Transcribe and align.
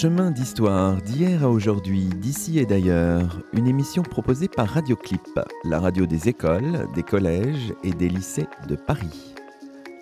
Chemin 0.00 0.30
d'histoire 0.30 1.02
d'hier 1.02 1.42
à 1.42 1.50
aujourd'hui, 1.50 2.04
d'ici 2.04 2.60
et 2.60 2.66
d'ailleurs, 2.66 3.40
une 3.52 3.66
émission 3.66 4.04
proposée 4.04 4.46
par 4.46 4.68
Radioclip, 4.68 5.40
la 5.64 5.80
radio 5.80 6.06
des 6.06 6.28
écoles, 6.28 6.86
des 6.94 7.02
collèges 7.02 7.74
et 7.82 7.90
des 7.90 8.08
lycées 8.08 8.46
de 8.68 8.76
Paris. 8.76 9.34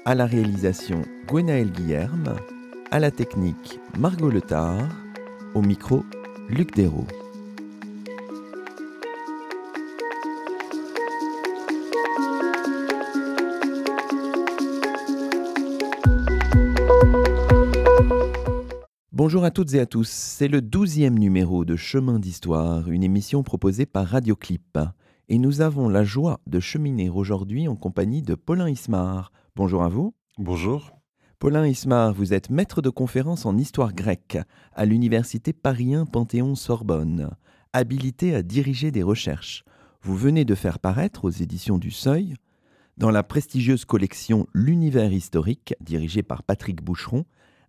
À 0.04 0.14
la 0.14 0.26
réalisation, 0.26 1.00
Gwenaël 1.26 1.70
Guillerme, 1.70 2.36
à 2.90 2.98
la 2.98 3.10
technique, 3.10 3.80
Margot 3.98 4.28
Letard, 4.28 4.86
au 5.54 5.62
micro, 5.62 6.04
Luc 6.50 6.74
Dérault. 6.74 7.06
Bonjour 19.26 19.42
à 19.42 19.50
toutes 19.50 19.74
et 19.74 19.80
à 19.80 19.86
tous, 19.86 20.08
c'est 20.08 20.46
le 20.46 20.62
douzième 20.62 21.18
numéro 21.18 21.64
de 21.64 21.74
Chemin 21.74 22.20
d'Histoire, 22.20 22.88
une 22.88 23.02
émission 23.02 23.42
proposée 23.42 23.84
par 23.84 24.06
Radioclip. 24.06 24.78
Et 25.28 25.38
nous 25.40 25.62
avons 25.62 25.88
la 25.88 26.04
joie 26.04 26.38
de 26.46 26.60
cheminer 26.60 27.10
aujourd'hui 27.10 27.66
en 27.66 27.74
compagnie 27.74 28.22
de 28.22 28.36
Paulin 28.36 28.70
Ismar. 28.70 29.32
Bonjour 29.56 29.82
à 29.82 29.88
vous. 29.88 30.14
Bonjour. 30.38 30.92
Paulin 31.40 31.66
Ismar, 31.66 32.14
vous 32.14 32.34
êtes 32.34 32.50
maître 32.50 32.82
de 32.82 32.88
conférence 32.88 33.46
en 33.46 33.58
histoire 33.58 33.94
grecque 33.94 34.38
à 34.72 34.84
l'université 34.84 35.52
Paris 35.52 35.94
Panthéon-Sorbonne, 36.12 37.30
habilité 37.72 38.32
à 38.32 38.44
diriger 38.44 38.92
des 38.92 39.02
recherches. 39.02 39.64
Vous 40.02 40.14
venez 40.14 40.44
de 40.44 40.54
faire 40.54 40.78
paraître 40.78 41.24
aux 41.24 41.30
éditions 41.30 41.78
du 41.78 41.90
Seuil, 41.90 42.36
dans 42.96 43.10
la 43.10 43.24
prestigieuse 43.24 43.86
collection 43.86 44.46
L'univers 44.54 45.12
historique, 45.12 45.74
dirigée 45.80 46.22
par 46.22 46.44
Patrick 46.44 46.80
Boucheron, 46.80 47.24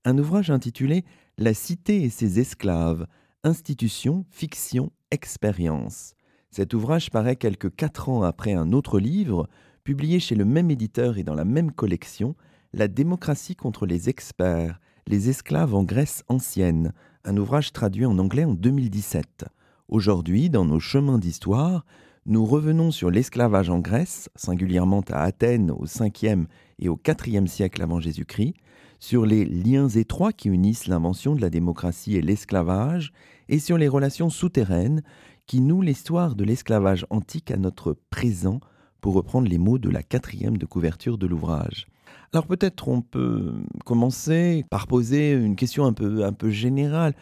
un 0.07 0.17
ouvrage 0.17 0.51
intitulé 0.51 1.03
La 1.37 1.53
cité 1.53 2.01
et 2.03 2.09
ses 2.09 2.39
esclaves, 2.39 3.07
institution, 3.43 4.25
fiction, 4.29 4.93
expérience. 5.11 6.13
Cet 6.49 6.73
ouvrage 6.73 7.11
paraît 7.11 7.35
quelques 7.35 7.75
quatre 7.75 8.07
ans 8.07 8.23
après 8.23 8.53
un 8.53 8.71
autre 8.71 9.01
livre, 9.01 9.49
publié 9.83 10.21
chez 10.21 10.35
le 10.35 10.45
même 10.45 10.71
éditeur 10.71 11.17
et 11.17 11.23
dans 11.23 11.35
la 11.35 11.43
même 11.43 11.73
collection, 11.73 12.35
La 12.71 12.87
démocratie 12.87 13.57
contre 13.57 13.85
les 13.85 14.07
experts, 14.07 14.79
les 15.07 15.27
esclaves 15.27 15.75
en 15.75 15.83
Grèce 15.83 16.23
ancienne, 16.29 16.93
un 17.25 17.35
ouvrage 17.35 17.73
traduit 17.73 18.05
en 18.05 18.17
anglais 18.17 18.45
en 18.45 18.53
2017. 18.53 19.43
Aujourd'hui, 19.89 20.49
dans 20.49 20.63
nos 20.63 20.79
chemins 20.79 21.19
d'histoire, 21.19 21.85
nous 22.25 22.45
revenons 22.45 22.91
sur 22.91 23.11
l'esclavage 23.11 23.69
en 23.69 23.79
Grèce, 23.79 24.29
singulièrement 24.35 25.03
à 25.09 25.23
Athènes 25.23 25.69
au 25.71 25.85
5e 25.85 26.45
et 26.79 26.87
au 26.87 26.95
4e 26.95 27.47
siècle 27.47 27.81
avant 27.81 27.99
Jésus-Christ, 27.99 28.53
sur 28.99 29.25
les 29.25 29.45
liens 29.45 29.89
étroits 29.89 30.33
qui 30.33 30.49
unissent 30.49 30.87
l'invention 30.87 31.35
de 31.35 31.41
la 31.41 31.49
démocratie 31.49 32.15
et 32.15 32.21
l'esclavage, 32.21 33.11
et 33.49 33.59
sur 33.59 33.77
les 33.77 33.87
relations 33.87 34.29
souterraines 34.29 35.01
qui 35.45 35.61
nouent 35.61 35.81
l'histoire 35.81 36.35
de 36.35 36.43
l'esclavage 36.43 37.05
antique 37.09 37.51
à 37.51 37.57
notre 37.57 37.95
présent, 38.09 38.59
pour 39.01 39.13
reprendre 39.13 39.47
les 39.47 39.57
mots 39.57 39.77
de 39.77 39.89
la 39.89 40.03
quatrième 40.03 40.57
de 40.57 40.65
couverture 40.65 41.17
de 41.17 41.27
l'ouvrage. 41.27 41.87
Alors 42.33 42.47
peut-être 42.47 42.87
on 42.87 43.01
peut 43.01 43.53
commencer 43.85 44.65
par 44.69 44.87
poser 44.87 45.31
une 45.31 45.55
question 45.55 45.85
un 45.85 45.93
peu, 45.93 46.25
un 46.25 46.33
peu 46.33 46.49
générale. 46.49 47.13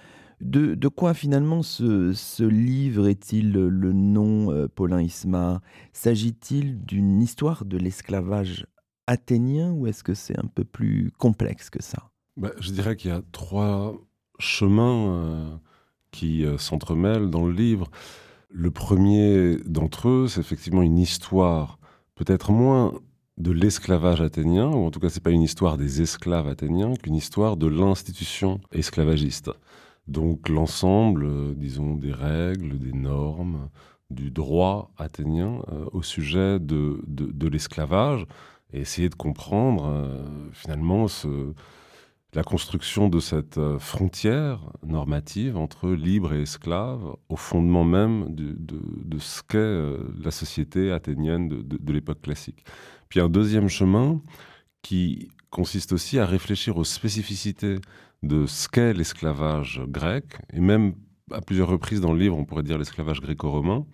De, 0.42 0.88
quoi 0.90 1.14
finalement 1.14 1.64
ce, 1.64 2.44
livre 2.44 3.08
est-il 3.08 3.52
le 3.52 3.94
nom, 3.94 4.52
euh, 4.52 4.68
Paulin 4.68 5.02
Ismar? 5.02 5.62
S'agit-il 5.94 6.84
d'une 6.84 7.22
histoire 7.22 7.66
de 7.66 7.78
l'esclavage 7.78 8.66
athénien 9.08 9.72
ou 9.72 9.88
est-ce 9.88 10.04
que 10.04 10.14
c'est 10.14 10.38
un 10.38 10.48
peu 10.48 10.64
plus 10.64 11.12
complexe 11.18 11.70
que 11.70 11.82
ça? 11.82 12.10
Bah, 12.38 12.52
Je 12.60 12.72
dirais 12.72 12.96
qu'il 12.96 13.12
y 13.12 13.14
a 13.14 13.22
trois 13.32 13.96
chemins 14.40 15.08
euh, 15.08 15.56
qui 16.12 16.46
euh, 16.46 16.58
s'entremêlent 16.58 17.30
dans 17.30 17.46
le 17.46 17.54
livre. 17.54 17.90
Le 18.50 18.72
premier 18.72 19.58
d'entre 19.66 20.10
eux, 20.10 20.28
c'est 20.28 20.40
effectivement 20.40 20.82
une 20.82 20.98
histoire, 20.98 21.80
peut-être 22.16 22.52
moins 22.52 22.94
de 23.38 23.52
l'esclavage 23.52 24.22
athénien, 24.22 24.68
ou 24.70 24.86
en 24.86 24.92
tout 24.92 25.00
cas 25.00 25.10
c'est 25.10 25.24
pas 25.24 25.32
une 25.32 25.42
histoire 25.42 25.78
des 25.78 26.02
esclaves 26.02 26.48
athéniens, 26.48 26.94
qu'une 26.96 27.16
histoire 27.16 27.58
de 27.58 27.68
l'institution 27.68 28.62
esclavagiste. 28.72 29.52
Donc 30.08 30.50
l'ensemble, 30.50 31.26
euh, 31.26 31.54
disons, 31.56 31.96
des 31.96 32.14
règles, 32.14 32.80
des 32.80 32.94
normes, 32.94 33.70
du 34.12 34.30
droit 34.30 34.92
athénien 34.98 35.62
au 35.92 36.04
sujet 36.04 36.60
de, 36.60 37.04
de 37.08 37.48
l'esclavage, 37.48 38.28
et 38.76 38.82
essayer 38.82 39.10
de 39.10 39.16
comprendre 39.16 39.86
euh, 39.88 40.28
finalement 40.52 41.08
la 42.34 42.44
construction 42.44 43.08
de 43.08 43.22
cette 43.22 43.58
euh, 43.58 43.80
frontière 43.80 44.60
normative 44.86 45.56
entre 45.56 45.90
libre 45.90 46.34
et 46.34 46.42
esclave 46.42 47.16
au 47.30 47.38
fondement 47.38 47.86
même 47.86 48.36
de, 48.36 48.54
de, 48.58 49.18
ce 49.18 49.42
qu'est 49.42 49.58
euh, 49.58 49.98
la 50.22 50.32
société 50.32 50.92
athénienne 50.92 51.48
de, 51.48 51.62
de 51.62 51.94
l'époque 51.94 52.22
classique. 52.22 52.66
Puis 53.08 53.22
un 53.22 53.30
deuxième 53.30 53.70
chemin 53.70 54.22
qui 54.82 55.30
consiste 55.50 55.94
aussi 55.94 56.20
à 56.20 56.26
réfléchir 56.26 56.76
aux 56.76 56.84
spécificités 56.84 57.78
de 58.24 58.46
ce 58.46 58.68
qu'est 58.68 58.94
l'esclavage 58.94 59.82
grec, 59.88 60.26
et 60.52 60.60
même 60.60 60.96
à 61.32 61.40
plusieurs 61.40 61.70
reprises 61.70 62.02
dans 62.02 62.12
le 62.12 62.20
livre, 62.20 62.38
on 62.38 62.44
pourrait 62.44 62.64
dire 62.64 62.78
l'esclavage 62.78 63.22
gréco-romain, 63.22 63.86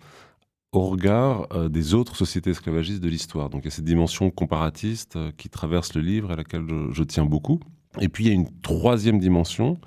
au 0.72 0.88
regard 0.88 1.46
euh, 1.52 1.68
des 1.68 1.94
autres 1.94 2.16
sociétés 2.16 2.50
esclavagistes 2.50 3.02
de 3.02 3.08
l'histoire. 3.08 3.50
Donc 3.50 3.62
il 3.62 3.64
y 3.66 3.68
a 3.68 3.70
cette 3.70 3.84
dimension 3.84 4.30
comparatiste 4.30 5.16
euh, 5.16 5.30
qui 5.36 5.50
traverse 5.50 5.94
le 5.94 6.00
livre 6.00 6.30
et 6.30 6.32
à 6.32 6.36
laquelle 6.36 6.66
je, 6.90 7.02
tiens 7.04 7.26
beaucoup. 7.26 7.60
Et 8.00 8.08
puis 8.08 8.24
il 8.24 8.28
y 8.28 8.30
a 8.30 8.34
une 8.34 8.60
troisième 8.62 9.18
dimension 9.18 9.78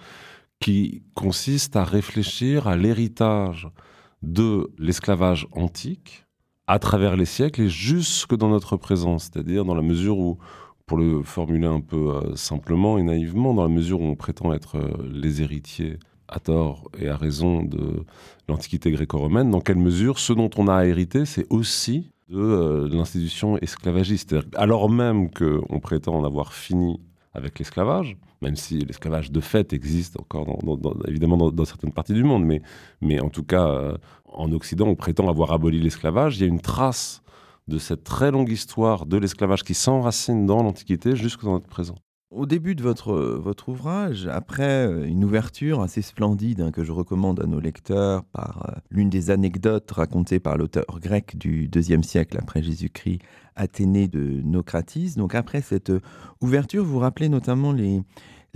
qui 0.59 1.03
consiste 1.15 1.75
à 1.75 1.83
réfléchir 1.83 2.67
à 2.67 2.77
l'héritage 2.77 3.67
de 4.21 4.71
l'esclavage 4.77 5.47
antique 5.51 6.25
à 6.67 6.79
travers 6.79 7.15
les 7.15 7.25
siècles 7.25 7.63
et 7.63 7.69
jusque 7.69 8.35
dans 8.35 8.49
notre 8.49 8.77
présent, 8.77 9.17
c'est-à-dire 9.17 9.65
dans 9.65 9.75
la 9.75 9.81
mesure 9.81 10.17
où, 10.17 10.37
pour 10.85 10.97
le 10.97 11.23
formuler 11.23 11.67
un 11.67 11.81
peu 11.81 12.15
euh, 12.15 12.35
simplement 12.35 12.99
et 12.99 13.03
naïvement, 13.03 13.55
dans 13.55 13.63
la 13.63 13.69
mesure 13.69 14.01
où 14.01 14.05
on 14.05 14.15
prétend 14.15 14.53
être 14.53 14.77
les 15.03 15.41
héritiers 15.41 15.97
à 16.27 16.39
tort 16.39 16.89
et 16.99 17.07
à 17.07 17.17
raison 17.17 17.63
de 17.63 18.03
l'Antiquité 18.47 18.91
gréco-romaine, 18.91 19.49
dans 19.49 19.61
quelle 19.61 19.77
mesure 19.77 20.19
ce 20.19 20.33
dont 20.33 20.49
on 20.57 20.67
a 20.67 20.85
hérité, 20.85 21.25
c'est 21.25 21.45
aussi 21.49 22.11
de 22.29 22.39
euh, 22.39 22.89
l'institution 22.89 23.57
esclavagiste. 23.57 24.35
Alors 24.55 24.89
même 24.89 25.29
qu'on 25.29 25.79
prétend 25.79 26.15
en 26.15 26.25
avoir 26.25 26.53
fini 26.53 26.99
avec 27.33 27.59
l'esclavage, 27.59 28.17
même 28.41 28.55
si 28.55 28.79
l'esclavage 28.79 29.31
de 29.31 29.39
fait 29.39 29.73
existe 29.73 30.19
encore, 30.19 30.59
évidemment, 31.07 31.37
dans, 31.51 31.65
certaines 31.65 31.91
parties 31.91 32.13
du 32.13 32.23
monde, 32.23 32.45
mais, 33.01 33.19
en 33.19 33.29
tout 33.29 33.43
cas, 33.43 33.67
euh, 33.67 33.97
en 34.25 34.51
Occident, 34.51 34.87
on 34.87 34.95
prétend 34.95 35.27
avoir 35.29 35.51
aboli 35.51 35.79
l'esclavage. 35.79 36.37
Il 36.37 36.41
y 36.41 36.43
a 36.43 36.47
une 36.47 36.61
trace 36.61 37.21
de 37.67 37.77
cette 37.77 38.03
très 38.03 38.31
longue 38.31 38.51
histoire 38.51 39.05
de 39.05 39.17
l'esclavage 39.17 39.63
qui 39.63 39.73
s'enracine 39.73 40.45
dans 40.45 40.61
l'Antiquité 40.61 41.15
jusque 41.15 41.43
dans 41.43 41.53
notre 41.53 41.67
présent. 41.67 41.95
Au 42.31 42.47
début 42.47 42.73
de 42.73 42.81
votre, 42.81 43.13
votre 43.13 43.69
ouvrage, 43.69 44.27
après 44.27 44.87
euh, 44.87 45.05
une 45.05 45.23
ouverture 45.23 45.81
assez 45.81 46.01
splendide 46.01 46.59
hein, 46.59 46.71
que 46.71 46.83
je 46.83 46.91
recommande 46.91 47.39
à 47.39 47.45
nos 47.45 47.59
lecteurs 47.59 48.23
par 48.25 48.65
euh, 48.67 48.79
l'une 48.89 49.11
des 49.11 49.29
anecdotes 49.29 49.89
racontées 49.91 50.39
par 50.39 50.57
l'auteur 50.57 50.85
grec 50.99 51.37
du 51.37 51.69
IIe 51.73 52.03
siècle 52.03 52.37
après 52.39 52.63
Jésus-Christ, 52.63 53.19
Athénée 53.55 54.07
de 54.07 54.41
Nocratis. 54.41 55.13
Donc 55.17 55.35
après 55.35 55.61
cette 55.61 55.91
euh, 55.91 56.01
ouverture, 56.41 56.83
vous 56.83 56.97
rappelez 56.97 57.29
notamment 57.29 57.71
les, 57.71 58.01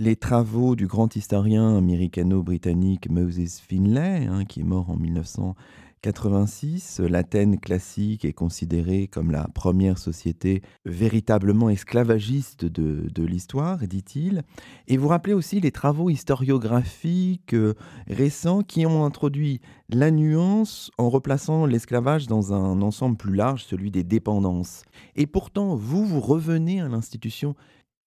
les 0.00 0.16
travaux 0.16 0.74
du 0.74 0.88
grand 0.88 1.14
historien 1.14 1.76
américano-britannique 1.76 3.08
Moses 3.08 3.60
Finlay, 3.60 4.26
hein, 4.26 4.46
qui 4.46 4.60
est 4.60 4.64
mort 4.64 4.90
en 4.90 4.96
1900 4.96 5.54
86, 6.02 7.00
l'Athènes 7.00 7.60
classique 7.60 8.24
est 8.24 8.32
considérée 8.32 9.06
comme 9.06 9.30
la 9.30 9.46
première 9.48 9.98
société 9.98 10.62
véritablement 10.86 11.68
esclavagiste 11.68 12.64
de, 12.64 13.22
l'histoire, 13.22 13.78
dit-il. 13.86 14.42
Et 14.88 14.96
vous 14.96 15.08
rappelez 15.08 15.34
aussi 15.34 15.60
les 15.60 15.72
travaux 15.72 16.08
historiographiques 16.08 17.52
euh, 17.52 17.74
récents 18.06 18.62
qui 18.62 18.86
ont 18.86 19.04
introduit 19.04 19.60
la 19.90 20.10
nuance 20.10 20.90
en 20.96 21.10
replaçant 21.10 21.66
l'esclavage 21.66 22.26
dans 22.26 22.54
un 22.54 22.80
ensemble 22.80 23.18
plus 23.18 23.34
large, 23.34 23.64
celui 23.64 23.90
des 23.90 24.04
dépendances. 24.04 24.84
Et 25.16 25.26
pourtant, 25.26 25.76
vous, 25.76 26.06
vous 26.06 26.20
revenez 26.20 26.80
à 26.80 26.88
l'institution 26.88 27.54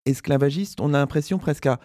esclavagiste, 0.05 0.81
on 0.81 0.93
a 0.93 0.97
l'impression 0.97 1.37
presque 1.37 1.67
à 1.67 1.79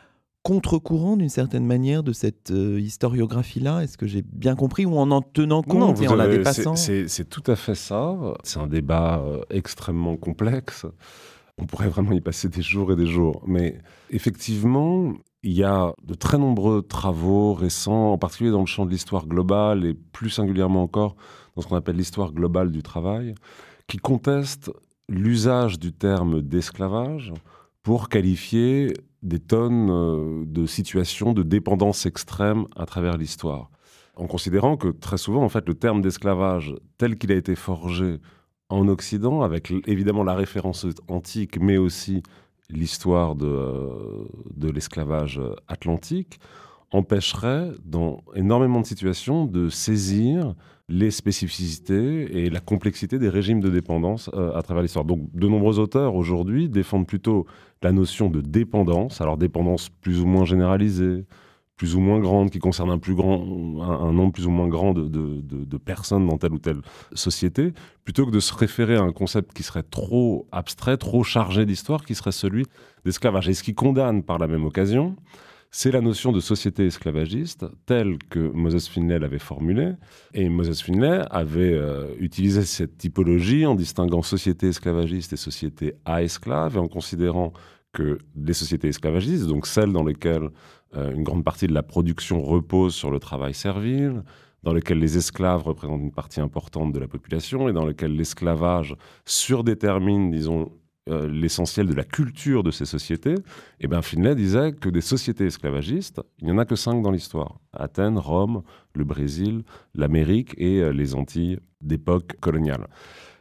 contre-courant 0.48 1.18
d'une 1.18 1.28
certaine 1.28 1.66
manière 1.66 2.02
de 2.02 2.14
cette 2.14 2.52
euh, 2.52 2.80
historiographie-là? 2.80 3.82
Est-ce 3.82 3.98
que 3.98 4.06
j'ai 4.06 4.22
bien 4.22 4.56
compris 4.56 4.86
Ou 4.86 4.96
en 4.96 5.10
en 5.10 5.20
tenant 5.20 5.62
compte 5.62 6.00
et 6.00 6.08
en 6.08 6.14
la 6.14 6.26
dépassant? 6.26 6.74
C'est 6.74 7.28
tout 7.28 7.42
à 7.46 7.54
fait 7.54 7.74
ça. 7.74 8.16
C'est 8.44 8.58
un 8.58 8.66
débat 8.66 9.18
euh, 9.18 9.42
extrêmement 9.50 10.16
complexe. 10.16 10.86
On 11.58 11.66
pourrait 11.66 11.90
vraiment 11.90 12.12
y 12.12 12.22
passer 12.22 12.48
des 12.48 12.62
jours 12.62 12.92
et 12.92 12.96
des 12.96 13.04
jours. 13.04 13.42
Mais 13.46 13.76
effectivement, 14.08 15.12
il 15.42 15.52
y 15.52 15.64
a 15.64 15.92
de 16.02 16.14
très 16.14 16.38
nombreux 16.38 16.80
travaux 16.80 17.52
récents, 17.52 18.12
en 18.12 18.16
particulier 18.16 18.50
dans 18.50 18.60
le 18.60 18.66
champ 18.66 18.86
de 18.86 18.90
l'histoire 18.90 19.26
globale 19.26 19.84
et 19.84 19.92
plus 19.92 20.30
singulièrement 20.30 20.82
encore 20.82 21.14
dans 21.56 21.60
ce 21.60 21.66
qu'on 21.66 21.76
appelle 21.76 21.96
l'histoire 21.96 22.32
globale 22.32 22.72
du 22.72 22.82
travail, 22.82 23.34
qui 23.86 23.98
contestent 23.98 24.70
l'usage 25.10 25.78
du 25.78 25.92
terme 25.92 26.40
d'esclavage 26.40 27.34
pour 27.82 28.08
qualifier 28.08 28.94
des 29.22 29.38
tonnes 29.38 29.90
euh, 29.90 30.44
de 30.46 30.66
situations 30.66 31.32
de 31.32 31.42
dépendance 31.42 32.06
extrême 32.06 32.66
à 32.76 32.86
travers 32.86 33.16
l'histoire. 33.16 33.70
En 34.16 34.26
considérant 34.26 34.76
que 34.76 34.88
très 34.88 35.18
souvent, 35.18 35.42
en 35.42 35.48
fait, 35.48 35.66
le 35.68 35.74
terme 35.74 36.02
d'esclavage 36.02 36.74
tel 36.96 37.18
qu'il 37.18 37.32
a 37.32 37.36
été 37.36 37.54
forgé 37.54 38.18
en 38.68 38.88
Occident, 38.88 39.42
avec 39.42 39.72
évidemment 39.86 40.24
la 40.24 40.34
référence 40.34 40.86
antique, 41.08 41.58
mais 41.60 41.78
aussi 41.78 42.22
l'histoire 42.68 43.34
de, 43.34 43.46
euh, 43.46 44.28
de 44.54 44.70
l'esclavage 44.70 45.40
atlantique, 45.68 46.38
empêcherait 46.90 47.73
dans 47.85 48.23
énormément 48.35 48.81
de 48.81 48.87
situations 48.87 49.46
de 49.46 49.69
saisir 49.69 50.55
les 50.88 51.11
spécificités 51.11 52.44
et 52.44 52.50
la 52.50 52.61
complexité 52.61 53.19
des 53.19 53.29
régimes 53.29 53.61
de 53.61 53.69
dépendance 53.69 54.31
euh, 54.32 54.56
à 54.56 54.62
travers 54.62 54.82
l'histoire. 54.82 55.05
Donc 55.05 55.20
de 55.35 55.46
nombreux 55.46 55.79
auteurs 55.79 56.14
aujourd'hui 56.14 56.69
défendent 56.69 57.06
plutôt 57.06 57.46
la 57.82 57.93
notion 57.93 58.31
de 58.31 58.40
dépendance, 58.40 59.20
alors 59.20 59.37
dépendance 59.37 59.90
plus 59.90 60.20
ou 60.20 60.26
moins 60.26 60.46
généralisée, 60.46 61.26
plus 61.76 61.94
ou 61.94 62.00
moins 62.00 62.19
grande, 62.19 62.50
qui 62.50 62.58
concerne 62.58 62.90
un, 62.90 62.99
plus 62.99 63.14
grand, 63.14 63.40
un, 63.81 64.12
nombre 64.12 64.32
plus 64.32 64.46
ou 64.46 64.50
moins 64.50 64.67
grand 64.67 64.94
de, 64.94 65.06
de, 65.08 65.76
personnes 65.76 66.26
dans 66.26 66.37
telle 66.37 66.52
ou 66.52 66.58
telle 66.58 66.81
société, 67.12 67.73
plutôt 68.05 68.26
que 68.26 68.32
de 68.32 68.40
se 68.40 68.52
référer 68.52 68.96
à 68.96 69.02
un 69.02 69.12
concept 69.12 69.52
qui 69.52 69.62
serait 69.62 69.85
trop 69.85 70.49
abstrait, 70.50 70.96
trop 70.96 71.23
chargé 71.23 71.67
d'histoire, 71.67 72.05
qui 72.05 72.17
serait 72.17 72.32
celui 72.32 72.67
d'esclavage. 73.05 73.49
Et 73.49 73.55
ce 73.55 73.62
qui 73.62 73.75
condamne 73.75 74.25
par 74.25 74.38
la 74.38 74.49
même 74.49 74.64
occasion, 74.64 75.14
c'est 75.70 75.90
la 75.90 76.00
notion 76.00 76.32
de 76.32 76.40
société 76.40 76.86
esclavagiste 76.86 77.66
telle 77.84 78.18
que 78.30 78.38
Moses 78.38 78.88
Finlay 78.88 79.18
l'avait 79.18 79.38
formulée. 79.38 79.92
Et 80.32 80.48
Moses 80.48 80.80
Finlay 80.80 81.22
avait 81.30 81.74
euh, 81.74 82.06
utilisé 82.18 82.62
cette 82.62 82.96
typologie 82.96 83.66
en 83.66 83.74
distinguant 83.74 84.22
société 84.22 84.68
esclavagiste 84.68 85.34
et 85.34 85.36
société 85.36 85.94
à 86.04 86.22
esclaves 86.22 86.76
et 86.76 86.80
en 86.80 86.88
considérant 86.88 87.52
que 87.92 88.18
les 88.36 88.52
sociétés 88.52 88.88
esclavagistes, 88.88 89.46
donc 89.46 89.66
celles 89.66 89.92
dans 89.92 90.04
lesquelles 90.04 90.50
euh, 90.96 91.12
une 91.12 91.22
grande 91.22 91.44
partie 91.44 91.66
de 91.66 91.74
la 91.74 91.82
production 91.82 92.40
repose 92.40 92.94
sur 92.94 93.10
le 93.10 93.18
travail 93.18 93.54
servile, 93.54 94.22
dans 94.62 94.72
lesquelles 94.72 94.98
les 94.98 95.16
esclaves 95.16 95.62
représentent 95.62 96.02
une 96.02 96.12
partie 96.12 96.40
importante 96.40 96.92
de 96.92 96.98
la 96.98 97.08
population 97.08 97.68
et 97.68 97.72
dans 97.72 97.86
lesquelles 97.86 98.14
l'esclavage 98.14 98.96
surdétermine, 99.24 100.30
disons, 100.30 100.72
euh, 101.08 101.28
l'essentiel 101.28 101.87
de 101.87 101.94
la 101.94 102.05
culture 102.05 102.62
de 102.62 102.70
ces 102.70 102.84
sociétés, 102.84 103.34
et 103.34 103.43
eh 103.81 103.87
bien 103.88 104.02
Finlay 104.02 104.34
disait 104.34 104.72
que 104.72 104.88
des 104.88 105.00
sociétés 105.00 105.46
esclavagistes, 105.46 106.20
il 106.38 106.46
n'y 106.46 106.52
en 106.52 106.58
a 106.58 106.64
que 106.64 106.76
cinq 106.76 107.02
dans 107.02 107.10
l'histoire. 107.10 107.60
Athènes, 107.72 108.19
Rome, 108.19 108.62
le 108.94 109.05
Brésil, 109.05 109.62
l'Amérique 109.94 110.55
et 110.58 110.81
euh, 110.81 110.90
les 110.90 111.14
Antilles 111.14 111.58
d'époque 111.81 112.37
coloniale. 112.40 112.87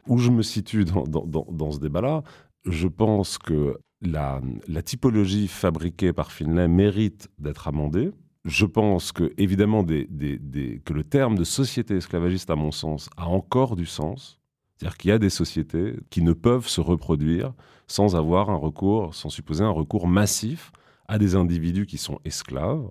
Où 0.06 0.18
je 0.18 0.30
me 0.30 0.42
situe 0.42 0.84
dans, 0.84 1.72
ce 1.72 1.78
débat-là, 1.78 2.22
je 2.64 2.88
pense 2.88 3.36
que 3.36 3.78
la, 4.00 4.40
typologie 4.84 5.48
fabriquée 5.48 6.12
par 6.12 6.32
Finlay 6.32 6.68
mérite 6.68 7.28
d'être 7.38 7.68
amendée. 7.68 8.10
Je 8.44 8.64
pense 8.64 9.12
que, 9.12 9.32
évidemment, 9.36 9.84
que 9.84 10.92
le 10.92 11.04
terme 11.04 11.36
de 11.36 11.44
société 11.44 11.96
esclavagiste, 11.96 12.48
à 12.48 12.56
mon 12.56 12.70
sens, 12.70 13.10
a 13.16 13.26
encore 13.26 13.76
du 13.76 13.84
sens 13.84 14.38
c'est-à-dire 14.78 14.96
qu'il 14.96 15.10
y 15.10 15.12
a 15.12 15.18
des 15.18 15.30
sociétés 15.30 15.96
qui 16.08 16.22
ne 16.22 16.32
peuvent 16.32 16.68
se 16.68 16.80
reproduire 16.80 17.52
sans 17.88 18.14
avoir 18.14 18.48
un 18.50 18.56
recours, 18.56 19.14
sans 19.14 19.28
supposer 19.28 19.64
un 19.64 19.70
recours 19.70 20.06
massif 20.06 20.70
à 21.08 21.18
des 21.18 21.34
individus 21.34 21.86
qui 21.86 21.98
sont 21.98 22.20
esclaves, 22.24 22.88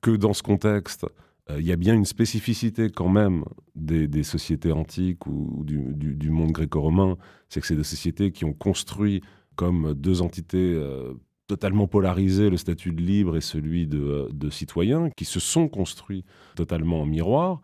que 0.00 0.12
dans 0.12 0.32
ce 0.32 0.42
contexte, 0.42 1.06
euh, 1.50 1.60
il 1.60 1.66
y 1.66 1.72
a 1.72 1.76
bien 1.76 1.94
une 1.94 2.04
spécificité 2.04 2.88
quand 2.90 3.08
même 3.08 3.44
des, 3.74 4.22
sociétés 4.22 4.70
antiques 4.70 5.26
ou, 5.26 5.64
du, 5.64 6.30
monde 6.30 6.52
gréco-romain, 6.52 7.16
c'est 7.48 7.60
que 7.60 7.66
c'est 7.66 7.76
des 7.76 7.84
sociétés 7.84 8.30
qui 8.30 8.44
ont 8.44 8.52
construit 8.52 9.22
comme 9.56 9.94
deux 9.94 10.22
entités 10.22 10.74
euh, 10.74 11.14
totalement 11.48 11.88
polarisées 11.88 12.48
le 12.48 12.56
statut 12.56 12.92
de 12.92 13.02
libre 13.02 13.36
et 13.36 13.40
celui 13.40 13.88
euh, 13.92 14.28
de 14.32 14.50
citoyen, 14.50 15.10
qui 15.10 15.24
se 15.24 15.40
sont 15.40 15.68
construits 15.68 16.24
totalement 16.54 17.00
en 17.00 17.06
miroir, 17.06 17.60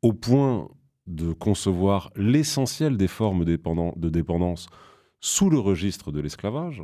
au 0.00 0.12
point 0.12 0.68
de 1.08 1.32
concevoir 1.32 2.10
l'essentiel 2.14 2.96
des 2.96 3.08
formes 3.08 3.44
de 3.44 4.08
dépendance 4.08 4.68
sous 5.20 5.50
le 5.50 5.58
registre 5.58 6.12
de 6.12 6.20
l'esclavage, 6.20 6.82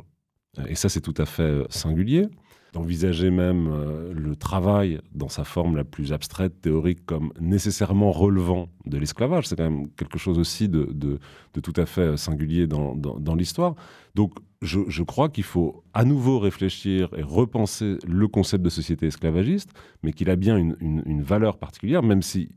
et 0.67 0.75
ça 0.75 0.89
c'est 0.89 1.01
tout 1.01 1.13
à 1.17 1.25
fait 1.25 1.43
euh, 1.43 1.65
singulier, 1.69 2.27
d'envisager 2.73 3.29
même 3.29 3.67
euh, 3.67 4.13
le 4.13 4.35
travail 4.35 4.99
dans 5.13 5.29
sa 5.29 5.43
forme 5.43 5.77
la 5.77 5.83
plus 5.83 6.11
abstraite, 6.11 6.61
théorique, 6.61 7.05
comme 7.05 7.31
nécessairement 7.39 8.11
relevant 8.11 8.67
de 8.85 8.97
l'esclavage, 8.97 9.47
c'est 9.47 9.55
quand 9.55 9.69
même 9.69 9.89
quelque 9.91 10.17
chose 10.17 10.39
aussi 10.39 10.67
de, 10.67 11.19
tout 11.61 11.73
à 11.75 11.85
fait 11.85 12.01
euh, 12.01 12.17
singulier 12.17 12.67
dans, 12.67 13.35
l'histoire. 13.35 13.75
Donc 14.13 14.33
je, 14.61 15.03
crois 15.03 15.29
qu'il 15.29 15.43
faut 15.43 15.83
à 15.93 16.03
nouveau 16.03 16.39
réfléchir 16.39 17.09
et 17.15 17.21
repenser 17.21 17.97
le 18.07 18.27
concept 18.27 18.63
de 18.63 18.69
société 18.69 19.07
esclavagiste, 19.07 19.71
mais 20.03 20.11
qu'il 20.11 20.29
a 20.29 20.35
bien 20.35 20.57
une, 20.57 20.75
une 20.79 21.21
valeur 21.21 21.57
particulière, 21.57 22.03
même 22.03 22.21
si 22.21 22.49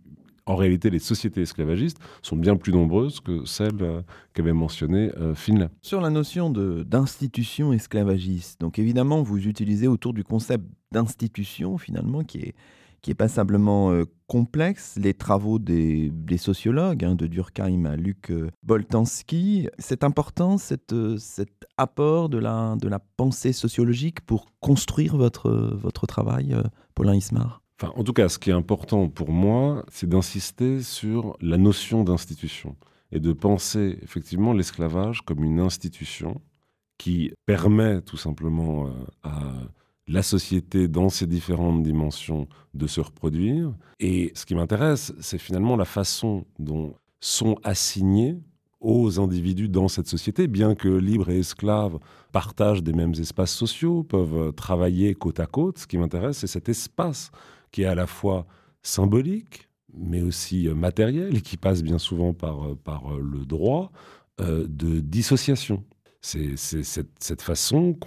en 0.48 0.56
réalité, 0.56 0.88
les 0.88 0.98
sociétés 0.98 1.42
esclavagistes 1.42 1.98
sont 2.22 2.36
bien 2.36 2.56
plus 2.56 2.72
nombreuses 2.72 3.20
que 3.20 3.44
celles 3.44 3.82
euh, 3.82 4.00
qu'avait 4.32 4.54
mentionnées 4.54 5.10
euh, 5.18 5.34
Finlay. 5.34 5.68
Sur 5.82 6.00
la 6.00 6.08
notion 6.08 6.50
d'institution 6.50 7.72
esclavagiste, 7.72 8.60
donc 8.60 8.78
évidemment, 8.78 9.22
vous 9.22 9.46
utilisez 9.46 9.88
autour 9.88 10.14
du 10.14 10.24
concept 10.24 10.64
d'institution, 10.90 11.76
finalement, 11.76 12.24
qui 12.24 12.38
est, 12.38 12.54
qui 13.02 13.10
est 13.10 13.14
passablement 13.14 13.92
euh, 13.92 14.04
complexe, 14.26 14.96
les 14.96 15.12
travaux 15.12 15.58
des, 15.58 16.10
sociologues, 16.38 17.04
hein, 17.04 17.14
de 17.14 17.26
Durkheim 17.26 17.84
à 17.84 17.96
Luc 17.96 18.32
Boltanski. 18.62 19.68
C'est 19.78 20.02
important, 20.02 20.56
cet 20.56 20.94
apport 21.76 22.30
de 22.30 22.38
la, 22.38 22.76
pensée 23.18 23.52
sociologique 23.52 24.22
pour 24.22 24.46
construire 24.60 25.16
votre 25.18 26.06
travail, 26.06 26.56
Paulin 26.94 27.14
Ismar? 27.14 27.62
En 27.82 28.02
tout 28.02 28.12
cas, 28.12 28.28
ce 28.28 28.38
qui 28.38 28.50
est 28.50 28.54
important 28.54 29.08
pour 29.08 29.30
moi, 29.30 29.84
c'est 29.90 30.08
d'insister 30.08 30.82
sur 30.82 31.36
la 31.40 31.58
notion 31.58 32.02
d'institution 32.04 32.76
et 33.12 33.20
de 33.20 33.32
penser 33.32 33.98
effectivement 34.02 34.52
l'esclavage 34.52 35.22
comme 35.22 35.44
une 35.44 35.60
institution 35.60 36.40
qui 36.98 37.32
permet 37.46 38.02
tout 38.02 38.16
simplement 38.16 38.86
euh, 38.86 38.90
à 39.22 39.52
la 40.08 40.22
société 40.22 40.88
dans 40.88 41.08
ses 41.08 41.26
différentes 41.26 41.82
dimensions 41.82 42.48
de 42.74 42.86
se 42.86 43.00
reproduire. 43.00 43.72
Et 44.00 44.32
ce 44.34 44.44
qui 44.44 44.54
m'intéresse, 44.54 45.12
c'est 45.20 45.38
finalement 45.38 45.76
la 45.76 45.84
façon 45.84 46.46
dont 46.58 46.94
sont 47.20 47.56
assignés 47.62 48.38
aux 48.80 49.18
individus 49.18 49.68
dans 49.68 49.88
cette 49.88 50.06
société, 50.06 50.46
bien 50.46 50.74
que 50.74 50.88
libres 50.88 51.30
et 51.30 51.40
esclaves 51.40 51.98
partagent 52.32 52.82
des 52.82 52.92
mêmes 52.92 53.14
espaces 53.14 53.52
sociaux, 53.52 54.04
peuvent 54.04 54.52
travailler 54.52 55.14
côte 55.14 55.40
à 55.40 55.46
côte. 55.46 55.78
Ce 55.78 55.86
qui 55.86 55.98
m'intéresse, 55.98 56.38
c'est 56.38 56.46
cet 56.46 56.68
espace 56.68 57.30
qui 57.70 57.82
est 57.82 57.86
à 57.86 57.94
la 57.94 58.06
fois 58.06 58.46
symbolique, 58.82 59.68
mais 59.94 60.22
aussi 60.22 60.68
euh, 60.68 60.74
matériel, 60.74 61.36
et 61.36 61.40
qui 61.40 61.56
passe 61.56 61.82
bien 61.82 61.98
souvent 61.98 62.32
par, 62.32 62.64
euh, 62.64 62.74
par 62.76 63.12
euh, 63.12 63.20
le 63.20 63.44
droit 63.44 63.92
de 64.40 65.00
dissociation. 65.00 65.82
C'est 66.20 66.56
cette, 66.56 67.42
façon 67.42 67.98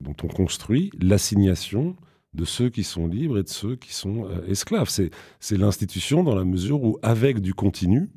dont 0.00 0.16
on 0.22 0.28
construit 0.28 0.90
l'assignation 0.98 1.94
de 2.32 2.46
ceux 2.46 2.70
qui 2.70 2.84
sont 2.84 3.06
libres 3.06 3.36
et 3.36 3.42
de 3.42 3.50
ceux 3.50 3.76
qui 3.76 3.92
sont 3.92 4.26
esclaves. 4.48 4.88
C'est 4.88 5.58
l'institution 5.58 6.24
dans 6.24 6.34
la 6.34 6.46
mesure 6.46 6.82
où, 6.82 6.98
avec 7.02 7.40
du 7.40 7.52
continu, 7.52 8.08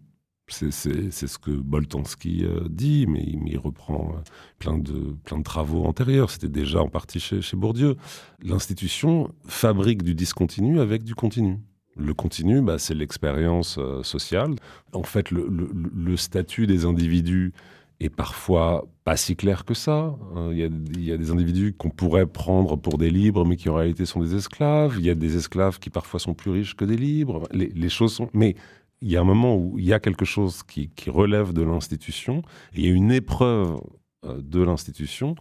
c'est 0.50 1.27
ce 1.27 1.38
que 1.38 1.51
Boltanski 1.51 2.46
dit, 2.70 3.06
mais 3.08 3.22
il, 3.22 3.58
reprend 3.58 4.16
plein 4.60 4.77
de, 4.77 5.16
plein 5.25 5.39
de 5.39 5.44
travaux 5.44 5.84
antérieurs. 5.84 6.30
C'était 6.30 6.48
déjà 6.48 6.82
en 6.82 6.88
partie 6.88 7.20
chez, 7.20 7.42
Bourdieu. 7.58 7.98
L'institution 8.42 9.34
fabrique 9.46 10.04
du 10.04 10.16
discontinu 10.16 10.80
avec 10.80 11.04
du 11.04 11.16
continu. 11.16 11.60
Le 11.98 12.13
continu, 12.13 12.62
bah, 12.62 12.77
c'est 12.77 12.94
l'expérience 12.94 13.80
sociale. 14.04 14.56
En 14.94 15.04
fait, 15.04 15.32
le, 15.32 16.16
statut 16.16 16.66
des 16.66 16.86
individus 16.86 17.54
est 18.00 18.10
parfois 18.10 18.88
pas 19.04 19.18
si 19.18 19.36
clair 19.36 19.66
que 19.66 19.74
ça. 19.74 20.16
Il 20.51 20.58
y, 20.58 21.12
a, 21.12 21.18
des 21.18 21.32
individus 21.32 21.74
qu'on 21.74 21.89
pourrait 21.89 22.27
prendre 22.27 22.77
pour 22.77 22.98
des 22.98 23.10
libres, 23.10 23.46
mais 23.46 23.56
qui 23.58 23.68
en 23.70 23.75
réalité 23.75 24.06
sont 24.06 24.22
des 24.22 24.36
esclaves. 24.36 24.96
Il 25.00 25.06
y 25.06 25.10
a 25.10 25.16
des 25.16 25.36
esclaves 25.36 25.80
qui 25.80 25.89
parfois 25.89 26.20
sont 26.20 26.34
plus 26.34 26.51
riches 26.51 26.75
que 26.75 26.86
des 26.86 26.98
libres. 26.98 27.48
Les, 27.51 27.68
les 27.68 27.89
choses 27.89 28.13
sont... 28.13 28.30
Mais 28.34 28.56
il 29.01 29.12
y 29.12 29.18
a 29.18 29.22
un 29.22 29.25
moment 29.25 29.56
où 29.56 29.77
il 29.77 29.86
y 29.86 29.94
a 29.94 30.00
quelque 30.00 30.25
chose 30.25 30.63
qui, 30.63 30.89
relève 31.08 31.54
de 31.54 31.62
l'institution, 31.62 32.42
il 32.74 32.86
y 32.86 32.88
a 32.88 32.92
une 32.92 33.12
épreuve 33.12 33.80
euh, 34.25 34.42
de 34.42 34.62
l'institution, 34.62 35.36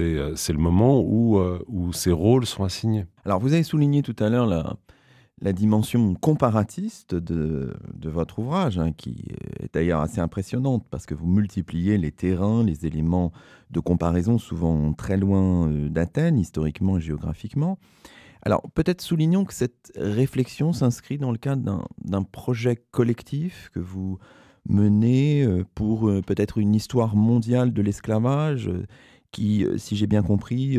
euh, 0.00 0.32
c'est 0.34 0.52
le 0.52 0.58
moment 0.58 1.00
où, 1.00 1.38
euh, 1.38 1.62
où 1.68 1.92
ces 1.92 2.10
rôles 2.10 2.46
sont 2.46 2.64
assignés. 2.64 3.06
Alors 3.24 3.38
vous 3.38 3.52
avez 3.52 3.62
souligné 3.62 4.02
tout 4.02 4.16
à 4.18 4.28
l'heure 4.28 4.46
la, 4.46 4.76
dimension 5.52 6.14
comparatiste 6.16 7.14
de, 7.14 7.72
de 7.94 8.10
votre 8.10 8.40
ouvrage, 8.40 8.76
hein, 8.78 8.90
qui 8.92 9.24
est 9.62 9.72
d'ailleurs 9.72 10.00
assez 10.00 10.20
impressionnante 10.20 10.84
parce 10.90 11.06
que 11.06 11.14
vous 11.14 11.28
multipliez 11.28 11.96
les 11.96 12.10
terrains, 12.10 12.64
les 12.64 12.86
éléments 12.86 13.30
de 13.70 13.78
comparaison 13.78 14.38
souvent 14.38 14.92
très 14.94 15.16
loin 15.16 15.70
d'Athènes, 15.70 16.38
historiquement 16.38 16.98
et 16.98 17.00
géographiquement. 17.00 17.78
Alors 18.48 18.62
peut-être 18.72 19.02
soulignons 19.02 19.44
que 19.44 19.52
cette 19.52 19.92
réflexion 19.94 20.72
s'inscrit 20.72 21.18
dans 21.18 21.32
le 21.32 21.36
cadre 21.36 21.86
d'un 22.02 22.22
projet 22.22 22.76
collectif 22.92 23.68
que 23.74 23.78
vous 23.78 24.18
menez 24.66 25.42
euh, 25.42 25.66
pour 25.74 26.08
euh, 26.08 26.22
peut-être 26.22 26.56
une 26.56 26.74
histoire 26.74 27.14
mondiale 27.14 27.74
de 27.74 27.82
l'esclavage 27.82 28.68
euh, 28.68 28.86
qui, 29.32 29.66
si 29.76 29.96
j'ai 29.96 30.06
bien 30.06 30.22
compris, 30.22 30.78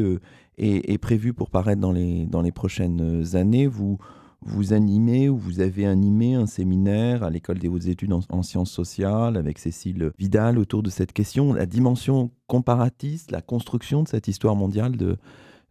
est, 0.58 0.98
prévu 0.98 1.32
pour 1.32 1.52
paraître 1.52 1.80
dans 1.80 1.92
les, 1.92 2.26
dans 2.26 2.42
les 2.42 2.52
prochaines 2.52 3.24
années. 3.36 3.68
Vous, 3.68 4.00
vous 4.42 4.74
animez 4.74 5.30
ou 5.30 5.38
vous 5.38 5.60
avez 5.60 5.86
animé 5.86 6.34
un 6.34 6.48
séminaire 6.48 7.22
à 7.22 7.30
l'école 7.30 7.60
des 7.60 7.68
hautes 7.68 7.86
études 7.86 8.12
en, 8.12 8.42
sciences 8.42 8.72
sociales 8.72 9.38
avec 9.38 9.60
Cécile 9.60 10.14
Vidal 10.18 10.58
autour 10.58 10.82
de 10.82 10.90
cette 10.90 11.14
question, 11.14 11.54
la 11.54 11.68
dimension 11.68 12.32
comparatiste, 12.48 13.30
la 13.30 13.44
construction 13.44 14.02
de 14.02 14.08
cette 14.08 14.28
histoire 14.28 14.56
mondiale 14.56 14.98
de, 14.98 15.20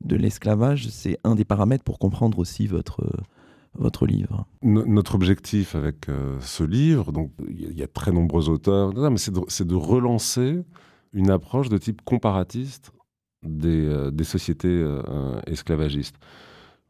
de 0.01 0.17
l'esclavage, 0.17 0.89
c'est 0.89 1.19
un 1.25 1.35
des 1.35 1.45
paramètres 1.45 1.85
pour 1.85 1.99
comprendre 1.99 2.39
aussi 2.39 2.67
votre, 2.67 3.05
votre 3.75 4.07
livre. 4.07 4.47
notre 4.63 5.15
objectif 5.15 5.75
avec 5.75 6.09
euh, 6.09 6.39
ce 6.41 6.65
livre, 6.65 7.13
donc 7.13 7.33
il 7.49 7.77
y, 7.77 7.83
a 7.83 7.89
très 7.89 8.13
nombreux 8.13 8.49
auteurs, 8.49 8.93
c'est 9.17 9.67
de, 9.67 9.75
relancer 9.75 10.63
une 11.13 11.31
approche 11.31 11.69
de 11.69 11.79
type 11.79 12.03
comparatiste 12.05 12.93
des, 13.43 13.87
euh, 13.87 14.25
sociétés 14.25 14.69
euh, 14.69 15.41
esclavagistes. 15.47 16.17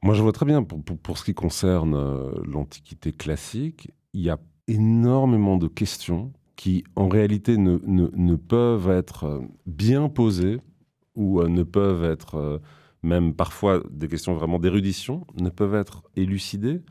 Moi, 0.03 0.15
je 0.15 0.23
vois 0.23 0.33
très 0.33 0.47
bien, 0.47 0.63
pour, 0.63 1.19
ce 1.19 1.25
qui 1.25 1.35
concerne 1.35 1.95
euh, 1.95 2.31
l'Antiquité 2.45 3.13
classique, 3.13 3.91
il 4.13 4.21
y 4.21 4.31
a 4.31 4.39
énormément 4.69 5.57
de 5.57 5.67
questions 5.67 6.33
qui, 6.55 6.85
en 6.95 7.09
réalité, 7.09 7.57
ne, 7.59 8.37
peuvent 8.37 8.91
être 8.91 9.25
euh, 9.25 9.41
bien 9.67 10.09
posées 10.09 10.61
ou 11.17 11.41
euh, 11.41 11.49
ne 11.49 11.65
peuvent 11.65 12.05
être, 12.05 12.61
même 13.03 13.35
parfois 13.35 13.83
des 13.91 14.09
questions 14.09 14.35
vraiment 14.35 14.59
d'érudition, 14.59 15.27
ne 15.41 15.51
peuvent 15.51 15.75
être 15.75 16.03
élucidées 16.17 16.83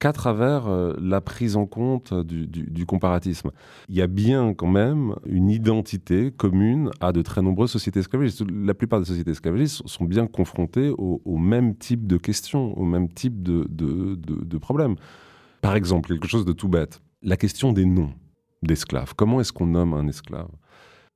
qu'à 0.00 0.12
travers 0.12 0.66
euh, 0.66 0.92
la 1.00 1.20
prise 1.20 1.56
en 1.56 1.66
compte 1.66 2.12
du, 2.12 2.86
comparatisme. 2.86 3.50
Il 3.88 3.94
y 3.94 4.02
a 4.02 4.06
bien 4.06 4.52
quand 4.52 4.66
même 4.66 5.14
une 5.24 5.48
identité 5.48 6.30
commune 6.32 6.90
à 7.00 7.12
de 7.12 7.22
très 7.22 7.42
nombreuses 7.42 7.70
sociétés 7.70 8.00
esclavagistes. 8.00 8.44
La 8.50 8.74
plupart 8.74 9.00
des 9.00 9.06
sociétés 9.06 9.30
esclavagistes 9.30 9.82
sont 9.86 10.04
bien 10.04 10.26
confrontées 10.26 10.92
au, 10.98 11.38
même 11.38 11.76
type 11.76 12.06
de 12.06 12.16
questions, 12.16 12.76
au 12.78 12.84
même 12.84 13.08
type 13.08 13.42
de, 13.42 13.66
de 13.70 14.58
problèmes. 14.58 14.96
Par 15.62 15.76
exemple, 15.76 16.10
quelque 16.10 16.28
chose 16.28 16.44
de 16.44 16.52
tout 16.52 16.68
bête, 16.68 17.00
la 17.22 17.36
question 17.38 17.72
des 17.72 17.86
noms 17.86 18.12
d'esclaves. 18.62 19.14
Comment 19.16 19.40
est-ce 19.40 19.52
qu'on 19.52 19.66
nomme 19.66 19.94
un 19.94 20.06
esclave? 20.08 20.50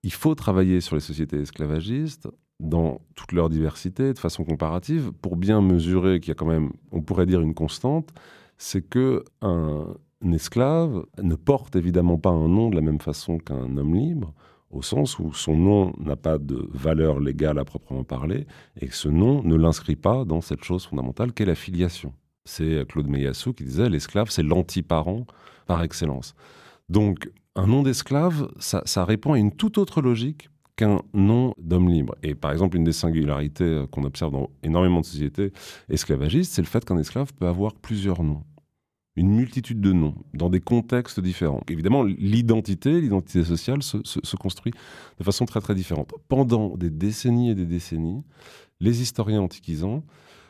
Il 0.02 0.12
faut 0.12 0.35
travailler 0.35 0.80
sur 0.80 0.95
les 0.95 1.00
sociétés 1.00 1.40
esclavagistes 1.40 2.28
dans 2.61 3.00
toute 3.15 3.33
leur 3.33 3.49
diversité, 3.49 4.12
de 4.12 4.19
façon 4.19 4.45
comparative, 4.45 5.12
pour 5.23 5.37
bien 5.37 5.61
mesurer 5.61 6.21
qu'il 6.21 6.29
y 6.29 6.33
a 6.33 6.35
quand 6.35 6.47
même, 6.47 6.73
on 6.91 7.03
pourrait 7.03 7.27
dire, 7.27 7.41
une 7.41 7.55
constante, 7.55 8.12
c'est 8.57 8.83
que 8.83 9.25
un, 9.43 9.95
esclave 10.33 11.05
ne 11.23 11.37
porte 11.37 11.77
évidemment 11.77 12.19
pas 12.19 12.31
un 12.31 12.49
nom 12.49 12.71
de 12.71 12.75
la 12.75 12.81
même 12.81 13.00
façon 13.00 13.38
qu'un 13.38 13.77
homme 13.77 13.95
libre, 13.95 14.35
au 14.71 14.83
sens 14.83 15.19
où 15.19 15.33
son 15.33 15.57
nom 15.57 15.93
n'a 15.99 16.17
pas 16.17 16.38
de 16.38 16.69
valeur 16.73 17.21
légale 17.21 17.59
à 17.59 17.65
proprement 17.65 18.05
parler, 18.05 18.47
et 18.81 18.88
que 18.88 18.95
ce 18.95 19.09
nom 19.09 19.43
ne 19.45 19.55
l'inscrit 19.55 19.97
pas 19.97 20.25
dans 20.25 20.41
cette 20.41 20.65
chose 20.65 20.85
fondamentale 20.87 21.33
qu'est 21.33 21.45
la 21.45 21.55
filiation. 21.55 22.12
C'est 22.45 22.87
Claude 22.88 23.07
Meyassou 23.07 23.53
qui 23.53 23.65
disait 23.65 23.88
l'esclave, 23.88 24.31
c'est 24.31 24.43
l'antiparent 24.43 25.27
par 25.67 25.83
excellence. 25.83 26.35
Donc, 26.88 27.31
un 27.55 27.67
nom 27.67 27.83
d'esclave, 27.83 28.50
ça, 28.59 28.83
ça 28.85 29.05
répond 29.05 29.35
à 29.35 29.38
une 29.38 29.53
toute 29.53 29.79
autre 29.79 30.00
logique 30.03 30.49
qu'un 30.78 31.02
nom 31.12 31.54
d'homme 31.58 31.88
libre. 31.88 32.14
Et 32.23 32.37
par 32.37 32.52
exemple, 32.52 32.76
une 32.76 32.85
des 32.85 32.92
singularités 32.92 33.64
euh, 33.64 33.87
qu'on 33.87 34.04
observe 34.04 34.32
dans 34.32 34.49
énormément 34.62 35.00
de 35.00 35.06
sociétés 35.06 35.52
esclavagistes, 35.90 36.52
c'est 36.52 36.62
le 36.62 36.68
fait 36.68 36.85
qu'un 36.85 36.99
esclave 36.99 37.35
peut 37.35 37.49
avoir 37.49 37.75
plusieurs 37.75 38.23
noms 38.23 38.44
une 39.16 39.35
multitude 39.35 39.80
de 39.80 39.92
noms 39.92 40.14
dans 40.32 40.49
des 40.49 40.61
contextes 40.61 41.18
différents. 41.18 41.62
Évidemment, 41.68 42.04
l'identité, 42.04 43.00
l'identité 43.00 43.42
sociale 43.42 43.82
se, 43.82 44.37
construit 44.37 44.73
de 45.18 45.25
façon 45.25 45.44
très 45.44 45.61
très 45.61 45.75
différente. 45.75 46.14
Pendant 46.28 46.76
des 46.76 46.88
décennies 46.88 47.50
et 47.50 47.56
des 47.56 47.66
décennies, 47.66 48.23
les 48.78 49.02
historiens 49.02 49.40
antiquisants 49.40 50.04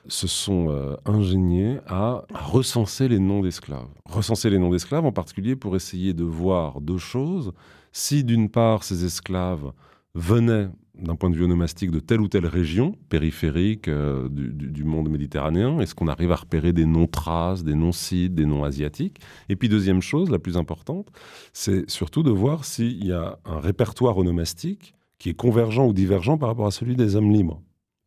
se 0.07 0.27
sont 0.27 0.69
euh, 0.69 0.97
ingéniés 1.07 1.79
à 1.87 2.25
recenser 2.35 3.09
les 3.09 3.19
noms 3.19 3.41
d'esclaves. 3.41 3.89
Recenser 4.05 4.51
les 4.51 4.59
noms 4.59 4.71
d'esclaves 4.71 5.07
en 5.07 5.13
particulier 5.13 5.57
pour 5.57 5.75
essayer 5.75 6.13
de 6.13 6.25
voir 6.25 6.83
deux 6.83 6.99
choses. 6.99 7.53
Si 7.93 8.23
d'une 8.23 8.51
part 8.51 8.85
ces 8.85 9.07
esclaves 9.07 9.73
venaient 10.15 10.69
d'un 10.99 11.15
point 11.15 11.31
de 11.31 11.37
vue 11.37 11.45
onomastique 11.45 11.91
de 11.91 12.01
telle 12.01 12.21
ou 12.21 12.29
telle 12.29 12.47
région 12.47 12.97
périphérique 13.09 13.89
euh, 13.89 14.29
du, 14.29 14.85
monde 14.85 15.09
méditerranéen. 15.09 15.79
Est-ce 15.81 15.95
qu'on 15.95 16.09
arrive 16.09 16.33
à 16.33 16.37
repérer 16.37 16.73
des 16.73 16.87
noms 16.87 17.07
traces, 17.07 17.63
des 17.63 17.75
noms 17.75 17.93
sites, 17.93 18.35
des 18.35 18.47
noms 18.47 18.65
asiatiques? 18.65 19.21
Et 19.49 19.57
puis 19.57 19.69
deuxième 19.69 20.03
chose, 20.03 20.31
la 20.31 20.39
plus 20.39 20.57
importante, 20.57 21.09
c'est 21.53 21.89
surtout 21.89 22.23
de 22.23 22.31
voir 22.31 22.65
s'il 22.65 23.05
y 23.05 23.13
a 23.13 23.39
un 23.45 23.61
répertoire 23.61 24.19
onomastique 24.19 24.95
qui 25.19 25.31
est 25.31 25.35
convergent 25.35 25.87
ou 25.87 25.93
divergent 25.93 26.37
par 26.37 26.49
rapport 26.49 26.67
à 26.67 26.71
celui 26.71 26.97
des 26.97 27.17
hommes 27.17 27.33
libres. 27.33 27.61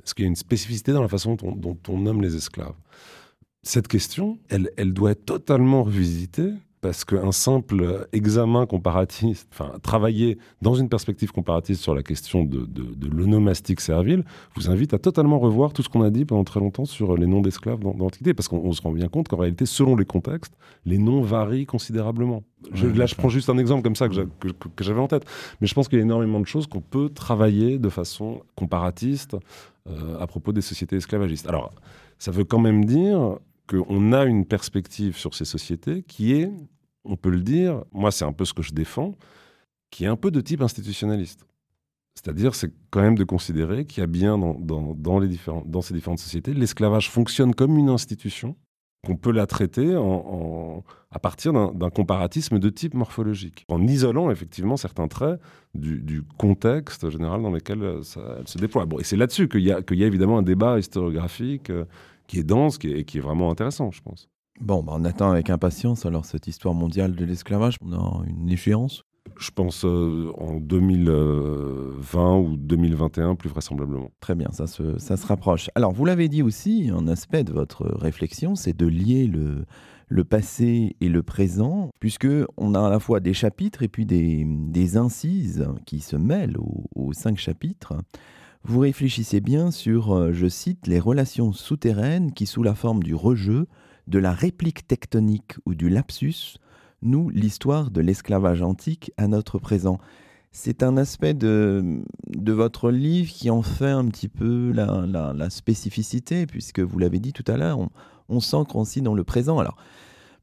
Est-ce 0.04 0.14
qu'il 0.14 0.24
y 0.24 0.28
a 0.28 0.30
une 0.30 0.36
spécificité 0.36 0.92
dans 0.92 1.02
la 1.02 1.08
façon 1.08 1.36
dont, 1.36 1.78
on 1.88 1.98
nomme 1.98 2.22
les 2.22 2.36
esclaves? 2.36 2.76
Cette 3.64 3.88
question, 3.88 4.40
elle, 4.50 4.72
elle 4.76 4.94
doit 4.94 5.12
être 5.12 5.26
totalement 5.26 5.84
revisitée 5.84 6.52
parce 6.82 7.06
qu'un 7.06 7.32
simple 7.32 8.08
examen 8.12 8.66
comparatiste, 8.66 9.48
enfin 9.54 9.72
travailler 9.84 10.40
dans 10.64 10.74
une 10.74 10.90
perspective 10.90 11.32
comparatiste 11.32 11.82
sur 11.82 11.94
la 11.94 12.02
question 12.02 12.44
de, 12.44 12.66
de, 12.66 13.08
l'onomastique 13.08 13.80
servile, 13.80 14.26
vous 14.56 14.70
invite 14.70 14.94
à 14.96 14.98
totalement 14.98 15.38
revoir 15.38 15.74
tout 15.74 15.84
ce 15.84 15.90
qu'on 15.90 16.02
a 16.02 16.10
dit 16.10 16.26
pendant 16.26 16.44
très 16.44 16.60
longtemps 16.60 16.86
sur 16.86 17.16
les 17.16 17.28
noms 17.28 17.42
d'esclaves 17.42 17.80
dans, 17.80 17.94
l'Antiquité, 17.94 18.34
parce 18.34 18.48
qu'on 18.48 18.72
se 18.74 18.82
rend 18.82 18.92
bien 18.92 19.08
compte 19.08 19.28
qu'en 19.28 19.38
réalité, 19.38 19.68
selon 19.68 19.96
les 19.96 20.06
contextes, 20.06 20.58
les 20.86 20.98
noms 20.98 21.22
varient 21.22 21.68
considérablement. 21.68 22.44
là, 22.74 23.06
je 23.06 23.16
prends 23.16 23.30
juste 23.30 23.50
un 23.50 23.60
exemple 23.60 23.84
comme 23.84 23.96
ça 23.96 24.10
que 24.10 24.16
j'avais 24.82 25.00
en 25.00 25.08
tête, 25.08 25.26
mais 25.62 25.68
je 25.68 25.76
pense 25.76 25.88
qu'il 25.88 26.00
y 26.00 26.02
a 26.02 26.06
énormément 26.06 26.40
de 26.40 26.48
choses 26.48 26.66
qu'on 26.66 26.82
peut 26.82 27.10
travailler 27.10 27.78
de 27.78 27.90
façon 27.90 28.42
comparatiste 28.56 29.38
euh, 29.88 30.20
à 30.20 30.26
propos 30.26 30.52
des 30.52 30.62
sociétés 30.62 30.96
esclavagistes. 30.96 31.48
Alors, 31.48 31.72
ça 32.18 32.32
veut 32.32 32.44
quand 32.44 32.60
même 32.60 32.86
dire 32.86 33.38
qu'on 33.72 34.12
a 34.12 34.26
une 34.26 34.46
perspective 34.46 35.18
sur 35.18 35.34
ces 35.34 35.46
sociétés 35.46 36.04
qui 36.04 36.34
est, 36.34 36.52
on 37.06 37.16
peut 37.16 37.30
le 37.30 37.42
dire, 37.42 37.84
moi 37.94 38.12
c'est 38.12 38.26
un 38.26 38.34
peu 38.34 38.44
ce 38.44 38.54
que 38.54 38.62
je 38.62 38.74
défends, 38.74 39.16
qui 39.90 40.04
est 40.04 40.08
un 40.08 40.18
peu 40.18 40.30
de 40.30 40.42
type 40.42 40.62
institutionnaliste. 40.62 41.46
C'est-à-dire, 42.16 42.54
c'est 42.56 42.72
quand 42.90 43.02
même 43.02 43.18
de 43.18 43.24
considérer 43.24 43.86
qu'il 43.86 44.02
y 44.02 44.04
a 44.04 44.08
bien 44.08 44.38
dans, 44.38 45.20
les 45.20 45.40
dans 45.66 45.82
ces 45.82 45.94
différentes 45.94 46.20
sociétés, 46.20 46.54
l'esclavage 46.54 47.10
fonctionne 47.10 47.56
comme 47.56 47.78
une 47.78 47.90
institution, 47.90 48.58
qu'on 49.06 49.16
peut 49.16 49.32
la 49.32 49.48
traiter 49.48 49.96
à 51.10 51.20
partir 51.20 51.54
d'un 51.54 51.90
comparatisme 51.90 52.60
de 52.60 52.70
type 52.70 52.94
morphologique, 52.94 53.66
en 53.68 53.82
isolant 53.88 54.30
effectivement 54.30 54.78
certains 54.78 55.08
traits 55.08 55.40
du, 55.74 56.22
contexte 56.38 57.10
général 57.10 57.42
dans 57.42 57.50
lequel 57.50 57.82
elle 57.84 58.04
se 58.04 58.58
déploie. 58.60 58.86
Bon, 58.86 59.00
et 59.00 59.04
c'est 59.04 59.18
là-dessus 59.18 59.48
qu'il 59.48 59.62
y, 59.62 59.70
y, 59.70 60.04
a 60.04 60.08
évidemment 60.08 60.38
un 60.38 60.44
débat 60.44 60.78
historiographique 60.78 61.72
euh, 61.72 61.86
qui 62.32 62.40
est 62.40 62.44
dense 62.44 62.80
et 62.86 63.04
qui 63.04 63.18
est 63.18 63.22
vraiment 63.22 63.52
intéressant, 63.52 63.92
je 63.92 64.02
pense. 64.02 64.30
Bon, 64.62 64.82
bah, 64.84 64.94
on 64.96 65.04
attend 65.04 65.32
avec 65.32 65.50
impatience 65.50 66.06
alors 66.06 66.24
cette 66.24 66.48
histoire 66.48 66.74
mondiale 66.74 67.14
de 67.14 67.26
l'esclavage. 67.26 67.76
On 67.82 67.92
a 67.92 68.24
une 68.26 68.50
échéance 68.50 69.04
je 69.40 69.52
pense 69.52 69.86
euh, 69.86 70.32
en 70.38 70.56
2020 70.56 72.38
ou 72.38 72.58
2021 72.58 73.36
plus 73.36 73.50
vraisemblablement. 73.50 74.10
Très 74.20 74.36
bien, 74.36 74.50
ça 74.52 74.68
se, 74.68 74.98
ça 74.98 75.16
se 75.16 75.26
rapproche. 75.26 75.70
Alors 75.76 75.92
vous 75.92 76.06
l'avez 76.06 76.28
dit 76.28 76.42
aussi, 76.42 76.92
un 76.94 77.08
aspect 77.08 77.44
de 77.44 77.54
votre 77.54 77.86
réflexion, 77.86 78.56
c'est 78.56 78.76
de 78.76 78.88
lier 78.88 79.28
le, 79.28 79.66
le 80.08 80.24
passé 80.24 80.96
et 81.02 81.10
le 81.10 81.24
présent, 81.24 81.92
puisque 82.00 82.28
on 82.58 82.74
a 82.74 82.86
à 82.86 82.90
la 82.90 83.00
fois 83.00 83.20
des 83.20 83.34
chapitres 83.34 83.84
et 83.84 83.88
puis 83.88 84.06
des, 84.06 84.44
des 84.46 84.98
incises 84.98 85.68
qui 85.86 86.00
se 86.00 86.16
mêlent 86.16 86.58
aux, 86.58 86.86
aux 86.96 87.14
cinq 87.14 87.38
chapitres 87.38 87.94
vous 88.64 88.80
réfléchissez 88.80 89.42
bien 89.42 89.72
sur, 89.72 90.14
euh, 90.14 90.34
je 90.34 90.48
cite, 90.48 90.88
les 90.88 91.00
relations 91.00 91.52
souterraines 91.52 92.32
qui, 92.32 92.46
sous 92.46 92.64
la 92.64 92.76
forme 92.76 93.02
du 93.02 93.16
rejeu, 93.16 93.68
de 94.08 94.20
la 94.20 94.34
réplique 94.34 94.88
tectonique 94.88 95.56
ou 95.66 95.74
du 95.74 95.90
lapsus, 95.90 96.58
nouent 97.02 97.30
l'histoire 97.30 97.90
de 97.90 98.02
l'esclavage 98.02 98.62
antique 98.62 99.12
à 99.18 99.28
notre 99.28 99.58
présent. 99.58 100.00
C'est 100.52 100.84
un 100.84 100.98
aspect 100.98 101.34
de, 101.34 102.04
votre 102.48 102.92
livre 102.92 103.32
qui 103.32 103.50
en 103.50 103.62
fait 103.62 103.90
un 103.90 104.06
petit 104.06 104.28
peu 104.28 104.72
la, 104.74 105.50
spécificité, 105.50 106.46
puisque 106.46 106.82
vous 106.82 107.00
l'avez 107.00 107.20
dit 107.20 107.34
tout 107.34 107.46
à 107.48 107.58
l'heure, 107.58 107.80
on, 107.80 107.90
on 108.30 108.66
qu'on 108.66 108.86
s'y 108.86 109.02
dans 109.02 109.16
le 109.16 109.24
présent. 109.24 109.60
Alors, 109.60 109.78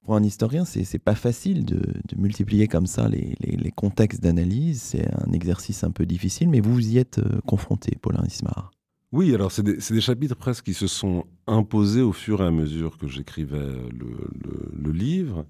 pour 0.09 0.17
un 0.17 0.23
historien, 0.23 0.65
c'est 0.65 0.99
pas 0.99 1.15
facile 1.15 1.67
de, 1.67 1.83
multiplier 2.17 2.67
comme 2.67 2.87
ça 2.87 3.11
les, 3.11 3.71
contextes 3.73 4.23
d'analyse. 4.23 4.81
C'est 4.81 5.07
un 5.07 5.33
exercice 5.35 5.85
un 5.85 5.91
peu 5.91 6.07
difficile, 6.07 6.49
mais 6.49 6.61
vous 6.61 6.81
y 6.81 6.97
êtes 6.97 7.19
euh, 7.19 7.43
confronté, 7.47 7.95
Paulin 8.01 8.25
Ismar. 8.27 8.71
Oui, 9.13 9.35
alors 9.35 9.53
c'est 9.53 9.63
des, 9.63 10.01
chapitres 10.01 10.35
presque 10.35 10.65
qui 10.65 10.73
se 10.73 10.87
sont 10.87 11.27
imposés 11.47 12.01
au 12.01 12.15
fur 12.15 12.41
et 12.41 12.47
à 12.47 12.51
mesure 12.51 12.97
que 12.97 13.07
j'écrivais 13.07 13.77
le, 13.93 14.93
livre, 14.93 15.45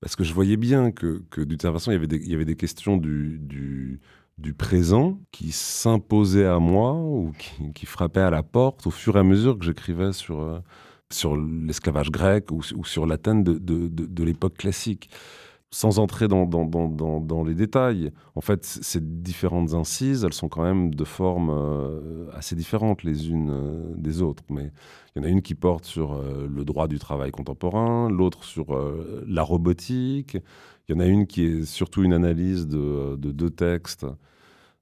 parce 0.00 0.16
que 0.16 0.24
je 0.24 0.34
voyais 0.34 0.56
bien 0.56 0.90
que, 0.90 1.22
d'une 1.36 1.60
certaine 1.60 1.72
façon, 1.74 1.92
il 1.92 2.28
y 2.28 2.34
avait 2.34 2.44
des, 2.44 2.56
questions 2.56 2.96
du, 2.96 4.00
présent 4.58 5.20
qui 5.30 5.52
s'imposaient 5.52 6.46
à 6.46 6.58
moi 6.58 6.94
ou 6.94 7.30
qui, 7.38 7.72
qui, 7.72 7.86
frappaient 7.86 8.18
à 8.18 8.30
la 8.30 8.42
porte 8.42 8.84
au 8.84 8.90
fur 8.90 9.14
et 9.14 9.20
à 9.20 9.22
mesure 9.22 9.56
que 9.60 9.64
j'écrivais 9.64 10.12
sur, 10.12 10.40
euh, 10.40 10.58
sur 11.14 11.36
l'esclavage 11.36 12.10
grec 12.10 12.50
ou, 12.50 12.62
sur 12.62 13.06
l'Athènes 13.06 13.44
de, 13.44 13.58
de, 13.58 14.24
l'époque 14.24 14.56
classique. 14.56 15.10
sans 15.70 15.98
entrer 15.98 16.28
dans, 16.28 16.44
dans, 16.44 16.66
dans, 16.66 17.20
dans, 17.20 17.44
les 17.44 17.54
détails, 17.54 18.12
en 18.34 18.42
fait, 18.42 18.64
ces 18.64 19.00
différentes 19.00 19.72
incises, 19.72 20.22
elles 20.24 20.34
sont 20.34 20.50
quand 20.50 20.62
même 20.62 20.94
de 20.94 21.04
formes 21.04 21.50
euh, 21.50 22.26
assez 22.34 22.54
différentes 22.54 23.02
les 23.04 23.30
unes 23.30 23.50
euh, 23.50 23.94
des 23.96 24.20
autres. 24.20 24.42
Mais 24.50 24.70
il 25.14 25.22
y 25.22 25.24
en 25.24 25.28
a 25.28 25.30
une 25.30 25.40
qui 25.40 25.54
porte 25.54 25.86
sur 25.86 26.12
euh, 26.12 26.46
le 26.46 26.64
droit 26.64 26.88
du 26.88 26.98
travail 26.98 27.30
contemporain, 27.30 28.10
l'autre 28.10 28.44
sur 28.44 28.78
la 29.26 29.42
robotique. 29.42 30.36
Il 30.88 30.94
y 30.94 30.98
en 30.98 31.00
a 31.00 31.06
une 31.06 31.26
qui 31.26 31.44
est 31.44 31.64
surtout 31.64 32.02
une 32.02 32.12
analyse 32.12 32.66
de, 32.66 33.16
de 33.16 33.30
deux 33.30 33.50
textes 33.50 34.06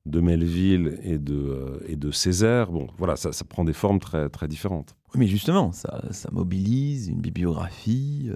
de 0.07 0.21
Melville 0.21 0.99
et 1.03 1.19
de, 1.19 1.83
et 1.87 1.97
de 1.97 2.11
Césaire. 2.11 2.73
Bon, 2.73 2.89
voilà, 2.99 3.17
ça, 3.17 3.33
ça, 3.33 3.45
prend 3.45 3.65
des 3.65 3.73
formes 3.73 4.01
très, 4.01 4.29
très 4.29 4.49
différentes. 4.49 4.97
Oui, 5.13 5.21
mais 5.21 5.27
justement, 5.27 5.73
ça, 5.73 6.03
ça 6.11 6.31
mobilise 6.33 7.09
une 7.09 7.21
bibliographie 7.21 8.31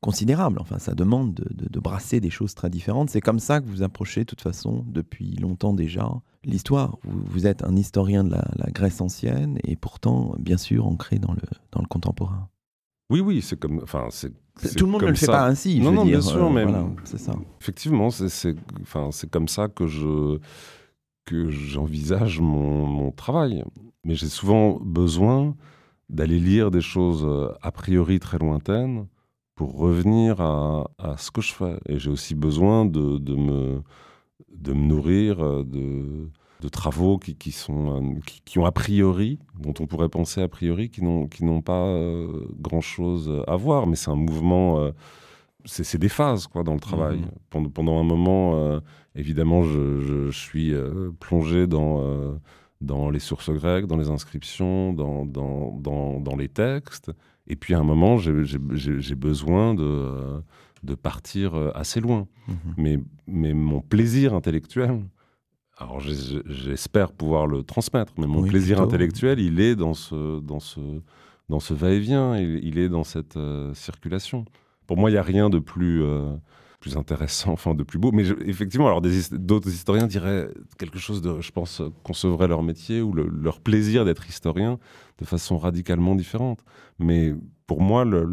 considérable. 0.00 0.58
Enfin, 0.60 0.78
ça 0.78 0.94
demande 0.94 1.34
de, 1.34 1.80
brasser 1.80 2.20
des 2.20 2.30
choses 2.30 2.54
très 2.54 2.70
différentes. 2.70 3.10
C'est 3.10 3.20
comme 3.20 3.38
ça 3.38 3.60
que 3.60 3.66
vous 3.66 3.82
approchez, 3.82 4.20
de 4.20 4.26
toute 4.26 4.40
façon, 4.40 4.84
depuis 4.88 5.36
longtemps 5.36 5.72
déjà, 5.72 6.10
l'histoire. 6.44 6.98
Vous, 7.04 7.46
êtes 7.46 7.62
un 7.62 7.76
historien 7.76 8.24
de 8.24 8.30
la, 8.30 8.70
Grèce 8.72 9.00
ancienne 9.00 9.58
et 9.64 9.76
pourtant, 9.76 10.34
bien 10.38 10.56
sûr, 10.56 10.86
ancré 10.86 11.18
dans 11.18 11.32
le, 11.32 11.42
dans 11.72 11.80
le 11.80 11.86
contemporain. 11.86 12.48
Oui, 13.10 13.20
oui, 13.20 13.42
c'est 13.42 13.58
comme. 13.58 13.80
Enfin, 13.82 14.06
c'est. 14.10 14.32
Tout 14.76 14.84
le 14.84 14.92
monde 14.92 15.02
ne 15.02 15.08
le 15.08 15.14
fait 15.14 15.26
pas 15.26 15.46
ainsi. 15.46 15.80
Non, 15.80 15.90
non, 15.90 16.04
bien 16.04 16.20
sûr, 16.20 16.44
euh, 16.44 16.50
mais 16.50 16.66
c'est 17.04 17.18
ça. 17.18 17.34
Effectivement, 17.60 18.10
c'est 18.10 18.54
enfin, 18.82 19.10
comme 19.30 19.48
ça 19.48 19.68
que 19.68 19.86
je 19.86 20.38
que 21.24 21.50
j'envisage 21.50 22.40
mon, 22.40 22.86
mon 22.86 23.12
travail. 23.12 23.64
Mais 24.04 24.14
j'ai 24.14 24.28
souvent 24.28 24.78
besoin 24.80 25.54
d'aller 26.08 26.40
lire 26.40 26.70
des 26.70 26.80
choses 26.80 27.24
euh, 27.24 27.52
a 27.62 27.70
priori 27.70 28.18
très 28.18 28.38
lointaines 28.38 29.06
pour 29.60 29.76
revenir 29.76 30.40
à, 30.40 30.86
ce 31.18 31.30
que 31.30 31.42
je 31.42 31.52
fais. 31.52 31.78
Et 31.86 31.98
j'ai 31.98 32.08
aussi 32.08 32.34
besoin 32.34 32.86
de, 32.86 33.18
de, 33.18 33.34
me, 33.34 33.82
de 34.54 34.72
me 34.72 34.86
nourrir 34.86 35.44
euh, 35.44 35.64
de, 35.64 36.30
de 36.62 36.68
travaux 36.70 37.18
qui, 37.18 37.36
qui 37.36 37.52
sont, 37.52 37.94
euh, 37.94 38.20
qui, 38.46 38.58
ont 38.58 38.64
a 38.64 38.72
priori, 38.72 39.38
dont 39.58 39.74
on 39.78 39.86
pourrait 39.86 40.08
penser 40.08 40.40
a 40.40 40.48
priori, 40.48 40.88
qui 40.88 41.04
n'ont, 41.04 41.60
pas 41.60 41.84
euh, 41.84 42.46
grand-chose 42.58 43.44
à 43.46 43.56
voir. 43.56 43.86
Mais 43.86 43.96
c'est 43.96 44.10
un 44.10 44.16
mouvement, 44.16 44.90
c'est, 45.66 45.98
des 45.98 46.08
phases 46.08 46.46
quoi, 46.46 46.62
dans 46.62 46.72
le 46.72 46.80
travail. 46.80 47.18
Mmh. 47.18 47.30
Pendant, 47.50 47.68
pendant 47.68 48.00
un 48.00 48.04
moment, 48.04 48.80
évidemment, 49.14 49.62
je, 49.62 50.00
je, 50.00 50.30
suis 50.30 50.74
plongé 51.20 51.66
dans 51.66 52.38
dans 52.80 53.10
les 53.10 53.18
sources 53.18 53.50
grecques, 53.50 53.86
dans 53.86 53.96
les 53.96 54.08
inscriptions, 54.08 54.92
dans, 54.92 55.26
dans, 55.26 55.72
dans, 55.78 56.20
dans 56.20 56.36
les 56.36 56.48
textes. 56.48 57.10
Et 57.46 57.56
puis 57.56 57.74
à 57.74 57.78
un 57.80 57.84
moment, 57.84 58.16
j'ai 58.16 59.14
besoin 59.14 59.74
de, 59.74 60.42
de 60.82 60.94
partir 60.94 61.54
euh, 61.54 61.70
assez 61.74 62.00
loin. 62.00 62.26
Mhm. 62.48 62.54
Mais, 62.76 62.98
mais 63.26 63.54
mon 63.54 63.80
plaisir 63.80 64.34
intellectuel, 64.34 65.02
alors 65.76 66.00
j'espère 66.00 67.12
pouvoir 67.12 67.46
le 67.46 67.62
transmettre, 67.62 68.12
mais 68.18 68.26
mon 68.26 68.42
plaisir 68.42 68.80
intellectuel, 68.80 69.40
il 69.40 69.60
est 69.60 69.76
dans 69.76 69.94
ce, 69.94 70.40
dans 70.40 70.60
ce, 70.60 70.80
dans 71.48 71.60
ce 71.60 71.72
va-et-vient, 71.72 72.36
il, 72.36 72.78
est 72.78 72.90
dans 72.90 73.04
cette 73.04 73.36
euh, 73.36 73.72
circulation. 73.74 74.44
Pour 74.86 74.98
moi, 74.98 75.10
il 75.10 75.14
n'y 75.14 75.18
a 75.18 75.22
rien 75.22 75.50
de 75.50 75.58
plus... 75.58 76.02
Plus 76.80 76.96
intéressant, 76.96 77.52
enfin 77.52 77.74
de 77.74 77.82
plus 77.82 77.98
beau. 77.98 78.10
Mais 78.10 78.26
effectivement, 78.46 78.86
alors 78.86 79.02
d'autres 79.02 79.68
historiens 79.68 80.06
diraient 80.06 80.48
quelque 80.78 80.98
chose 80.98 81.20
de, 81.20 81.40
je 81.40 81.52
pense, 81.52 81.82
concevraient 82.02 82.48
leur 82.48 82.62
métier 82.62 83.02
ou 83.02 83.12
leur 83.12 83.60
plaisir 83.60 84.06
d'être 84.06 84.26
historien 84.28 84.78
de 85.18 85.24
façon 85.26 85.58
radicalement 85.58 86.14
différente. 86.14 86.64
Mais 86.98 87.34
pour 87.66 87.82
moi, 87.82 88.06
le, 88.06 88.26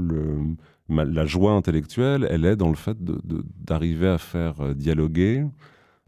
la 0.90 1.26
joie 1.26 1.52
intellectuelle, 1.52 2.28
elle 2.30 2.46
est 2.46 2.56
dans 2.56 2.70
le 2.70 2.76
fait 2.76 2.98
d'arriver 3.02 4.08
à 4.08 4.18
faire 4.18 4.62
euh, 4.62 4.74
dialoguer 4.74 5.46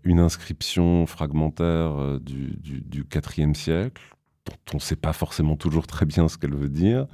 une 0.03 0.19
inscription 0.19 1.05
fragmentaire 1.05 1.97
euh, 1.99 2.19
du, 2.19 2.57
du, 2.57 3.05
IVe 3.37 3.53
siècle, 3.53 4.01
dont 4.45 4.55
on 4.73 4.77
ne 4.77 4.81
sait 4.81 4.95
pas 4.95 5.13
forcément 5.13 5.57
toujours 5.57 5.87
très 5.87 6.05
bien 6.05 6.27
ce 6.27 6.37
qu'elle 6.37 6.55
veut 6.55 6.69
dire, 6.69 7.07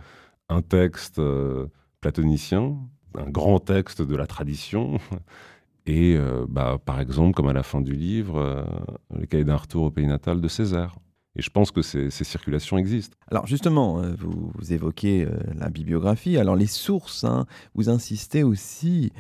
un 0.49 0.61
texte 0.61 1.19
euh, 1.19 1.67
platonicien, 2.01 2.77
un 3.17 3.29
grand 3.29 3.59
texte 3.59 4.01
de 4.01 4.15
la 4.15 4.27
tradition. 4.27 4.99
Et 5.85 6.15
euh, 6.15 6.45
bah, 6.49 6.79
par 6.83 6.99
exemple, 6.99 7.33
comme 7.35 7.47
à 7.47 7.53
la 7.53 7.63
fin 7.63 7.81
du 7.81 7.93
livre, 7.93 8.37
euh, 8.37 8.63
le 9.17 9.25
cahier 9.25 9.43
d'un 9.43 9.55
retour 9.55 9.83
au 9.83 9.91
pays 9.91 10.07
natal 10.07 10.41
de 10.41 10.47
César. 10.47 10.97
Et 11.37 11.41
je 11.41 11.49
pense 11.49 11.71
que 11.71 11.81
ces, 11.81 12.09
circulations 12.09 12.77
existent. 12.77 13.17
Alors 13.29 13.45
justement, 13.45 13.99
euh, 13.99 14.13
vous, 14.17 14.73
évoquez 14.73 15.27
la 15.53 15.69
bibliographie. 15.69 16.37
Alors 16.37 16.55
les 16.55 16.65
sources, 16.65 17.25
hein, 17.25 17.45
vous 17.75 17.89
insistez 17.89 18.43
aussi 18.43 19.11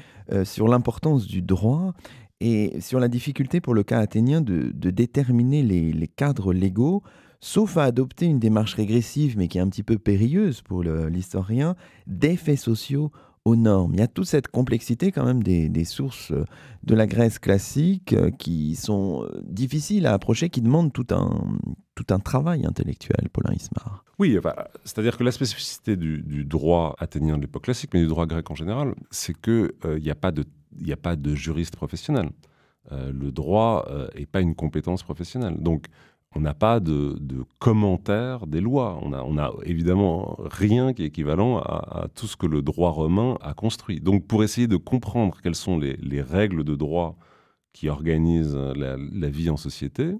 sur 0.43 0.67
l'importance 0.69 1.27
du 1.27 1.41
droit 1.41 1.93
et 2.39 2.79
sur 2.79 2.99
la 2.99 3.09
difficulté 3.09 3.59
pour 3.59 3.73
le 3.73 3.83
cas 3.83 3.99
athénien 3.99 4.39
de, 4.39 4.71
déterminer 4.71 5.61
les, 5.61 5.91
les, 5.91 6.07
cadres 6.07 6.53
légaux, 6.53 7.03
sauf 7.41 7.75
à 7.75 7.83
adopter 7.83 8.25
une 8.25 8.39
démarche 8.39 8.75
régressive, 8.75 9.37
mais 9.37 9.49
qui 9.49 9.57
est 9.57 9.61
un 9.61 9.69
petit 9.69 9.83
peu 9.83 9.97
périlleuse 9.97 10.61
pour 10.61 10.83
l'historien, 10.83 11.75
des 12.07 12.37
faits 12.37 12.59
sociaux 12.59 13.11
aux 13.45 13.55
normes. 13.55 13.93
Il 13.93 13.99
y 13.99 14.03
a 14.03 14.07
toute 14.07 14.25
cette 14.25 14.47
complexité 14.47 15.11
quand 15.11 15.23
même 15.23 15.43
des, 15.43 15.85
sources 15.85 16.31
euh, 16.31 16.45
de 16.83 16.95
la 16.95 17.05
Grèce 17.05 17.37
classique 17.37 18.13
euh, 18.13 18.31
qui 18.31 18.75
sont 18.75 19.23
euh, 19.23 19.41
difficiles 19.43 20.07
à 20.07 20.13
approcher, 20.13 20.49
qui 20.49 20.61
demandent 20.61 20.91
tout 20.91 21.05
un, 21.11 21.57
tout 21.93 22.07
un 22.09 22.19
travail 22.19 22.65
intellectuel, 22.65 23.29
Paulin 23.31 23.53
Ismar. 23.53 24.03
Oui, 24.17 24.37
c'est-à-dire 24.83 25.17
que 25.17 25.23
la 25.23 25.31
spécificité 25.31 25.95
du, 25.95 26.45
droit 26.45 26.95
athénien 26.99 27.37
de 27.37 27.41
l'époque 27.41 27.65
classique, 27.65 27.91
mais 27.93 28.01
du 28.01 28.07
droit 28.07 28.25
grec 28.25 28.49
en 28.49 28.55
général, 28.55 28.95
c'est 29.11 29.39
qu'il 29.39 29.71
n'y 30.01 30.09
a, 30.09 30.15
pas 30.15 30.31
de, 30.31 30.45
a 30.89 30.95
pas 30.95 31.17
de 31.17 31.35
juriste 31.35 31.75
professionnel. 31.75 32.29
le 32.91 33.31
droit 33.31 33.85
n'est 34.17 34.25
pas 34.25 34.39
une 34.39 34.55
compétence 34.55 35.03
professionnelle. 35.03 35.57
Donc, 35.59 35.87
on 36.35 36.41
n'a 36.41 36.53
pas 36.53 36.81
de, 36.81 37.17
commentaire 37.59 38.45
des 38.45 38.59
lois. 38.59 38.99
On 39.01 39.09
n'a 39.09 39.45
a 39.45 39.53
évidemment 39.63 40.37
rien 40.39 40.93
qui 40.93 41.03
est 41.03 41.07
équivalent 41.07 41.59
à, 41.59 42.07
tout 42.13 42.27
ce 42.27 42.35
que 42.35 42.45
le 42.45 42.61
droit 42.61 42.91
romain 42.91 43.37
a 43.41 43.53
construit. 43.53 44.01
Donc 44.01 44.27
pour 44.27 44.43
essayer 44.43 44.67
de 44.67 44.75
comprendre 44.75 45.39
quelles 45.41 45.55
sont 45.55 45.79
les, 45.79 46.21
règles 46.21 46.65
de 46.65 46.75
droit 46.75 47.17
qui 47.71 47.87
organisent 47.89 48.55
la, 48.55 49.29
vie 49.29 49.49
en 49.49 49.57
société, 49.57 50.13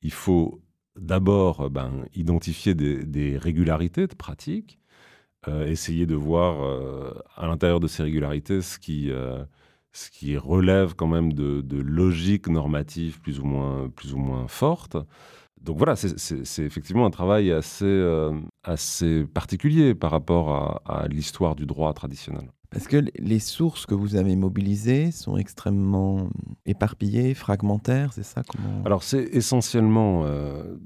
il 0.00 0.12
faut 0.12 0.62
d'abord 0.96 1.70
ben, 1.70 2.06
identifier 2.14 2.74
des, 2.74 3.36
régularités 3.36 4.06
de 4.06 4.14
pratique, 4.14 4.78
euh, 5.48 5.66
essayer 5.66 6.06
de 6.06 6.14
voir 6.14 6.62
euh, 6.62 7.12
à 7.36 7.46
l'intérieur 7.46 7.80
de 7.80 7.88
ces 7.88 8.02
régularités 8.02 8.62
ce 8.62 8.78
qui... 8.78 9.10
Euh, 9.10 9.44
relève 10.38 10.94
quand 10.94 11.06
même 11.06 11.34
de, 11.34 11.60
de 11.60 11.76
logique 11.76 12.48
normative 12.48 13.20
plus 13.20 13.40
ou 13.40 13.44
moins, 13.44 13.90
plus 13.90 14.14
donc 15.64 15.78
voilà, 15.78 15.94
c'est 15.96 16.62
effectivement 16.62 17.06
un 17.06 17.10
travail 17.10 17.52
assez, 17.52 17.84
euh, 17.84 18.32
assez 18.64 19.24
particulier 19.24 19.94
par 19.94 20.10
rapport 20.10 20.82
à, 20.84 21.06
l'histoire 21.08 21.54
du 21.54 21.66
droit 21.66 21.92
traditionnel. 21.92 22.50
Parce 22.70 22.88
que 22.88 23.04
les 23.18 23.38
sources 23.38 23.86
que 23.86 23.94
vous 23.94 24.16
avez 24.16 24.34
mobilisées 24.34 25.12
sont 25.12 25.36
extrêmement 25.36 26.30
éparpillées, 26.64 27.34
fragmentaires, 27.34 28.12
c'est 28.14 28.24
ça 28.24 28.42
comment... 28.48 28.82
Alors 28.84 29.02
c'est 29.02 29.22
essentiellement 29.32 30.22
euh, 30.24 30.76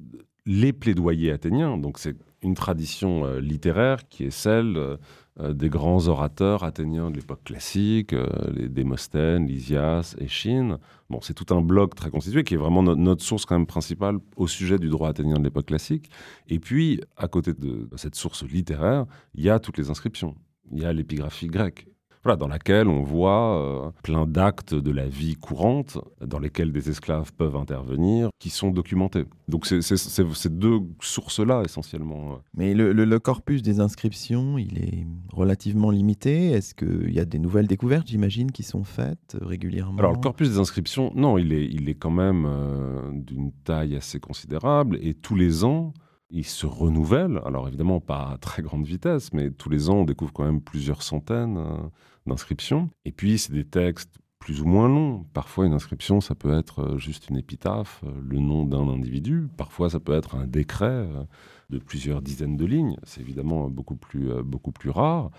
les 0.46 0.72
plaidoyers 0.72 1.30
athéniens, 1.30 1.78
donc 1.78 1.98
c'est 1.98 2.16
une 2.46 2.54
tradition 2.54 3.26
euh, 3.26 3.40
littéraire 3.40 4.08
qui 4.08 4.24
est 4.24 4.30
celle 4.30 4.76
euh, 4.76 5.52
des 5.52 5.68
grands 5.68 6.08
orateurs 6.08 6.64
athéniens 6.64 7.10
de 7.10 7.16
l'époque 7.16 7.44
classique, 7.44 8.14
euh, 8.14 8.26
les 8.54 8.68
Démosthènes, 8.68 9.46
Lysias, 9.46 10.14
Échine. 10.18 10.78
Bon, 11.10 11.20
c'est 11.20 11.34
tout 11.34 11.54
un 11.54 11.60
bloc 11.60 11.94
très 11.94 12.10
constitué 12.10 12.42
qui 12.42 12.54
est 12.54 12.56
vraiment 12.56 12.82
notre 12.82 13.22
source 13.22 13.44
quand 13.44 13.58
même 13.58 13.66
principale 13.66 14.18
au 14.36 14.46
sujet 14.46 14.78
du 14.78 14.88
droit 14.88 15.10
athénien 15.10 15.38
de 15.38 15.44
l'époque 15.44 15.66
classique. 15.66 16.10
Et 16.48 16.58
puis, 16.58 17.00
à 17.16 17.28
côté 17.28 17.52
de 17.52 17.88
cette 17.96 18.14
source 18.14 18.44
littéraire, 18.44 19.04
il 19.34 19.44
y 19.44 19.50
a 19.50 19.58
toutes 19.58 19.76
les 19.76 19.90
inscriptions. 19.90 20.34
Il 20.72 20.80
y 20.80 20.86
a 20.86 20.92
l'épigraphie 20.92 21.48
grecque 21.48 21.86
dans 22.34 22.48
laquelle 22.48 22.88
on 22.88 23.04
voit 23.04 23.60
euh, 23.60 23.90
plein 24.02 24.26
d'actes 24.26 24.74
de 24.74 24.90
la 24.90 25.06
vie 25.06 25.36
courante 25.36 25.98
dans 26.20 26.40
lesquels 26.40 26.72
des 26.72 26.90
esclaves 26.90 27.32
peuvent 27.32 27.54
intervenir, 27.54 28.30
qui 28.40 28.50
sont 28.50 28.72
documentés. 28.72 29.26
Donc 29.46 29.66
c'est 29.66 29.82
ces 29.82 30.48
deux 30.48 30.80
sources-là 31.00 31.62
essentiellement. 31.64 32.40
Mais 32.54 32.74
le, 32.74 33.18
corpus 33.20 33.62
des 33.62 33.78
inscriptions, 33.78 34.58
il 34.58 34.78
est 34.78 35.06
relativement 35.32 35.90
limité. 35.90 36.50
Est-ce 36.50 36.74
qu'il 36.74 37.12
y 37.12 37.20
a 37.20 37.24
des 37.24 37.38
nouvelles 37.38 37.68
découvertes, 37.68 38.08
j'imagine, 38.08 38.50
qui 38.50 38.64
sont 38.64 38.82
faites 38.82 39.36
régulièrement? 39.40 39.98
Alors 39.98 40.12
le 40.12 40.18
corpus 40.18 40.50
des 40.50 40.58
inscriptions, 40.58 41.12
non, 41.14 41.38
il 41.38 41.52
est, 41.52 41.66
il 41.66 41.88
est 41.88 41.94
quand 41.94 42.10
même 42.10 42.46
euh, 42.46 43.10
d'une 43.12 43.52
taille 43.52 43.96
assez 43.96 44.18
considérable 44.18 44.98
et 45.00 45.14
tous 45.14 45.34
les 45.34 45.64
ans, 45.64 45.92
il 46.30 46.44
se 46.44 46.66
renouvelle. 46.66 47.40
Alors 47.44 47.68
évidemment, 47.68 48.00
pas 48.00 48.30
à 48.32 48.38
très 48.38 48.62
grande 48.62 48.84
vitesse, 48.84 49.32
mais 49.32 49.50
tous 49.50 49.70
les 49.70 49.90
ans, 49.90 49.98
on 49.98 50.04
découvre 50.04 50.32
quand 50.32 50.44
même 50.44 50.60
plusieurs 50.60 51.02
centaines. 51.02 51.58
Euh, 51.58 51.88
d'inscription. 52.26 52.90
Et 53.04 53.12
puis, 53.12 53.38
c'est 53.38 53.52
des 53.52 53.64
textes 53.64 54.18
plus 54.46 54.60
ou 54.60 54.64
moins 54.64 54.88
long. 54.88 55.26
Parfois, 55.32 55.66
une 55.66 55.72
inscription, 55.72 56.20
ça 56.20 56.36
peut 56.36 56.56
être 56.56 56.80
euh, 56.80 56.98
juste 56.98 57.30
une 57.30 57.36
épitaphe, 57.36 58.04
euh, 58.06 58.10
le 58.22 58.38
nom 58.38 58.64
d'un 58.64 58.88
individu. 58.88 59.48
Parfois, 59.56 59.90
ça 59.90 59.98
peut 59.98 60.12
être 60.12 60.36
un 60.36 60.46
décret 60.46 60.86
euh, 60.86 61.24
de 61.70 61.78
plusieurs 61.78 62.22
dizaines 62.22 62.56
de 62.56 62.64
lignes. 62.64 62.96
C'est 63.02 63.20
évidemment 63.20 63.68
beaucoup 63.68 63.96
plus, 63.96 64.30
beaucoup 64.44 64.70
plus 64.70 64.90
rare. 64.90 65.32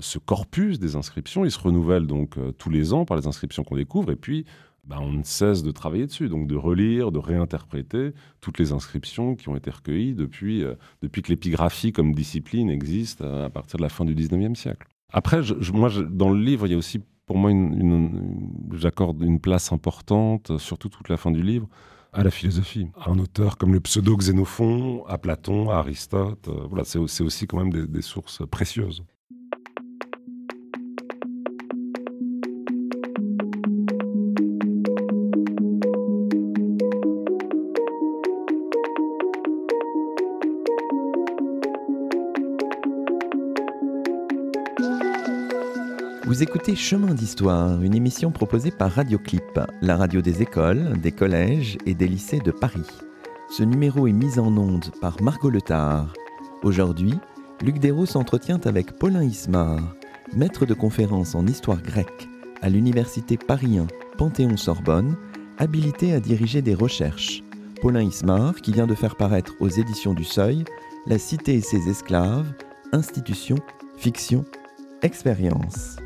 Ce 0.00 0.18
corpus 0.18 0.78
des 0.78 0.96
inscriptions, 0.96 1.44
il 1.44 1.50
se 1.50 1.58
renouvelle 1.58 2.06
donc 2.06 2.38
tous 2.56 2.70
les 2.70 2.94
ans 2.94 3.04
par 3.04 3.18
les 3.18 3.26
inscriptions 3.26 3.64
qu'on 3.64 3.76
découvre. 3.76 4.10
Et 4.10 4.16
puis, 4.16 4.46
bah, 4.84 4.96
on 4.98 5.12
ne 5.12 5.22
cesse 5.24 5.62
de 5.62 5.70
travailler 5.70 6.06
dessus, 6.06 6.30
donc 6.30 6.46
de 6.46 6.56
relire, 6.56 7.12
de 7.12 7.18
réinterpréter 7.18 8.12
toutes 8.40 8.58
les 8.58 8.72
inscriptions 8.72 9.36
qui 9.36 9.50
ont 9.50 9.56
été 9.56 9.70
recueillies 9.70 10.14
depuis, 10.14 10.64
depuis 11.02 11.20
que 11.20 11.28
l'épigraphie 11.28 11.92
comme 11.92 12.14
discipline 12.14 12.70
existe 12.70 13.20
à 13.20 13.50
partir 13.50 13.76
de 13.76 13.82
la 13.82 13.90
fin 13.90 14.06
du 14.06 14.14
19e 14.14 14.54
siècle. 14.54 14.86
Après, 15.14 15.40
moi, 15.72 15.90
dans 16.10 16.28
le 16.28 16.40
livre, 16.40 16.66
il 16.66 16.72
y 16.72 16.74
a 16.74 16.78
aussi 16.78 17.00
pour 17.26 17.38
moi, 17.38 17.50
j'accorde 18.72 19.22
une 19.22 19.40
place 19.40 19.72
importante, 19.72 20.58
surtout 20.58 20.90
toute 20.90 21.08
la 21.08 21.16
fin 21.16 21.30
du 21.30 21.42
livre, 21.42 21.68
à 22.12 22.22
la 22.22 22.30
philosophie. 22.30 22.88
À 23.00 23.10
un 23.10 23.18
auteur 23.18 23.56
comme 23.56 23.72
le 23.72 23.80
pseudo-Xénophon, 23.80 25.04
à 25.06 25.16
Platon, 25.18 25.70
à 25.70 25.76
Aristote. 25.76 26.48
Euh, 26.48 26.66
voilà, 26.68 26.84
c'est 26.84 27.22
aussi 27.22 27.46
quand 27.46 27.64
même 27.64 27.86
des 27.86 28.02
sources 28.02 28.42
précieuses. 28.50 29.02
Vous 46.34 46.42
écoutez 46.42 46.74
Chemin 46.74 47.14
d'Histoire, 47.14 47.80
une 47.80 47.94
émission 47.94 48.32
proposée 48.32 48.72
par 48.72 48.90
Radioclip, 48.90 49.60
la 49.80 49.96
radio 49.96 50.20
des 50.20 50.42
écoles, 50.42 50.98
des 51.00 51.12
collèges 51.12 51.78
et 51.86 51.94
des 51.94 52.08
lycées 52.08 52.40
de 52.40 52.50
Paris. 52.50 52.88
Ce 53.48 53.62
numéro 53.62 54.08
est 54.08 54.12
mis 54.12 54.40
en 54.40 54.48
onde 54.56 54.86
par 55.00 55.22
Margot 55.22 55.48
Letard. 55.48 56.12
Aujourd'hui, 56.64 57.14
Luc 57.62 57.78
Dérault 57.78 58.06
s'entretient 58.06 58.58
avec 58.64 58.98
Paulin 58.98 59.22
Ismar, 59.22 59.78
maître 60.34 60.66
de 60.66 60.74
conférence 60.74 61.36
en 61.36 61.46
histoire 61.46 61.80
grecque 61.80 62.26
à 62.62 62.68
l'université 62.68 63.36
Paris 63.36 63.78
Panthéon-Sorbonne, 64.18 65.16
habilité 65.58 66.14
à 66.14 66.18
diriger 66.18 66.62
des 66.62 66.74
recherches. 66.74 67.44
Paulin 67.80 68.02
Ismar, 68.02 68.56
qui 68.56 68.72
vient 68.72 68.88
de 68.88 68.96
faire 68.96 69.14
paraître 69.14 69.54
aux 69.60 69.68
éditions 69.68 70.14
du 70.14 70.24
Seuil 70.24 70.64
La 71.06 71.18
Cité 71.18 71.54
et 71.54 71.60
ses 71.60 71.88
esclaves, 71.88 72.52
institution, 72.92 73.54
fiction, 73.96 74.44
expérience. 75.02 75.98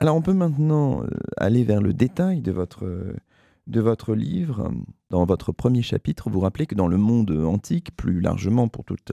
Alors 0.00 0.16
on 0.16 0.22
peut 0.22 0.32
maintenant 0.32 1.02
euh, 1.02 1.06
aller 1.36 1.64
vers 1.64 1.80
le 1.80 1.92
détail 1.92 2.42
de 2.42 2.52
votre, 2.52 2.84
de 3.66 3.80
votre 3.80 4.14
livre. 4.14 4.70
Dans 5.10 5.24
votre 5.24 5.52
premier 5.52 5.82
chapitre, 5.82 6.30
vous 6.30 6.40
rappelez 6.40 6.66
que 6.66 6.74
dans 6.74 6.88
le 6.88 6.96
monde 6.96 7.30
antique, 7.30 7.96
plus 7.96 8.20
largement 8.20 8.68
pour 8.68 8.84
toute 8.84 9.12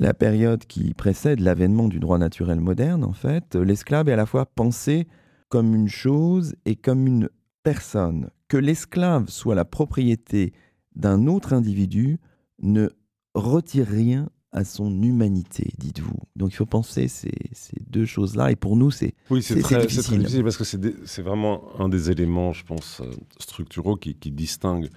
la 0.00 0.14
période 0.14 0.64
qui 0.66 0.94
précède 0.94 1.40
l'avènement 1.40 1.88
du 1.88 2.00
droit 2.00 2.18
naturel 2.18 2.60
moderne, 2.60 3.04
en 3.04 3.12
fait, 3.12 3.54
l'esclave 3.54 4.08
est 4.08 4.12
à 4.12 4.16
la 4.16 4.26
fois 4.26 4.46
pensé 4.46 5.06
comme 5.48 5.74
une 5.74 5.88
chose 5.88 6.54
et 6.64 6.76
comme 6.76 7.06
une 7.06 7.28
personne. 7.62 8.30
Que 8.54 8.58
l'esclave 8.60 9.30
soit 9.30 9.56
la 9.56 9.64
propriété 9.64 10.52
d'un 10.94 11.26
autre 11.26 11.54
individu 11.54 12.20
ne 12.62 12.88
retire 13.34 13.84
rien 13.84 14.30
à 14.52 14.62
son 14.62 15.02
humanité, 15.02 15.72
dites-vous. 15.76 16.20
Donc 16.36 16.52
il 16.52 16.54
faut 16.54 16.64
penser 16.64 17.08
ces, 17.08 17.32
ces 17.50 17.76
deux 17.84 18.04
choses-là, 18.04 18.52
et 18.52 18.54
pour 18.54 18.76
nous, 18.76 18.92
c'est 18.92 19.16
oui, 19.28 19.42
c'est 19.42 19.58
très, 19.58 19.80
difficile. 19.80 20.18
difficile. 20.20 20.44
parce 20.44 20.56
que 20.56 20.62
c'est 20.62 21.22
vraiment 21.22 21.64
un 21.80 21.88
des 21.88 22.12
éléments, 22.12 22.52
je 22.52 22.64
pense, 22.64 23.00
euh, 23.00 23.10
structuraux 23.40 23.96
qui, 23.96 24.14
qui 24.14 24.30
distingue 24.30 24.88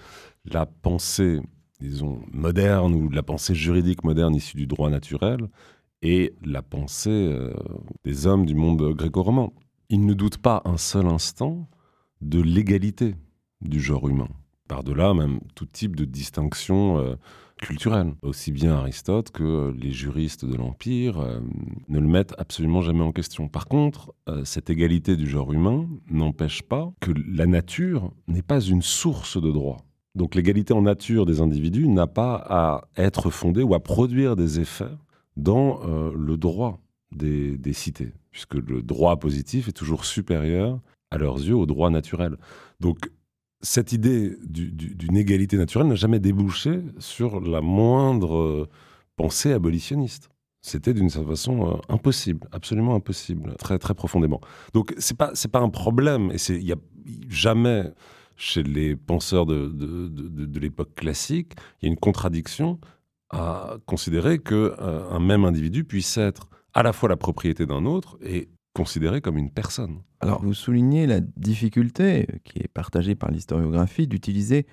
la 0.46 0.68
pensée, 0.68 1.42
disons, 1.82 2.22
moderne 2.32 2.94
ou 2.94 3.10
la 3.10 3.24
pensée 3.24 3.56
juridique 3.56 4.04
moderne 4.04 4.36
issue 4.36 4.58
du 4.58 4.68
droit 4.68 4.92
naturel 4.92 5.50
et 6.04 6.36
la 6.46 6.62
pensée 6.62 7.10
euh, 7.10 7.56
des 8.06 8.28
hommes 8.28 8.46
du 8.46 8.54
monde 8.54 8.94
gréco-roman. 8.94 9.52
Ils 9.90 10.06
ne 10.06 10.14
doutent 10.14 10.38
pas 10.38 10.62
un 10.64 10.78
seul 10.78 11.08
instant 11.08 11.68
de 12.22 12.40
l'égalité 12.40 13.16
du 13.62 13.80
genre 13.80 14.08
humain. 14.08 14.30
Par-delà 14.68 15.14
même 15.14 15.40
tout 15.56 15.66
type 15.66 15.96
de 15.96 16.06
distinction 16.06 17.00
euh, 17.00 17.16
culturelle. 17.62 18.14
Aussi 18.22 18.52
bien 18.52 18.76
Aristote 18.76 19.32
que 19.32 19.74
les 19.80 19.92
juristes 19.92 20.46
de 20.46 20.56
l'Empire 20.56 21.20
euh, 21.20 21.40
ne 21.88 22.00
le 22.00 22.08
mettent 22.08 22.34
absolument 22.38 22.82
jamais 22.82 23.04
en 23.04 23.12
question. 23.12 23.48
Par 23.48 23.68
contre, 23.68 24.14
euh, 24.28 24.44
cette 24.44 24.70
égalité 24.70 25.16
du 25.16 25.28
genre 25.28 25.54
humain 25.54 25.88
n'empêche 26.10 26.64
pas 26.64 26.92
que 27.00 27.12
la 27.28 27.46
nature 27.46 28.12
n'est 28.28 28.42
pas 28.42 28.60
une 28.60 28.82
source 28.82 29.42
de 29.42 29.52
droit. 29.52 29.78
Donc 30.16 30.36
l'égalité 30.36 30.74
en 30.74 30.82
nature 30.82 31.26
des 31.26 31.42
individus 31.42 31.88
n'a 31.88 32.08
pas 32.08 32.36
à 32.50 32.82
être 32.98 33.30
fondée 33.30 33.64
ou 33.64 33.74
à 33.74 33.80
produire 33.80 34.36
des 34.36 34.60
effets 34.60 34.86
dans 35.36 35.80
le 35.86 36.38
droit 36.38 36.80
des, 37.12 37.56
des 37.56 37.74
cités, 37.74 38.14
puisque 38.32 38.56
le 38.56 38.82
droit 38.82 39.18
positif 39.18 39.68
est 39.68 39.74
toujours 39.74 40.06
supérieur 40.06 40.80
à 41.12 41.20
leurs 41.20 41.38
yeux 41.38 41.56
au 41.56 41.68
droit 41.68 41.92
naturel. 41.92 42.36
Donc 42.80 43.12
cette 43.62 43.92
idée 43.92 44.38
d'une 44.44 45.18
égalité 45.18 45.58
naturelle 45.58 45.88
n'a 45.88 45.96
jamais 45.96 46.20
débouché 46.20 46.82
sur 47.00 47.42
la 47.42 47.62
moindre 47.62 48.38
euh, 48.38 48.70
pensée 49.16 49.52
abolitionniste. 49.52 50.30
C'était 50.62 50.94
d'une 50.94 51.10
certaine 51.10 51.30
façon 51.30 51.68
euh, 51.68 51.78
impossible, 51.90 52.48
absolument 52.52 52.96
impossible, 52.96 53.56
très 53.58 53.80
très 53.80 53.94
profondément. 53.94 54.42
Donc 54.74 54.94
c'est 54.98 55.18
pas 55.18 55.32
c'est 55.34 55.52
pas 55.52 55.60
un 55.60 55.70
problème 55.70 56.32
et 56.32 56.38
c'est 56.38 56.56
il 56.56 56.66
y 56.66 56.74
a 56.74 56.78
jamais 57.30 57.92
chez 58.36 58.62
les 58.62 58.96
penseurs 58.96 59.48
de, 59.48 59.68
de, 59.68 60.60
l'époque 60.60 60.94
classique, 60.94 61.54
il 61.82 61.88
y 61.88 61.90
a 61.90 61.92
une 61.92 61.98
contradiction 61.98 62.80
à 63.32 63.78
considérer 63.88 64.38
que 64.38 64.76
euh, 64.80 65.10
un 65.10 65.20
même 65.20 65.44
individu 65.44 65.84
puisse 65.84 66.18
être 66.18 66.48
à 66.74 66.84
la 66.84 66.94
fois 66.94 67.10
la 67.10 67.18
propriété 67.18 67.66
d'un 67.66 67.86
autre 67.86 68.18
et 68.22 68.50
considéré 68.78 69.22
comme 69.22 69.38
une 69.38 69.50
personne. 69.50 70.02
Alors 70.20 70.44
vous 70.44 70.54
soulignez 70.54 71.08
la 71.08 71.20
difficulté, 71.20 72.28
qui 72.44 72.60
est 72.60 72.68
partagée 72.68 73.16
par 73.16 73.32
l'historiographie, 73.32 74.08
d'utiliser 74.08 74.68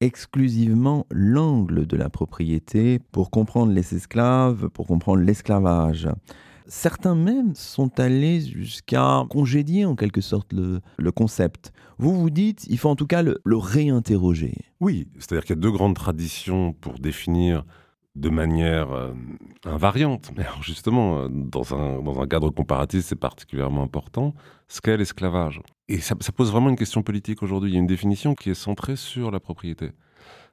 exclusivement 0.00 1.06
l'angle 1.12 1.86
de 1.86 1.96
la 1.96 2.10
propriété 2.10 2.98
pour 3.12 3.30
comprendre 3.30 3.72
les 3.72 3.94
esclaves, 3.94 4.68
pour 4.70 4.88
comprendre 4.88 5.22
l'esclavage. 5.22 6.08
Certains 6.66 7.14
même 7.14 7.54
sont 7.54 8.00
allés 8.00 8.40
jusqu'à 8.40 9.24
congédier 9.30 9.84
en 9.84 9.94
quelque 9.94 10.20
sorte 10.20 10.52
le, 10.52 11.12
concept. 11.12 11.72
Vous 11.98 12.18
vous 12.18 12.30
dites, 12.30 12.66
il 12.68 12.78
faut 12.78 12.88
en 12.88 12.96
tout 12.96 13.06
cas 13.06 13.22
le, 13.22 13.40
le 13.44 13.56
réinterroger. 13.56 14.54
Oui, 14.80 15.06
c'est-à-dire 15.18 15.44
qu'il 15.44 15.54
y 15.54 15.58
a 15.58 15.62
deux 15.62 15.70
grandes 15.70 15.94
traditions 15.94 16.72
pour 16.72 16.98
définir 16.98 17.64
de 18.14 18.28
manière 18.28 18.92
euh, 18.92 19.12
invariante, 19.64 20.30
mais 20.36 20.44
justement, 20.62 21.22
euh, 21.22 21.28
dans 21.28 21.74
un, 21.74 22.26
cadre 22.28 22.50
comparatif, 22.50 23.04
c'est 23.04 23.16
particulièrement 23.16 23.82
important, 23.82 24.34
ce 24.68 24.80
qu'est 24.80 24.96
l'esclavage. 24.96 25.60
Et 25.88 25.98
ça, 25.98 26.14
pose 26.14 26.52
vraiment 26.52 26.70
une 26.70 26.76
question 26.76 27.02
politique 27.02 27.42
aujourd'hui. 27.42 27.70
Il 27.70 27.74
y 27.74 27.76
a 27.76 27.80
une 27.80 27.86
définition 27.86 28.34
qui 28.34 28.50
est 28.50 28.54
centrée 28.54 28.96
sur 28.96 29.30
la 29.30 29.40
propriété. 29.40 29.90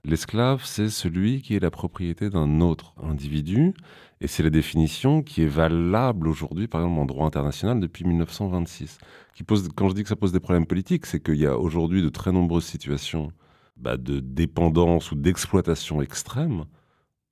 L'esclave, 0.03 0.63
c'est 0.65 0.89
celui 0.89 1.43
qui 1.43 1.55
est 1.55 1.59
la 1.59 1.69
propriété 1.69 2.31
d'un 2.31 2.59
autre 2.61 2.95
individu, 3.03 3.75
et 4.19 4.27
c'est 4.27 4.41
la 4.41 4.49
définition 4.49 5.21
qui 5.21 5.43
est 5.43 5.47
valable 5.47 6.27
aujourd'hui, 6.27 6.67
par 6.67 6.81
exemple, 6.81 6.99
en 6.99 7.05
droit 7.05 7.27
international 7.27 7.79
depuis 7.79 8.03
1926. 8.05 8.97
Qui 9.35 9.43
pose, 9.43 9.69
quand 9.75 9.89
je 9.89 9.93
dis 9.93 10.01
que 10.01 10.09
ça 10.09 10.15
pose 10.15 10.31
des 10.31 10.39
problèmes 10.39 10.65
politiques, 10.65 11.05
c'est 11.05 11.21
qu'il 11.23 11.35
y 11.35 11.45
a 11.45 11.57
aujourd'hui 11.57 12.01
de 12.01 12.09
très 12.09 12.31
nombreuses 12.31 12.65
situations 12.65 13.31
bah, 13.77 13.97
de 13.97 14.19
dépendance 14.19 15.11
ou 15.11 15.15
d'exploitation 15.15 16.01
extrême 16.01 16.65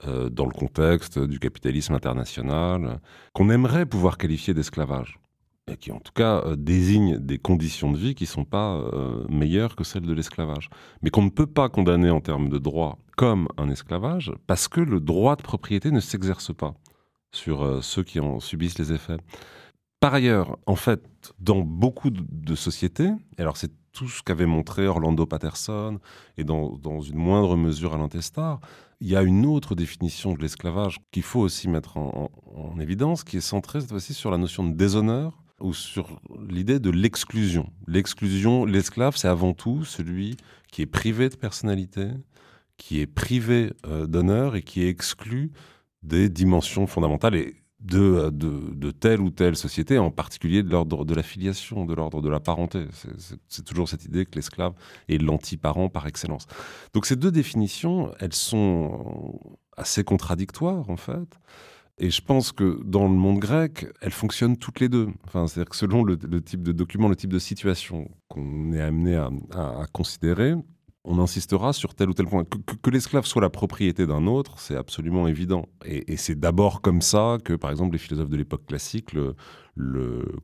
euh, 0.07 0.29
dans 0.29 0.45
le 0.45 0.51
contexte 0.51 1.19
du 1.19 1.39
capitalisme 1.39 1.93
international, 1.93 3.01
qu'on 3.33 3.49
aimerait 3.49 3.85
pouvoir 3.85 4.17
qualifier 4.17 4.53
d'esclavage, 4.53 5.19
et 5.69 5.75
qui 5.75 5.91
en 5.91 5.99
tout 5.99 6.13
cas 6.13 6.41
euh, 6.45 6.55
désigne 6.55 7.17
des 7.17 7.37
conditions 7.37 7.91
de 7.91 7.97
vie 7.97 8.15
qui 8.15 8.23
ne 8.23 8.29
sont 8.29 8.45
pas 8.45 8.75
euh, 8.75 9.25
meilleures 9.27 9.75
que 9.75 9.83
celles 9.83 10.05
de 10.05 10.13
l'esclavage, 10.13 10.69
mais 11.01 11.09
qu'on 11.09 11.23
ne 11.23 11.29
peut 11.29 11.47
pas 11.47 11.67
condamner 11.67 12.09
en 12.09 12.21
termes 12.21 12.49
de 12.49 12.57
droit 12.57 12.97
comme 13.17 13.49
un 13.57 13.69
esclavage, 13.69 14.31
parce 14.47 14.67
que 14.69 14.79
le 14.79 15.01
droit 15.01 15.35
de 15.35 15.41
propriété 15.41 15.91
ne 15.91 15.99
s'exerce 15.99 16.53
pas 16.53 16.75
sur 17.33 17.83
ceux 17.83 18.03
qui 18.03 18.19
en 18.19 18.39
subissent 18.39 18.79
les 18.79 18.93
effets. 18.93 19.17
Par 19.99 20.13
ailleurs, 20.13 20.57
en 20.65 20.77
fait, 20.77 21.03
dans 21.39 21.59
beaucoup 21.59 22.09
de 22.09 22.55
sociétés, 22.55 23.11
alors 23.37 23.57
c'est 23.57 23.71
tout 23.91 24.07
ce 24.07 24.23
qu'avait 24.23 24.45
montré 24.45 24.87
Orlando 24.87 25.25
Patterson 25.25 25.99
et 26.37 26.45
dans, 26.45 26.77
dans 26.77 27.01
une 27.01 27.17
moindre 27.17 27.57
mesure 27.57 27.93
Alain 27.93 28.07
Testard, 28.07 28.61
il 29.01 29.07
y 29.07 29.15
a 29.15 29.21
une 29.21 29.45
autre 29.45 29.75
définition 29.75 30.33
de 30.33 30.41
l'esclavage 30.41 30.99
qu'il 31.11 31.23
faut 31.23 31.39
aussi 31.39 31.69
mettre 31.69 31.97
en, 31.97 32.29
évidence, 32.79 33.23
qui 33.23 33.37
est 33.37 33.41
centrée 33.41 33.81
cette 33.81 33.89
fois-ci 33.89 34.13
sur 34.13 34.31
la 34.31 34.37
notion 34.37 34.63
de 34.63 34.73
déshonneur 34.73 35.41
ou 35.59 35.73
sur 35.73 36.21
l'idée 36.47 36.79
de 36.79 36.89
l'exclusion. 36.89 37.71
L'exclusion, 37.87 38.65
l'esclave, 38.65 39.17
c'est 39.17 39.27
avant 39.27 39.53
tout 39.53 39.83
celui 39.83 40.37
qui 40.71 40.81
est 40.81 40.85
privé 40.85 41.29
de 41.29 41.35
personnalité, 41.35 42.07
qui 42.77 42.99
est 42.99 43.07
privé 43.07 43.73
d'honneur 44.07 44.55
et 44.55 44.61
qui 44.61 44.83
est 44.83 44.89
exclu 44.89 45.51
des 46.03 46.29
dimensions 46.29 46.87
fondamentales 46.87 47.35
et 47.35 47.55
de, 47.79 48.29
de, 48.29 48.91
telle 48.91 49.21
ou 49.21 49.29
telle 49.29 49.55
société, 49.55 49.97
en 49.97 50.11
particulier 50.11 50.63
de 50.63 50.69
l'ordre 50.69 51.05
de 51.05 51.13
la 51.13 51.23
filiation, 51.23 51.85
de 51.85 51.93
l'ordre 51.93 52.21
de 52.21 52.29
la 52.29 52.39
parenté. 52.39 52.85
C'est 53.47 53.63
toujours 53.63 53.87
cette 53.87 54.05
idée 54.05 54.25
que 54.25 54.35
l'esclave 54.35 54.73
est 55.07 55.17
l'anti-parent 55.17 55.89
par 55.89 56.05
excellence. 56.07 56.45
Donc 56.93 57.05
ces 57.05 57.15
deux 57.15 57.31
définitions, 57.31 58.11
elles 58.19 58.33
sont 58.33 59.39
assez 59.77 60.03
contradictoires 60.03 60.89
en 60.89 60.97
fait. 60.97 61.39
Et 62.01 62.09
je 62.11 62.21
pense 62.21 62.53
que 62.53 62.81
dans 62.85 63.09
le 63.09 63.13
monde 63.13 63.39
grec, 63.39 63.87
elles 64.01 64.11
fonctionnent 64.11 64.57
toutes 64.57 64.79
les 64.79 64.87
deux. 64.87 65.09
Enfin, 65.25 65.47
C'est-à-dire 65.47 65.69
que 65.69 65.75
selon 65.75 66.03
le, 66.03 66.17
type 66.41 66.63
de 66.63 66.71
document, 66.71 67.09
le 67.09 67.15
type 67.15 67.31
de 67.31 67.39
situation 67.39 68.09
qu'on 68.29 68.71
est 68.71 68.81
amené 68.81 69.15
à, 69.15 69.29
à 69.53 69.85
considérer, 69.91 70.55
on 71.09 71.17
insistera 71.17 71.73
sur 71.73 71.95
tel 71.95 72.09
ou 72.09 72.13
tel 72.13 72.27
point. 72.27 72.45
Que, 72.45 72.89
l'esclave 72.91 73.25
soit 73.25 73.41
la 73.41 73.49
propriété 73.49 74.05
d'un 74.05 74.27
autre, 74.27 74.59
c'est 74.59 74.75
absolument 74.75 75.27
évident. 75.27 75.65
Et, 75.83 76.17
c'est 76.17 76.39
d'abord 76.39 76.81
comme 76.81 77.01
ça 77.01 77.39
que, 77.43 77.53
par 77.53 77.71
exemple, 77.71 77.93
les 77.93 77.97
philosophes 77.97 78.29
de 78.29 78.37
l'époque 78.37 78.67
classique 78.67 79.13
le, 79.13 79.35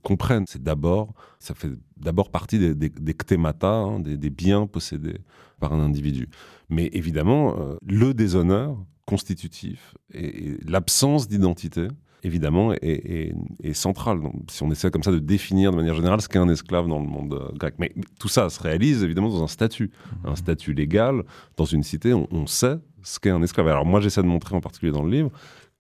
comprennent. 0.02 0.46
C'est 0.48 0.64
d'abord, 0.64 1.14
ça 1.38 1.54
fait 1.54 1.70
d'abord 1.98 2.32
partie 2.32 2.58
des, 2.58 2.74
des, 2.74 3.14
ktémata, 3.14 3.68
hein, 3.68 4.00
des, 4.00 4.30
biens 4.32 4.66
possédés 4.66 5.20
par 5.60 5.72
un 5.72 5.80
individu. 5.80 6.30
Mais 6.70 6.90
évidemment, 6.94 7.56
euh, 7.60 7.76
le 7.86 8.16
déshonneur 8.16 8.76
constitutif 9.06 9.94
et 10.16 10.58
l'absence 10.66 11.28
d'identité 11.28 11.90
évidemment, 12.26 12.74
est, 12.74 13.34
central. 13.74 14.20
si 14.50 14.64
on 14.64 14.72
essaie 14.72 14.90
comme 14.90 15.04
ça 15.04 15.12
de 15.12 15.20
définir 15.20 15.72
de 15.72 15.78
manière 15.78 15.94
générale 15.94 16.22
ce 16.22 16.28
qu'est 16.28 16.40
un 16.40 16.50
esclave 16.50 16.88
dans 16.88 17.00
le 17.00 17.06
monde 17.06 17.34
euh, 17.34 17.56
grec. 17.56 17.76
Mais 17.78 17.94
tout 18.20 18.28
ça 18.28 18.50
se 18.50 18.62
réalise 18.62 19.04
évidemment 19.04 19.30
dans 19.30 19.44
un 19.44 19.48
statut, 19.48 19.92
un 20.24 20.32
mmh. 20.32 20.36
statut 20.36 20.74
légal. 20.74 21.24
Dans 21.56 21.66
une 21.66 21.84
cité, 21.84 22.14
on, 22.14 22.48
sait 22.48 22.78
ce 23.04 23.20
qu'est 23.20 23.30
un 23.30 23.42
esclave. 23.44 23.68
Alors 23.68 23.86
moi, 23.86 24.02
j'essaie 24.02 24.24
de 24.24 24.28
montrer 24.28 24.56
en 24.56 24.62
particulier 24.62 24.92
dans 24.92 25.04
le 25.04 25.12
livre 25.12 25.32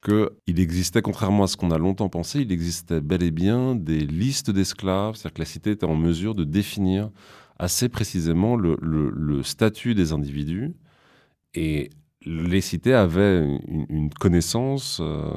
qu'il 0.04 0.60
existait, 0.60 1.02
contrairement 1.02 1.46
à 1.46 1.48
ce 1.48 1.58
qu'on 1.58 1.72
a 1.72 1.80
longtemps 1.80 2.10
pensé, 2.10 2.42
il 2.42 2.52
existait 2.52 3.02
bel 3.02 3.24
et 3.24 3.32
bien 3.32 3.74
des 3.74 4.02
listes 4.02 4.52
d'esclaves, 4.52 5.16
c'est-à-dire 5.16 5.34
que 5.34 5.42
la 5.42 5.46
cité 5.46 5.72
était 5.72 5.86
en 5.88 5.96
mesure 5.96 6.36
de 6.36 6.44
définir 6.44 7.10
assez 7.58 7.90
précisément 7.90 8.56
le, 8.56 9.42
statut 9.42 9.96
des 9.96 10.12
individus. 10.12 10.76
Et 11.56 11.90
les 12.24 12.62
cités 12.62 12.94
avaient 12.94 13.60
une, 13.68 14.12
connaissance... 14.12 15.00
Euh, 15.02 15.32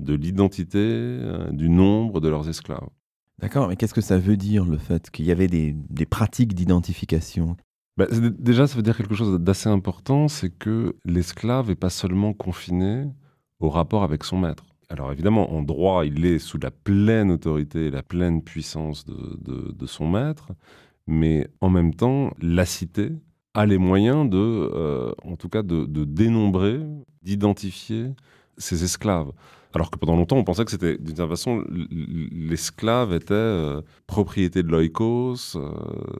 de 0.00 0.14
l'identité, 0.14 0.78
euh, 0.78 1.50
du 1.50 1.68
nombre 1.68 2.20
de 2.20 2.28
leurs 2.28 2.48
esclaves. 2.48 2.88
D'accord, 3.40 3.68
mais 3.68 3.76
qu'est-ce 3.76 3.94
que 3.94 4.00
ça 4.00 4.18
veut 4.18 4.36
dire 4.36 4.64
le 4.64 4.76
fait 4.76 5.10
qu'il 5.10 5.24
y 5.24 5.32
avait 5.32 5.48
des, 5.48 5.74
pratiques 6.08 6.54
d'identification? 6.54 7.56
Bah, 7.96 8.06
Déjà, 8.10 8.66
ça 8.66 8.76
veut 8.76 8.82
dire 8.82 8.96
quelque 8.96 9.14
chose 9.14 9.40
d'assez 9.40 9.68
important, 9.68 10.28
c'est 10.28 10.50
que 10.50 10.96
l'esclave 11.04 11.68
n'est 11.68 11.74
pas 11.74 11.90
seulement 11.90 12.34
confiné 12.34 13.06
au 13.58 13.70
rapport 13.70 14.02
avec 14.02 14.24
son 14.24 14.38
maître. 14.38 14.64
Alors 14.90 15.12
évidemment, 15.12 15.52
en 15.52 15.62
droit, 15.62 16.04
il 16.04 16.26
est 16.26 16.38
sous 16.38 16.58
la 16.58 16.70
pleine 16.70 17.30
autorité 17.30 17.86
et 17.86 17.90
la 17.90 18.02
pleine 18.02 18.42
puissance 18.42 19.06
de, 19.06 19.86
son 19.86 20.08
maître, 20.08 20.48
mais 21.06 21.48
en 21.60 21.70
même 21.70 21.94
temps, 21.94 22.32
la 22.42 22.66
cité 22.66 23.12
a 23.54 23.66
les 23.66 23.78
moyens 23.78 24.28
de, 24.28 24.36
euh, 24.36 25.12
en 25.24 25.36
tout 25.36 25.48
cas, 25.48 25.62
de 25.62 26.04
dénombrer, 26.04 26.80
d'identifier 27.22 28.10
ses 28.58 28.84
esclaves. 28.84 29.32
Alors 29.72 29.90
que 29.90 29.98
pendant 29.98 30.16
longtemps, 30.16 30.36
on 30.36 30.44
pensait 30.44 30.64
que 30.64 30.70
c'était, 30.70 30.98
d'une 30.98 31.14
certaine 31.14 31.28
façon, 31.28 31.64
l'esclave 31.70 33.14
était 33.14 33.34
euh, 33.34 33.82
propriété 34.06 34.62
de 34.62 34.68
l'oikos, 34.68 35.56
euh, 35.56 35.70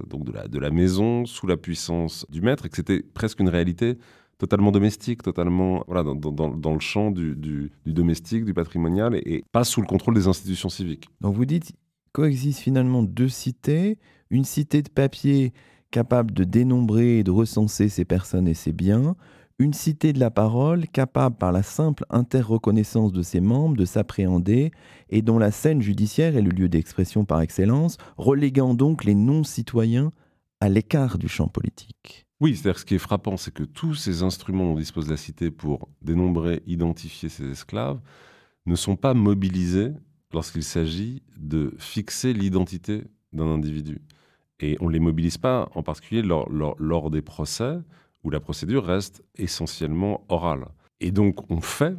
donc 0.07 0.25
de 0.25 0.59
la, 0.59 0.71
maison, 0.71 1.27
sous 1.27 1.47
la 1.47 1.57
puissance 1.57 2.27
du 2.31 2.41
maître, 2.43 2.67
et 2.67 2.69
que 2.69 2.77
c'était 2.77 3.03
presque 3.03 3.41
une 3.41 3.49
réalité 3.49 3.99
totalement 4.39 4.71
domestique, 4.71 5.23
totalement 5.23 5.85
voilà, 5.89 6.03
dans, 6.03 6.73
le 6.73 6.81
champ 6.81 7.11
du, 7.11 7.71
domestique, 7.87 8.45
du 8.45 8.55
patrimonial, 8.55 9.17
et, 9.17 9.45
pas 9.53 9.65
sous 9.65 9.81
le 9.81 9.87
contrôle 9.87 10.15
des 10.15 10.29
institutions 10.29 10.69
civiques. 10.69 11.09
Donc 11.21 11.35
vous 11.35 11.45
dites, 11.45 11.73
coexistent 12.13 12.63
finalement 12.63 13.03
deux 13.03 13.29
cités, 13.29 13.99
une 14.31 14.45
cité 14.45 14.83
de 14.83 14.89
papier 14.89 15.53
capable 15.91 16.33
de 16.33 16.45
dénombrer 16.45 17.19
et 17.19 17.25
de 17.25 17.33
recenser 17.33 17.89
ces 17.89 18.05
personnes 18.05 18.47
et 18.47 18.55
ces 18.55 18.73
biens, 18.73 19.17
une 19.61 19.75
cité 19.75 20.15
de 20.15 20.19
la 20.19 20.31
parole 20.31 20.89
capable 20.89 21.37
par 21.37 21.53
la 21.53 21.63
simple 21.63 22.07
interreconnaissance 22.09 23.13
de 23.13 23.21
ses 23.21 23.41
membres 23.41 23.77
de 23.77 23.85
s'appréhender 23.85 24.71
et 25.11 25.21
dont 25.21 25.39
la 25.39 25.51
scène 25.51 25.83
judiciaire 25.83 26.35
est 26.35 26.41
le 26.41 26.51
lieu 26.51 26.71
d'expression 26.71 27.27
par 27.27 27.43
excellence, 27.43 27.99
reléguant 28.17 28.73
donc 28.73 29.05
les 29.05 29.15
non-citoyens 29.15 30.13
à 30.61 30.71
l'écart 30.71 31.19
du 31.19 31.29
champ 31.29 31.47
politique. 31.47 32.27
Oui, 32.41 32.57
c'est-à-dire 32.57 32.79
ce 32.79 32.87
qui 32.87 32.95
est 32.95 32.99
frappant, 32.99 33.37
c'est 33.37 33.53
que 33.53 33.65
tous 33.65 33.95
ces 33.95 34.23
instruments 34.23 34.65
dont 34.65 34.77
dispose 34.77 35.11
la 35.11 35.19
cité 35.19 35.51
pour 35.51 35.91
dénombrer, 36.01 36.63
identifier 36.67 37.29
ses 37.29 37.51
esclaves 37.51 38.01
ne 38.65 38.75
sont 38.75 38.97
pas 38.97 39.13
mobilisés 39.13 39.93
lorsqu'il 40.33 40.65
s'agit 40.65 41.23
de 41.37 41.75
fixer 41.77 42.33
l'identité 42.33 43.05
d'un 43.35 43.49
individu. 43.49 44.01
Et 44.59 44.79
on 44.81 44.87
ne 44.87 44.93
les 44.93 45.01
mobilise 45.01 45.37
pas 45.37 45.69
en 45.75 45.83
particulier 45.83 46.23
lors 46.23 47.11
des 47.11 47.23
procès, 47.23 47.77
où 48.25 48.31
la 48.31 48.41
procédure 48.41 48.85
reste 48.85 49.23
essentiellement 49.37 50.25
orale. 50.29 50.67
Et 51.01 51.11
donc 51.11 51.51
on 51.51 51.61
fait, 51.61 51.97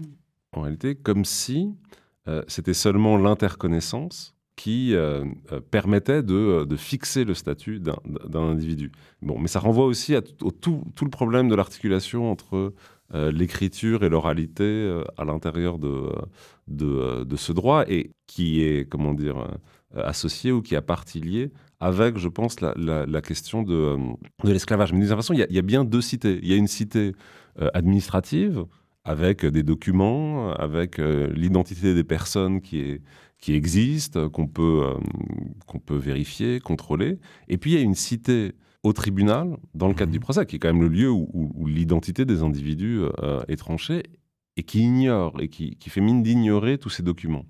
en 0.54 0.62
réalité, 0.62 0.96
comme 0.96 1.26
si 1.26 1.74
euh, 2.28 2.44
c'était 2.48 2.74
seulement 2.74 3.18
l'interconnaissance 3.18 4.36
qui 4.56 4.94
euh, 4.94 5.26
euh, 5.52 5.60
permettait 5.60 6.22
de, 6.22 6.68
fixer 6.78 7.24
le 7.24 7.34
statut 7.34 7.80
d'un 7.80 8.42
individu. 8.44 8.92
Bon, 9.22 9.40
mais 9.40 9.48
ça 9.48 9.60
renvoie 9.60 9.86
aussi 9.86 10.16
à 10.16 10.22
tout, 10.22 10.52
tout, 10.52 11.06
le 11.06 11.10
problème 11.10 11.50
de 11.50 11.56
l'articulation 11.56 12.32
entre 12.32 12.74
l'écriture 13.14 14.06
et 14.06 14.10
l'oralité 14.10 15.04
à 15.18 15.26
l'intérieur 15.26 15.80
de, 15.80 16.14
de, 16.70 17.26
de, 17.26 17.36
ce 17.36 17.52
droit 17.52 17.84
et 17.90 18.12
qui 18.26 18.62
est, 18.62 18.90
comment 18.90 19.14
dire, 19.14 19.50
associé 19.94 20.54
ou 20.54 20.62
qui 20.62 20.78
a 20.78 20.82
partie 20.82 21.20
liée 21.20 21.52
avec, 21.82 22.20
je 22.20 22.30
pense, 22.30 22.62
la, 22.62 23.22
question 23.22 23.64
de, 23.64 23.74
euh, 23.74 23.98
de 24.44 24.52
l'esclavage. 24.54 24.94
Mais 24.94 25.00
d'une 25.00 25.08
façon, 25.08 25.34
il 25.34 25.46
y, 25.50 25.60
a 25.60 25.62
bien 25.64 25.84
deux 25.84 26.00
cités. 26.00 26.40
Il 26.44 26.48
y 26.48 26.54
a 26.54 26.56
une 26.56 26.68
cité 26.68 27.14
euh, 27.60 27.70
administrative, 27.74 28.66
avec 29.04 29.44
des 29.44 29.64
documents, 29.64 30.54
avec 30.54 31.00
euh, 31.00 31.34
l'identité 31.34 31.96
des 31.96 32.04
personnes 32.04 32.62
qui, 32.62 32.80
est, 32.80 33.02
qui 33.40 33.56
existent, 33.56 34.30
qu'on 34.30 34.46
peut, 34.46 34.84
qu'on 35.66 35.80
peut 35.80 35.98
vérifier, 35.98 36.60
contrôler. 36.60 37.18
Et 37.48 37.58
puis, 37.58 37.72
il 37.72 37.78
y 37.78 37.80
a 37.80 37.84
une 37.84 37.96
cité 37.96 38.54
au 38.84 38.94
tribunal, 38.94 39.58
dans 39.74 39.88
le 39.88 39.96
cadre 39.96 40.10
mmh. 40.10 40.14
du 40.14 40.20
procès, 40.20 40.46
qui 40.46 40.58
est 40.58 40.60
quand 40.60 40.72
même 40.72 40.84
le 40.84 40.88
lieu 40.88 41.10
où, 41.10 41.66
l'identité 41.66 42.26
des 42.26 42.44
individus 42.44 43.02
est 43.48 43.56
tranchée, 43.56 44.04
et 44.56 44.64
qui 44.64 44.82
ignore, 44.82 45.34
et 45.40 45.48
qui, 45.48 45.78
qui 45.78 45.90
fait 45.90 46.02
mine 46.02 46.22
d'ignorer 46.22 46.78
tous 46.78 46.90
ces 46.90 47.02
documents. 47.02 47.46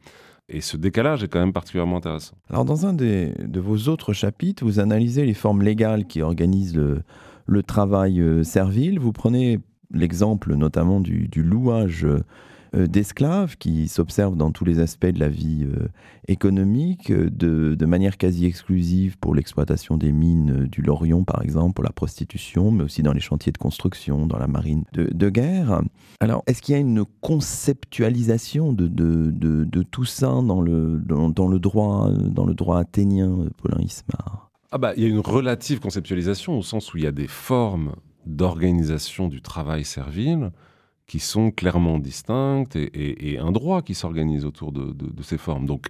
Et 0.54 0.60
ce 0.60 0.76
décalage 0.76 1.24
est 1.24 1.30
quand 1.30 1.40
même 1.40 1.54
particulièrement 1.54 1.98
intéressant. 1.98 2.36
Alors, 2.50 2.66
dans 2.66 2.86
un 2.86 2.94
de 2.94 3.60
vos 3.60 3.90
autres 3.90 4.12
chapitres, 4.12 4.66
vous 4.66 4.80
analysez 4.80 5.26
les 5.26 5.34
formes 5.34 5.62
légales 5.62 6.06
qui 6.06 6.22
organisent 6.22 6.76
le, 6.76 7.64
travail 7.64 8.20
euh, 8.20 8.44
servile. 8.44 9.00
Vous 9.00 9.14
prenez 9.14 9.60
l'exemple 9.94 10.56
notamment 10.56 11.00
du, 11.00 11.28
du 11.28 11.42
louage 11.42 12.06
euh, 12.06 12.24
d'esclaves 12.74 13.58
qui 13.58 13.88
s'observent 13.88 14.38
dans 14.38 14.52
tous 14.52 14.64
les 14.64 14.80
aspects 14.80 15.08
de 15.08 15.20
la 15.20 15.28
vie 15.28 15.66
euh, 15.66 15.88
économique, 16.28 17.12
euh, 17.12 17.30
de, 17.30 17.86
manière 17.86 18.18
quasi 18.18 18.46
exclusive 18.46 19.18
pour 19.18 19.36
l'exploitation 19.36 19.98
des 19.98 20.14
mines 20.14 20.68
du 20.68 20.82
Lorient, 20.82 21.24
par 21.24 21.42
exemple, 21.42 21.74
pour 21.74 21.84
la 21.84 21.92
prostitution, 21.92 22.72
mais 22.72 22.84
aussi 22.84 23.04
dans 23.04 23.12
les 23.12 23.20
chantiers 23.20 23.52
de 23.52 23.58
construction, 23.58 24.26
dans 24.26 24.38
la 24.38 24.48
marine 24.48 24.86
de, 24.94 25.30
guerre. 25.30 25.82
Alors, 26.22 26.44
est-ce 26.48 26.62
qu'il 26.62 26.74
y 26.74 26.78
a 26.78 26.82
une 26.82 27.04
conceptualisation 27.20 28.72
de, 28.72 28.88
de, 28.88 29.84
tout 29.84 30.06
ça 30.06 30.28
dans 30.28 30.62
le, 30.62 31.00
dans, 31.00 31.48
le 31.48 31.60
droit, 31.60 32.10
dans 32.12 32.46
le 32.46 32.54
droit 32.54 32.80
athénien, 32.80 33.50
Paulin 33.58 33.82
Ismar 33.82 34.50
ah 34.72 34.78
bah, 34.78 34.94
Il 34.96 35.04
y 35.04 35.06
a 35.06 35.10
une 35.10 35.20
relative 35.20 35.80
conceptualisation 35.80 36.58
au 36.58 36.62
sens 36.62 36.94
où 36.94 36.98
il 36.98 37.04
y 37.04 37.08
a 37.08 37.12
des 37.12 37.28
formes 37.28 37.96
d'organisation 38.26 39.28
du 39.28 39.42
travail 39.42 39.84
servile 39.84 40.52
qui 41.12 41.20
sont 41.20 41.52
clairement 41.52 42.00
distinctes 42.00 42.78
et, 42.78 43.38
un 43.38 43.52
droit 43.52 43.82
qui 43.82 43.96
s'organise 43.96 44.46
autour 44.46 44.72
de, 44.72 45.24
ces 45.24 45.38
formes. 45.38 45.66
Donc, 45.66 45.90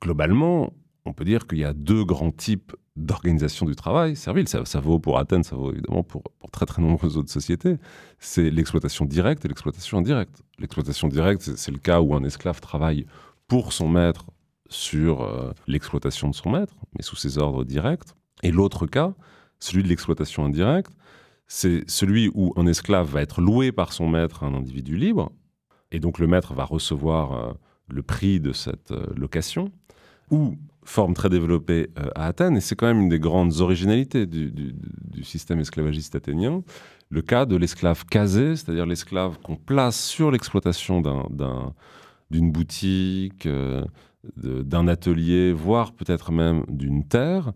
globalement, 0.00 0.72
on 1.04 1.12
peut 1.12 1.24
dire 1.24 1.48
qu'il 1.48 1.58
y 1.58 1.64
a 1.64 1.72
deux 1.72 2.04
grands 2.04 2.30
types 2.30 2.72
d'organisation 2.94 3.66
du 3.66 3.74
travail 3.74 4.14
servile. 4.14 4.46
Ça, 4.46 4.78
vaut 4.78 5.00
pour 5.00 5.18
Athènes, 5.18 5.42
ça 5.42 5.56
vaut 5.56 5.72
évidemment 5.72 6.04
pour, 6.04 6.22
très 6.52 6.64
très 6.64 6.80
nombreuses 6.80 7.16
autres 7.16 7.32
sociétés. 7.32 7.76
C'est 8.20 8.50
l'exploitation 8.50 9.04
directe 9.04 9.44
et 9.44 9.48
l'exploitation 9.48 9.98
indirecte. 9.98 10.44
L'exploitation 10.60 11.08
directe, 11.08 11.42
c'est 11.56 11.72
le 11.72 11.78
cas 11.78 12.00
où 12.00 12.14
un 12.14 12.22
esclave 12.22 12.60
travaille 12.60 13.04
pour 13.48 13.72
son 13.72 13.88
maître 13.88 14.26
sur 14.68 15.22
euh, 15.22 15.50
l'exploitation 15.66 16.28
de 16.28 16.36
son 16.36 16.50
maître, 16.50 16.76
mais 16.96 17.02
sous 17.02 17.16
ses 17.16 17.36
ordres 17.36 17.64
directs. 17.64 18.14
Et 18.44 18.52
l'autre 18.52 18.86
cas, 18.86 19.12
celui 19.58 19.82
de 19.82 19.88
l'exploitation 19.88 20.44
indirecte, 20.44 20.92
c'est 21.54 21.84
celui 21.86 22.30
où 22.32 22.54
un 22.56 22.66
esclave 22.66 23.06
va 23.10 23.20
être 23.20 23.42
loué 23.42 23.72
par 23.72 23.92
son 23.92 24.08
maître 24.08 24.42
à 24.42 24.46
un 24.46 24.54
individu 24.54 24.96
libre, 24.96 25.32
et 25.90 26.00
donc 26.00 26.18
le 26.18 26.26
maître 26.26 26.54
va 26.54 26.64
recevoir 26.64 27.32
euh, 27.32 27.52
le 27.90 28.02
prix 28.02 28.40
de 28.40 28.54
cette 28.54 28.90
euh, 28.90 29.04
location, 29.14 29.70
ou 30.30 30.56
forme 30.82 31.12
très 31.12 31.28
développée 31.28 31.90
euh, 31.98 32.08
à 32.14 32.28
Athènes, 32.28 32.56
et 32.56 32.62
c'est 32.62 32.74
quand 32.74 32.86
même 32.86 33.02
une 33.02 33.10
des 33.10 33.18
grandes 33.18 33.60
originalités 33.60 34.24
du, 34.24 34.74
système 35.24 35.60
esclavagiste 35.60 36.14
athénien, 36.14 36.62
le 37.10 37.20
cas 37.20 37.44
de 37.44 37.56
l'esclave 37.56 38.06
casé, 38.06 38.56
c'est-à-dire 38.56 38.86
l'esclave 38.86 39.38
qu'on 39.42 39.56
place 39.56 40.02
sur 40.02 40.30
l'exploitation 40.30 41.02
d'une 42.30 42.50
boutique, 42.50 43.46
d'un 44.36 44.88
atelier, 44.88 45.52
voire 45.52 45.92
peut-être 45.92 46.32
même 46.32 46.64
d'une 46.68 47.06
terre. 47.06 47.52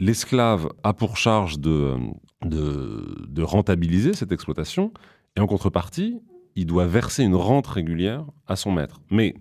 L'esclave 0.00 0.68
a 0.82 0.92
pour 0.94 1.16
charge 1.16 1.58
de, 1.58 1.96
de, 2.44 3.42
rentabiliser 3.42 4.14
cette 4.14 4.32
exploitation, 4.32 4.92
et 5.36 5.40
en 5.40 5.46
contrepartie, 5.46 6.20
il 6.56 6.66
doit 6.66 6.86
verser 6.86 7.24
une 7.24 7.34
rente 7.34 7.66
régulière 7.66 8.24
à 8.46 8.56
son 8.56 8.72
maître. 8.72 9.00
Mais 9.10 9.34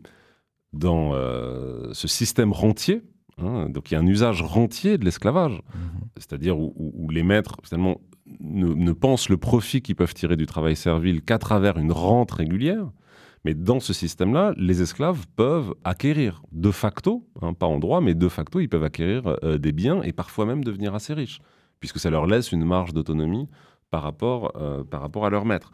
dans 0.73 1.13
euh, 1.13 1.89
ce 1.93 2.07
système 2.07 2.51
rentier, 2.51 3.01
hein, 3.37 3.69
donc 3.69 3.91
il 3.91 3.95
y 3.95 3.97
a 3.97 3.99
un 3.99 4.07
usage 4.07 4.41
rentier 4.41 4.97
de 4.97 5.05
l'esclavage, 5.05 5.61
mhm. 5.73 6.01
c'est-à-dire 6.17 6.57
où, 6.59 7.09
les 7.09 7.23
maîtres 7.23 7.57
finalement 7.63 7.99
ne, 8.39 8.91
pensent 8.93 9.29
le 9.29 9.37
profit 9.37 9.81
qu'ils 9.81 9.95
peuvent 9.95 10.13
tirer 10.13 10.37
du 10.37 10.45
travail 10.45 10.75
servile 10.75 11.21
qu'à 11.21 11.37
travers 11.37 11.77
une 11.77 11.91
rente 11.91 12.31
régulière. 12.31 12.91
Mais 13.43 13.53
dans 13.53 13.79
ce 13.79 13.93
système-là, 13.93 14.53
les 14.57 14.81
esclaves 14.81 15.25
peuvent 15.35 15.73
acquérir 15.83 16.43
de 16.51 16.71
facto, 16.71 17.27
hein, 17.41 17.53
pas 17.53 17.65
en 17.65 17.79
droit, 17.79 18.01
mais 18.01 18.13
de 18.13 18.27
facto, 18.27 18.59
ils 18.59 18.69
peuvent 18.69 18.83
acquérir 18.83 19.37
euh, 19.43 19.57
des 19.57 19.71
biens 19.71 20.01
et 20.03 20.13
parfois 20.13 20.45
même 20.45 20.63
devenir 20.63 20.93
assez 20.93 21.13
riches, 21.13 21.39
puisque 21.79 21.99
ça 21.99 22.09
leur 22.09 22.27
laisse 22.27 22.51
une 22.51 22.63
marge 22.63 22.93
d'autonomie 22.93 23.49
par 23.89 24.03
rapport, 24.03 24.51
euh, 24.55 24.83
par 24.83 25.01
rapport 25.01 25.25
à 25.25 25.29
leur 25.29 25.45
maître. 25.45 25.71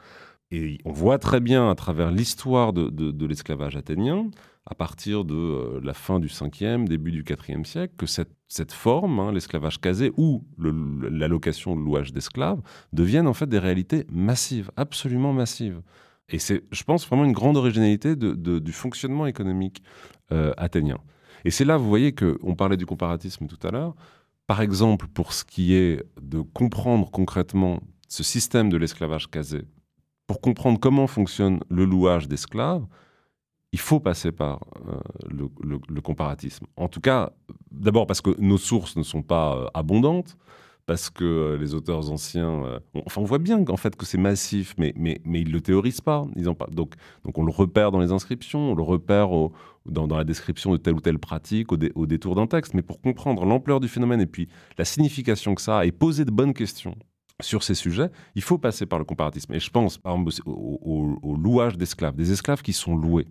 Et 0.50 0.78
on 0.86 0.94
voit 0.94 1.20
très 1.20 1.42
bien 1.42 1.70
à 1.70 1.76
travers 1.76 2.10
l'histoire 2.10 2.72
de 2.72 3.26
l'esclavage 3.26 3.76
athénien 3.76 4.30
à 4.70 4.76
partir 4.76 5.24
de 5.24 5.34
euh, 5.34 5.80
la 5.82 5.94
fin 5.94 6.20
du 6.20 6.28
5e, 6.28 6.86
début 6.88 7.12
du 7.12 7.24
4e 7.24 7.64
siècle, 7.64 7.94
que 7.98 8.06
cette, 8.06 8.34
cette 8.50 8.74
forme, 8.74 9.20
hein, 9.20 9.32
l'esclavage 9.32 9.80
casé 9.80 10.12
ou 10.18 10.44
l'allocation 10.58 11.76
de 11.76 11.82
louage 11.82 12.12
d'esclaves, 12.12 12.62
deviennent 12.92 13.28
en 13.28 13.34
fait 13.34 13.48
des 13.48 13.60
réalités 13.60 14.06
massives, 14.12 14.70
absolument 14.76 15.32
massives. 15.32 15.82
Et 16.30 16.40
c'est, 16.40 16.64
je 16.72 16.84
pense, 16.84 17.08
vraiment 17.08 17.24
une 17.24 17.34
grande 17.34 17.58
originalité 17.58 18.16
du 18.16 18.72
fonctionnement 18.72 19.28
économique 19.28 19.82
euh, 20.32 20.54
athénien. 20.58 20.98
Et 21.46 21.52
c'est 21.52 21.66
là, 21.66 21.78
vous 21.78 21.88
voyez, 21.88 22.14
qu'on 22.14 22.56
parlait 22.56 22.78
du 22.78 22.86
comparatisme 22.86 23.48
tout 23.48 23.66
à 23.66 23.72
l'heure. 23.72 23.96
Par 24.46 24.62
exemple, 24.62 25.08
pour 25.08 25.34
ce 25.34 25.46
qui 25.46 25.74
est 25.74 26.04
de 26.22 26.42
comprendre 26.42 27.10
concrètement 27.12 27.80
ce 28.10 28.24
système 28.24 28.70
de 28.70 28.78
l'esclavage 28.78 29.30
casé, 29.30 29.64
pour 30.26 30.42
comprendre 30.42 30.80
comment 30.80 31.08
fonctionne 31.08 31.60
le 31.70 31.86
louage 31.86 32.28
d'esclaves, 32.28 32.86
il 33.72 33.80
faut 33.80 34.00
passer 34.00 34.32
par 34.32 34.60
euh, 34.88 35.00
le, 35.30 36.02
comparatisme. 36.02 36.66
En 36.76 36.88
tout 36.88 37.02
cas, 37.02 37.32
d'abord 37.72 38.08
parce 38.08 38.22
que 38.22 38.40
nos 38.40 38.58
sources 38.58 38.96
ne 38.96 39.04
sont 39.04 39.22
pas 39.22 39.56
euh, 39.56 39.68
abondantes, 39.74 40.38
parce 40.88 41.12
que 41.12 41.24
euh, 41.24 41.58
les 41.58 41.76
auteurs 41.76 42.10
anciens, 42.12 42.82
on, 42.96 43.04
enfin 43.06 43.22
on 43.22 43.26
voit 43.26 43.38
bien 43.38 43.64
qu'en 43.64 43.78
fait 43.78 43.96
que 43.96 44.06
c'est 44.06 44.18
massif, 44.18 44.74
mais, 44.80 44.94
mais, 44.96 45.22
mais 45.26 45.42
ils 45.42 45.52
le 45.52 45.62
théorisent 45.62 46.02
pas. 46.02 46.26
Ils 46.36 46.46
pas 46.56 46.66
donc, 46.72 46.94
donc 47.24 47.38
on 47.38 47.44
le 47.44 47.52
repère 47.52 47.92
dans 47.92 48.00
les 48.00 48.12
inscriptions, 48.12 48.72
on 48.72 48.76
le 48.76 48.82
repère 48.82 49.30
dans, 49.86 50.08
la 50.08 50.24
description 50.24 50.72
de 50.72 50.78
telle 50.78 50.96
ou 50.96 51.02
telle 51.02 51.20
pratique, 51.20 51.72
au, 51.72 51.78
au 51.96 52.06
détour 52.08 52.34
d'un 52.34 52.48
texte. 52.48 52.74
Mais 52.74 52.82
pour 52.82 53.02
comprendre 53.02 53.46
l'ampleur 53.46 53.80
du 53.80 53.88
phénomène 53.88 54.22
et 54.22 54.26
puis 54.26 54.48
la 54.80 54.86
signification 54.86 55.54
que 55.54 55.62
ça 55.62 55.80
a 55.80 55.86
et 55.86 55.92
poser 55.92 56.26
de 56.26 56.32
bonnes 56.32 56.54
questions 56.54 56.96
sur 57.42 57.62
ces 57.62 57.76
sujets, 57.76 58.10
il 58.34 58.42
faut 58.42 58.58
passer 58.58 58.88
par 58.88 58.98
le 58.98 59.06
comparatisme. 59.06 59.54
Et 59.54 59.60
je 59.60 59.70
pense, 59.70 60.00
par 60.00 60.14
exemple, 60.14 60.32
au, 60.46 61.20
au 61.22 61.36
louage 61.36 61.78
d'esclaves, 61.78 62.16
des 62.16 62.32
esclaves 62.32 62.64
qui 62.64 62.74
sont 62.74 62.96
loués 62.96 63.28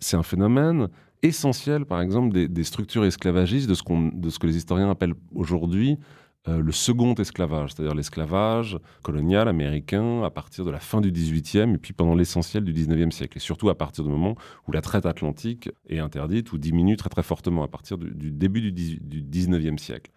c'est 0.00 0.16
un 0.16 0.22
phénomène 0.22 0.88
essentiel, 1.22 1.84
par 1.84 2.00
exemple, 2.00 2.48
des, 2.48 2.64
structures 2.64 3.04
esclavagistes, 3.04 3.68
de 3.68 3.74
ce, 3.74 3.82
de 4.14 4.30
ce 4.30 4.38
que 4.38 4.46
les 4.46 4.56
historiens 4.56 4.90
appellent 4.90 5.14
aujourd'hui 5.34 5.98
euh, 6.48 6.60
le 6.60 6.72
second 6.72 7.14
esclavage, 7.14 7.72
c'est-à-dire 7.72 7.94
l'esclavage 7.94 8.78
colonial 9.02 9.48
américain 9.48 10.22
à 10.22 10.30
partir 10.30 10.64
de 10.64 10.70
la 10.70 10.80
fin 10.80 11.00
du 11.00 11.12
XVIIIe 11.12 11.74
et 11.74 11.78
puis 11.78 11.92
pendant 11.92 12.14
l'essentiel 12.14 12.64
du 12.64 12.72
XIXe 12.72 13.14
siècle, 13.14 13.36
et 13.36 13.40
surtout 13.40 13.68
à 13.68 13.76
partir 13.76 14.04
du 14.04 14.10
moment 14.10 14.36
où 14.66 14.72
la 14.72 14.80
traite 14.80 15.06
atlantique 15.06 15.70
est 15.88 15.98
interdite 15.98 16.52
ou 16.52 16.58
diminue 16.58 16.96
très 16.96 17.10
très 17.10 17.22
fortement 17.22 17.62
à 17.62 17.68
partir 17.68 17.98
du, 17.98 18.30
début 18.30 18.72
du, 18.72 18.72
du 18.72 19.22
XIXe 19.22 19.80
siècle. 19.80 20.10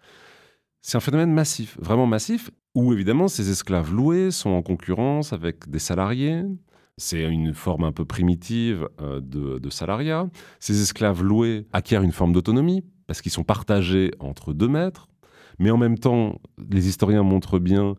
C'est 0.80 0.96
un 0.96 1.00
phénomène 1.00 1.32
massif, 1.32 1.78
vraiment 1.80 2.06
massif, 2.06 2.50
où 2.74 2.92
évidemment 2.92 3.28
ces 3.28 3.50
esclaves 3.50 3.92
loués 3.92 4.30
sont 4.30 4.50
en 4.50 4.62
concurrence 4.62 5.32
avec 5.32 5.68
des 5.68 5.78
salariés, 5.78 6.42
c'est 6.96 7.24
une 7.24 7.54
forme 7.54 7.84
un 7.84 7.92
peu 7.92 8.04
primitive 8.04 8.88
euh, 9.00 9.20
de, 9.20 9.70
salariat. 9.70 10.28
Ces 10.60 10.80
esclaves 10.80 11.22
loués 11.22 11.66
acquièrent 11.72 12.02
une 12.02 12.12
forme 12.12 12.32
d'autonomie 12.32 12.84
parce 13.06 13.20
qu'ils 13.20 13.32
sont 13.32 13.44
partagés 13.44 14.12
entre 14.20 14.52
deux 14.52 14.68
maîtres. 14.68 15.08
Mais 15.58 15.70
en 15.70 15.76
même 15.76 15.98
temps, 15.98 16.40
les 16.70 16.88
historiens 16.88 17.22
montrent 17.22 17.58
bien 17.58 17.94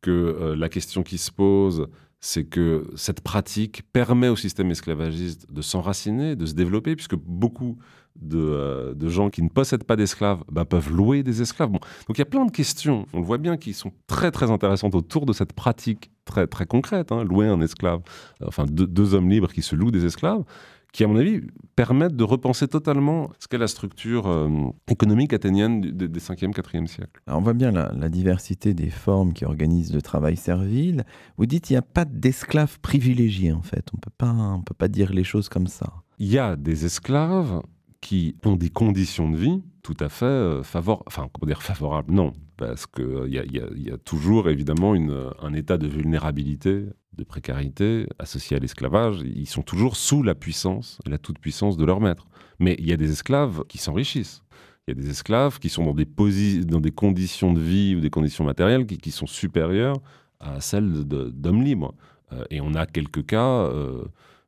que 0.00 0.10
euh, 0.10 0.56
la 0.56 0.68
question 0.68 1.02
qui 1.02 1.18
se 1.18 1.30
pose, 1.30 1.88
c'est 2.20 2.44
que 2.44 2.84
cette 2.96 3.22
pratique 3.22 3.82
permet 3.92 4.28
au 4.28 4.36
système 4.36 4.70
esclavagiste 4.70 5.50
de 5.52 5.62
s'enraciner, 5.62 6.36
de 6.36 6.46
se 6.46 6.54
développer, 6.54 6.94
puisque 6.94 7.16
beaucoup 7.16 7.78
de, 8.20 8.38
euh, 8.38 9.08
gens 9.08 9.30
qui 9.30 9.42
ne 9.42 9.48
possèdent 9.48 9.84
pas 9.84 9.96
d'esclaves 9.96 10.42
bah, 10.50 10.64
peuvent 10.64 10.90
louer 10.92 11.22
des 11.22 11.40
esclaves. 11.40 11.70
Donc 11.70 11.80
il 12.10 12.18
y 12.18 12.22
a 12.22 12.26
plein 12.26 12.44
de 12.44 12.50
questions, 12.50 13.06
on 13.12 13.20
le 13.20 13.24
voit 13.24 13.38
bien, 13.38 13.56
qui 13.56 13.72
sont 13.72 13.92
très 14.06 14.30
très 14.30 14.50
intéressantes 14.50 14.94
autour 14.94 15.24
de 15.24 15.32
cette 15.32 15.54
pratique 15.54 16.10
très, 16.26 16.46
très 16.46 16.66
concrète, 16.66 17.12
hein, 17.12 17.24
louer 17.24 17.46
un 17.46 17.60
esclave, 17.60 18.02
enfin 18.44 18.66
deux, 18.68 19.14
hommes 19.14 19.30
libres 19.30 19.52
qui 19.52 19.62
se 19.62 19.74
louent 19.74 19.90
des 19.90 20.04
esclaves, 20.04 20.44
qui, 20.92 21.04
à 21.04 21.06
mon 21.06 21.16
avis, 21.16 21.40
permettent 21.76 22.16
de 22.16 22.24
repenser 22.24 22.68
totalement 22.68 23.30
ce 23.38 23.48
qu'est 23.48 23.58
la 23.58 23.68
structure 23.68 24.26
euh, 24.26 24.48
économique 24.88 25.32
athénienne 25.32 25.80
des, 25.80 26.08
5e, 26.20 26.52
4e 26.52 26.86
siècles. 26.86 27.20
on 27.26 27.40
voit 27.40 27.54
bien 27.54 27.70
la, 27.70 28.08
diversité 28.08 28.74
des 28.74 28.90
formes 28.90 29.32
qui 29.32 29.44
organisent 29.44 29.94
le 29.94 30.02
travail 30.02 30.36
servile. 30.36 31.04
Vous 31.36 31.46
dites 31.46 31.64
qu'il 31.64 31.74
n'y 31.74 31.78
a 31.78 31.82
pas 31.82 32.04
d'esclaves 32.04 32.80
privilégiés, 32.80 33.52
en 33.52 33.62
fait. 33.62 33.86
On 33.92 33.96
ne 33.96 34.62
peut 34.62 34.74
pas 34.74 34.88
dire 34.88 35.12
les 35.12 35.24
choses 35.24 35.48
comme 35.48 35.68
ça. 35.68 35.92
Il 36.18 36.28
y 36.28 36.38
a 36.38 36.56
des 36.56 36.84
esclaves 36.84 37.62
qui 38.00 38.36
ont 38.44 38.56
des 38.56 38.70
conditions 38.70 39.30
de 39.30 39.36
vie 39.36 39.62
tout 39.82 39.96
à 40.00 40.08
fait 40.08 40.24
euh, 40.24 40.62
favorables. 40.62 41.04
Enfin, 41.06 41.28
comment 41.32 41.48
dire 41.48 41.62
favorables 41.62 42.12
Non, 42.12 42.32
parce 42.56 42.86
qu'il 42.86 43.04
euh, 43.04 43.28
y, 43.28 43.90
a 43.90 43.98
toujours 43.98 44.48
évidemment 44.48 44.94
une, 44.94 45.30
un 45.40 45.54
état 45.54 45.78
de 45.78 45.86
vulnérabilité, 45.86 46.86
de 47.12 47.24
précarité 47.24 48.06
associé 48.18 48.56
à 48.56 48.60
l'esclavage. 48.60 49.20
Ils 49.22 49.48
sont 49.48 49.62
toujours 49.62 49.96
sous 49.96 50.22
la 50.22 50.34
puissance, 50.34 50.98
la 51.06 51.18
toute-puissance 51.18 51.76
de 51.76 51.84
leur 51.84 52.00
maître. 52.00 52.26
Mais 52.58 52.76
il 52.78 52.88
y 52.88 52.92
a 52.92 52.96
des 52.96 53.10
esclaves 53.10 53.64
qui 53.68 53.78
s'enrichissent. 53.78 54.42
Il 54.86 54.96
y 54.96 54.98
a 54.98 55.02
des 55.02 55.10
esclaves 55.10 55.58
qui 55.58 55.68
sont 55.68 55.84
dans 55.84 55.94
des, 55.94 56.90
conditions 56.90 57.52
de 57.52 57.60
vie 57.60 57.94
ou 57.96 58.00
des 58.00 58.10
conditions 58.10 58.44
matérielles 58.44 58.86
qui, 58.86 59.10
sont 59.10 59.26
supérieures 59.26 60.00
à 60.40 60.60
celles 60.60 61.04
d'hommes 61.04 61.62
libres. 61.62 61.94
Euh, 62.32 62.44
et 62.50 62.60
on 62.60 62.74
a 62.74 62.86
quelques 62.86 63.26
cas 63.26 63.70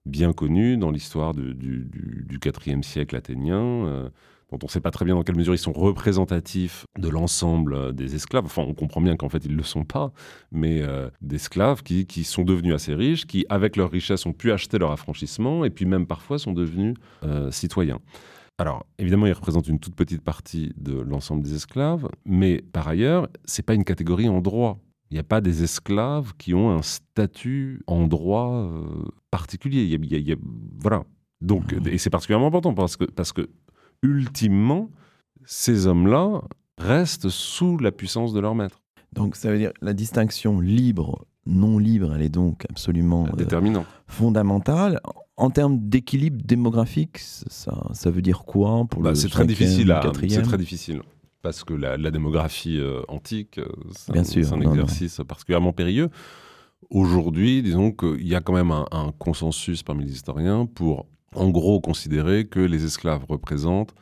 bien 0.07 0.33
connus 0.33 0.77
dans 0.77 0.91
l'histoire 0.91 1.35
du, 1.35 1.55
du, 1.55 2.41
siècle 2.83 3.17
athénien 3.17 4.11
dont 4.53 4.59
on 4.63 4.67
ne 4.67 4.71
sait 4.71 4.81
pas 4.81 4.91
très 4.91 5.05
bien 5.05 5.15
dans 5.15 5.23
quelle 5.23 5.37
mesure 5.37 5.55
ils 5.55 5.59
sont 5.59 5.73
représentatifs 5.73 6.85
de 6.99 7.09
l'ensemble 7.09 7.75
euh, 7.75 7.93
des 7.93 8.15
esclaves. 8.15 8.45
Enfin, 8.45 8.63
on 8.63 8.75
comprend 8.75 9.01
bien 9.01 9.17
qu'en 9.17 9.29
fait, 9.29 9.45
ils 9.45 9.53
ne 9.53 9.57
le 9.57 9.63
sont 9.63 9.85
pas, 9.85 10.13
mais 10.53 10.83
euh, 10.83 11.09
d'esclaves 11.23 11.83
qui, 11.83 12.07
sont 12.25 12.45
devenus 12.45 12.75
assez 12.75 12.95
riches, 12.95 13.27
qui, 13.27 13.47
avec 13.49 13.77
leur 13.77 13.91
richesse, 13.91 14.27
ont 14.27 14.33
pu 14.33 14.53
acheter 14.53 14.79
leur 14.79 14.93
affranchissement, 14.93 15.65
et 15.65 15.71
puis 15.71 15.87
même 15.87 16.07
parfois 16.07 16.39
sont 16.39 16.53
devenus 16.53 16.95
euh, 17.25 17.51
citoyens. 17.51 17.99
Alors, 18.59 18.87
évidemment, 18.99 19.27
ils 19.27 19.33
représentent 19.33 19.69
une 19.69 19.81
toute 19.81 19.97
petite 19.97 20.23
partie 20.23 20.73
de 20.77 21.01
l'ensemble 21.01 21.43
des 21.43 21.55
esclaves, 21.55 22.09
mais 22.27 22.63
par 22.73 22.87
ailleurs, 22.87 23.29
c'est 23.45 23.65
pas 23.65 23.75
une 23.75 23.85
catégorie 23.85 24.29
en 24.29 24.41
droit. 24.41 24.79
Il 25.13 25.17
n'y 25.17 25.21
a 25.21 25.25
pas 25.25 25.43
des 25.43 25.63
esclaves 25.63 26.33
qui 26.39 26.55
ont 26.55 26.71
un 26.71 26.81
statut 26.81 27.83
en 27.87 28.07
droit 28.07 28.67
particulier. 29.31 29.83
Il 29.83 30.27
y 30.27 30.33
a, 30.33 30.37
voilà. 30.81 31.05
Donc, 31.43 31.75
mmh. 31.75 31.89
et 31.89 31.99
c'est 31.99 32.09
particulièrement 32.09 32.47
important 32.47 32.73
parce 32.73 32.97
que, 32.97 33.05
parce 33.05 33.31
que 33.35 33.51
ultimement, 34.03 34.89
ces 35.45 35.87
hommes-là 35.87 36.41
restent 36.79 37.29
sous 37.29 37.77
la 37.77 37.93
puissance 37.93 38.33
de 38.33 38.41
leur 38.41 38.55
maître. 38.55 38.81
Donc 39.13 39.37
ça 39.37 39.51
veut 39.51 39.59
dire 39.59 39.73
la 39.83 39.93
distinction 39.93 40.61
libre, 40.61 41.27
non 41.45 41.77
libre, 41.77 42.15
elle 42.15 42.23
est 42.23 42.31
donc 42.31 42.65
absolument 42.71 43.27
euh, 43.27 43.37
déterminante, 43.37 43.85
fondamentale. 44.07 44.99
En 45.37 45.51
termes 45.51 45.79
d'équilibre 45.79 46.41
démographique, 46.43 47.19
ça, 47.19 47.87
ça, 47.93 48.11
veut 48.11 48.23
dire 48.23 48.45
quoi 48.45 48.87
pour 48.89 49.03
bah, 49.03 49.11
le 49.11 49.15
C'est 49.15 49.29
très 49.29 49.47
difficile. 49.47 49.95
C'est 50.27 50.41
très 50.41 50.57
difficile 50.57 51.03
parce 51.43 51.65
que 51.65 51.75
la, 51.75 52.11
démographie 52.11 52.79
euh, 52.79 53.03
antique, 53.09 53.59
euh, 53.59 53.69
c'est 53.91 54.17
un, 54.53 54.61
exercice 54.61 55.21
particulièrement 55.27 55.73
périlleux. 55.73 56.09
Aujourd'hui, 56.91 57.63
disons 57.63 57.93
qu'il 57.93 58.27
y 58.27 58.35
a 58.35 58.41
quand 58.41 58.55
même 58.55 58.71
un, 58.71 58.87
un, 58.93 59.13
consensus 59.13 59.83
parmi 59.83 60.05
les 60.05 60.13
historiens 60.13 60.67
pour 60.67 61.07
en 61.35 61.51
gros 61.51 61.81
considérer 61.81 62.47
que 62.47 62.61
les 62.61 62.85
esclaves 62.85 63.25
représentent 63.29 63.95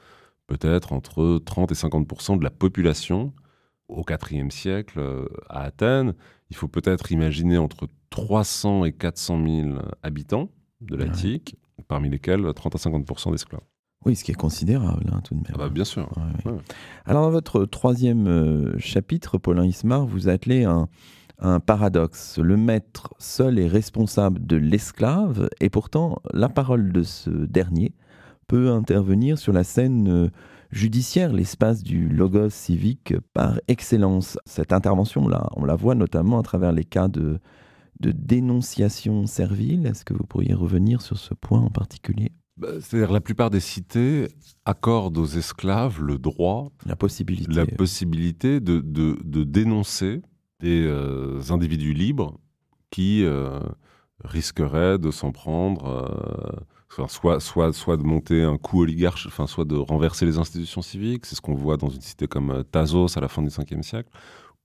peut-être 0.46 0.92
entre 0.92 1.40
30 1.44 1.70
et 1.70 1.74
50% 1.74 2.38
de 2.38 2.44
la 2.44 2.50
population 2.50 3.32
au 3.88 4.04
IVe 4.30 4.50
siècle 4.50 4.98
euh, 4.98 5.26
à 5.48 5.62
Athènes. 5.62 6.14
Il 6.50 6.56
faut 6.56 6.68
peut-être 6.68 7.12
imaginer 7.12 7.56
entre 7.58 7.86
300 8.10 8.84
et 8.84 8.92
400 8.92 9.46
000 9.46 9.78
habitants 10.02 10.50
de 10.80 10.96
l'Attique, 10.96 11.56
parmi 11.86 12.08
lesquels 12.08 12.52
30 12.52 12.74
à 12.74 12.78
50% 12.78 13.30
d'esclaves. 13.30 13.60
Oui, 14.06 14.16
ce 14.16 14.24
qui 14.24 14.30
est 14.30 14.34
considérable, 14.34 15.10
hein, 15.12 15.20
tout 15.22 15.34
de 15.34 15.40
même. 15.40 15.52
Ah 15.54 15.58
bah, 15.58 15.68
bien 15.68 15.84
sûr. 15.84 16.10
Ouais, 16.16 16.52
ouais. 16.52 16.58
Alors, 17.04 17.24
dans 17.24 17.30
votre 17.30 17.66
troisième 17.66 18.26
euh, 18.26 18.78
chapitre, 18.78 19.36
Paulin 19.36 19.66
Ismar, 19.66 20.06
vous 20.06 20.30
attelez 20.30 20.64
un, 20.64 20.88
un 21.38 21.60
paradoxe. 21.60 22.38
Le 22.38 22.56
maître 22.56 23.12
seul 23.18 23.58
est 23.58 23.66
responsable 23.66 24.46
de 24.46 24.56
l'esclave, 24.56 25.50
et 25.60 25.68
pourtant, 25.68 26.22
la 26.32 26.48
parole 26.48 26.92
de 26.92 27.02
ce 27.02 27.28
dernier 27.28 27.92
peut 28.46 28.70
intervenir 28.70 29.38
sur 29.38 29.52
la 29.52 29.64
scène 29.64 30.08
euh, 30.08 30.30
judiciaire, 30.70 31.30
l'espace 31.30 31.82
du 31.82 32.08
logos 32.08 32.48
civique 32.48 33.14
par 33.34 33.60
excellence. 33.68 34.38
Cette 34.46 34.72
intervention-là, 34.72 35.50
on 35.56 35.66
la 35.66 35.76
voit 35.76 35.94
notamment 35.94 36.38
à 36.38 36.42
travers 36.42 36.72
les 36.72 36.84
cas 36.84 37.08
de, 37.08 37.38
de 38.00 38.12
dénonciation 38.12 39.26
servile. 39.26 39.86
Est-ce 39.86 40.06
que 40.06 40.14
vous 40.14 40.24
pourriez 40.24 40.54
revenir 40.54 41.02
sur 41.02 41.18
ce 41.18 41.34
point 41.34 41.60
en 41.60 41.70
particulier? 41.70 42.32
C'est-à-dire 42.80 43.12
la 43.12 43.20
plupart 43.20 43.50
des 43.50 43.60
cités 43.60 44.28
accordent 44.64 45.18
aux 45.18 45.26
esclaves 45.26 46.02
le 46.02 46.18
droit, 46.18 46.70
La 46.86 46.96
possibilité. 46.96 47.52
la 47.52 47.66
possibilité 47.66 48.60
de, 48.60 48.80
de- 48.80 49.18
de 49.24 49.44
dénoncer 49.44 50.22
des 50.60 50.84
euh, 50.86 51.40
individus 51.50 51.92
libres 51.94 52.38
qui 52.90 53.24
euh, 53.24 53.60
risqueraient 54.24 54.98
de 54.98 55.10
s'en 55.10 55.32
prendre, 55.32 55.86
euh, 55.86 57.06
soit, 57.08 57.40
soit, 57.40 57.72
soit, 57.72 57.96
de 57.96 58.02
monter 58.02 58.42
un 58.42 58.58
coup 58.58 58.82
oligarche, 58.82 59.26
enfin, 59.26 59.46
soit 59.46 59.64
de 59.64 59.76
renverser 59.76 60.26
les 60.26 60.38
institutions 60.38 60.82
civiques, 60.82 61.24
c'est 61.26 61.36
ce 61.36 61.40
qu'on 61.40 61.54
voit 61.54 61.76
dans 61.76 61.88
une 61.88 62.00
cité 62.02 62.26
comme 62.26 62.64
Thasos 62.70 63.16
à 63.16 63.20
la 63.20 63.28
fin 63.28 63.42
du 63.42 63.48
5e 63.48 63.82
siècle, 63.82 64.10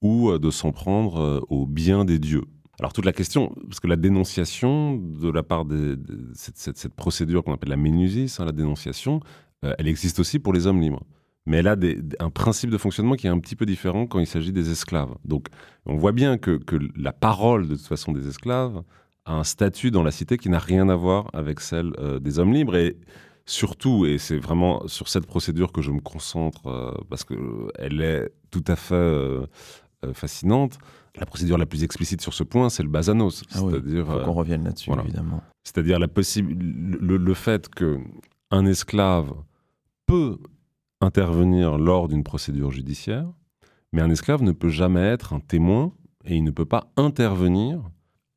ou 0.01 0.37
de 0.37 0.51
s'en 0.51 0.71
prendre 0.71 1.45
aux 1.49 1.65
biens 1.65 2.03
des 2.03 2.19
dieux. 2.19 2.43
Alors 2.79 2.91
toute 2.91 3.05
la 3.05 3.13
question, 3.13 3.55
parce 3.67 3.79
que 3.79 3.87
la 3.87 3.95
dénonciation 3.95 4.97
de 4.97 5.31
la 5.31 5.43
part 5.43 5.65
de 5.65 5.97
cette, 6.33 6.93
procédure 6.93 7.43
qu'on 7.43 7.53
appelle 7.53 7.69
la 7.69 7.77
ménusis, 7.77 8.39
hein, 8.39 8.45
la 8.45 8.51
dénonciation, 8.51 9.21
euh, 9.63 9.73
elle 9.77 9.87
existe 9.87 10.19
aussi 10.19 10.39
pour 10.39 10.53
les 10.53 10.67
hommes 10.67 10.81
libres. 10.81 11.03
Mais 11.45 11.57
elle 11.57 11.67
a 11.67 11.75
un 12.19 12.29
principe 12.31 12.71
de 12.71 12.77
fonctionnement 12.77 13.15
qui 13.15 13.27
est 13.27 13.29
un 13.29 13.39
petit 13.39 13.55
peu 13.55 13.65
différent 13.65 14.07
quand 14.07 14.19
il 14.19 14.25
s'agit 14.25 14.51
des 14.51 14.71
esclaves. 14.71 15.13
Donc 15.23 15.47
on 15.85 15.95
voit 15.95 16.11
bien 16.11 16.37
que, 16.37 16.59
la 16.95 17.13
parole 17.13 17.67
de 17.67 17.75
toute 17.75 17.85
façon 17.85 18.11
des 18.11 18.27
esclaves 18.27 18.81
a 19.25 19.35
un 19.35 19.43
statut 19.43 19.91
dans 19.91 20.03
la 20.03 20.11
cité 20.11 20.37
qui 20.37 20.49
n'a 20.49 20.59
rien 20.59 20.89
à 20.89 20.95
voir 20.95 21.29
avec 21.33 21.59
celle 21.59 21.93
euh, 21.99 22.19
des 22.19 22.39
hommes 22.39 22.51
libres. 22.51 22.75
Et 22.75 22.97
surtout, 23.45 24.05
et 24.07 24.17
c'est 24.17 24.37
vraiment 24.37 24.87
sur 24.87 25.07
cette 25.07 25.27
procédure 25.27 25.71
que 25.71 25.83
je 25.83 25.91
me 25.91 26.01
concentre, 26.01 26.67
euh, 26.67 26.91
parce 27.09 27.23
qu'elle 27.23 28.01
est 28.01 28.31
tout 28.49 28.63
à 28.67 28.75
fait 28.75 29.05
fascinante, 30.13 30.77
la 31.17 31.25
procédure 31.25 31.57
la 31.57 31.65
plus 31.65 31.83
explicite 31.83 32.21
sur 32.21 32.33
ce 32.33 32.43
point, 32.43 32.69
c'est 32.69 32.83
le 32.83 32.89
basanos. 32.89 33.43
Ah 33.51 33.59
c'est-à-dire, 33.59 34.05
faut 34.05 34.13
euh, 34.13 34.23
qu'on 34.23 34.33
revienne 34.33 34.63
là-dessus, 34.63 34.89
voilà. 34.89 35.03
évidemment. 35.03 35.41
c'est-à-dire 35.63 35.99
la 35.99 36.07
possible, 36.07 36.53
le, 36.61 37.17
le 37.17 37.33
fait 37.33 37.69
que 37.69 37.99
un 38.51 38.65
esclave 38.65 39.33
peut 40.05 40.37
intervenir 41.01 41.77
lors 41.77 42.07
d'une 42.07 42.23
procédure 42.23 42.71
judiciaire, 42.71 43.27
mais 43.91 44.01
un 44.01 44.09
esclave 44.09 44.43
ne 44.43 44.51
peut 44.51 44.69
jamais 44.69 45.01
être 45.01 45.33
un 45.33 45.39
témoin 45.39 45.93
et 46.25 46.35
il 46.35 46.43
ne 46.43 46.51
peut 46.51 46.65
pas 46.65 46.91
intervenir 46.97 47.81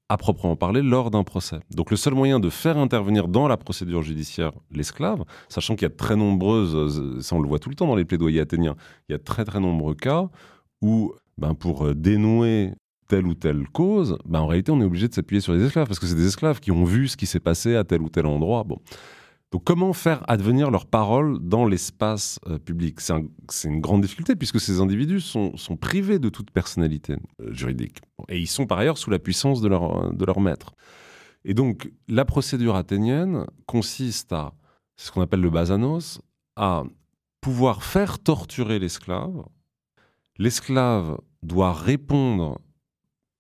à 0.09 0.17
proprement 0.17 0.57
parler 0.57 0.83
lors 0.83 1.11
d'un 1.11 1.23
procès. 1.23 1.61
Donc 1.71 1.91
le 1.91 1.97
seul 1.97 2.15
moyen 2.15 2.41
de 2.41 2.49
faire 2.49 2.79
intervenir 2.79 3.29
dans 3.29 3.47
la 3.47 3.57
procédure 3.59 4.03
judiciaire 4.03 4.53
l'esclave, 4.71 5.25
sachant 5.49 5.75
qu'il 5.75 5.83
y 5.83 5.87
a 5.87 5.91
de 5.91 5.97
très 5.97 6.17
nombreuses, 6.17 6.75
euh, 6.75 7.21
ça 7.21 7.37
on 7.37 7.41
le 7.41 7.49
voit 7.49 7.59
tout 7.59 7.69
le 7.69 7.75
temps 7.75 7.87
dans 7.87 7.97
les 7.97 8.07
plaidoyers 8.07 8.41
athéniens, 8.41 8.77
il 9.09 9.13
y 9.13 9.15
a 9.15 9.19
de 9.19 9.23
très 9.23 9.45
très 9.45 9.61
nombreux 9.61 9.95
cas 9.95 10.29
où 10.81 11.13
ben, 11.39 11.55
pour 11.55 11.87
euh, 11.87 11.95
dénouer 11.95 12.73
telle 13.09 13.27
ou 13.27 13.35
telle 13.35 13.67
cause, 13.69 14.19
ben, 14.27 14.41
en 14.41 14.47
réalité 14.47 14.71
on 14.71 14.81
est 14.81 14.85
obligé 14.85 15.09
de 15.09 15.15
s'appuyer 15.15 15.41
sur 15.41 15.55
les 15.55 15.65
esclaves, 15.65 15.87
parce 15.87 15.99
que 15.99 16.07
c'est 16.07 16.15
des 16.15 16.27
esclaves 16.27 16.61
qui 16.61 16.71
ont 16.73 16.85
vu 16.85 17.09
ce 17.09 17.17
qui 17.17 17.27
s'est 17.27 17.41
passé 17.41 17.75
à 17.77 17.85
tel 17.85 18.03
ou 18.03 18.09
tel 18.11 18.27
endroit. 18.27 18.65
Bon. 18.65 18.79
Donc 19.51 19.65
comment 19.65 19.95
faire 19.95 20.23
advenir 20.29 20.71
leurs 20.71 20.85
paroles 20.85 21.39
dans 21.41 21.65
l'espace 21.65 22.39
euh, 22.49 22.59
public? 22.59 23.01
C'est 23.01 23.15
un- 23.15 23.25
c'est 23.49 23.69
une 23.69 23.81
grande 23.81 24.03
difficulté 24.03 24.37
puisque 24.37 24.61
ces 24.61 24.81
individus 24.81 25.21
sont, 25.23 25.57
sont 25.57 25.77
privés 25.79 26.19
de 26.19 26.29
toute 26.29 26.51
personnalité 26.51 27.15
euh, 27.41 27.51
juridique. 27.55 28.03
Et 28.29 28.39
ils 28.39 28.47
sont 28.47 28.67
par 28.67 28.77
ailleurs 28.79 28.99
sous 28.99 29.09
la 29.09 29.19
puissance 29.19 29.63
de 29.63 29.69
leur, 29.69 30.13
de 30.13 30.25
leur 30.27 30.41
maître. 30.41 30.73
Et 31.47 31.55
donc 31.55 31.91
la 32.09 32.27
procédure 32.27 32.77
athénienne 32.77 33.47
consiste 33.65 34.35
à, 34.35 34.53
c'est 34.97 35.07
ce 35.07 35.13
qu'on 35.13 35.23
appelle 35.23 35.41
le 35.41 35.49
basanos, 35.51 36.21
à 36.57 36.83
pouvoir 37.41 37.83
faire 37.85 38.19
torturer 38.19 38.79
l'esclave. 38.79 39.45
L'esclave 40.37 41.19
doit 41.43 41.73
répondre 41.73 42.61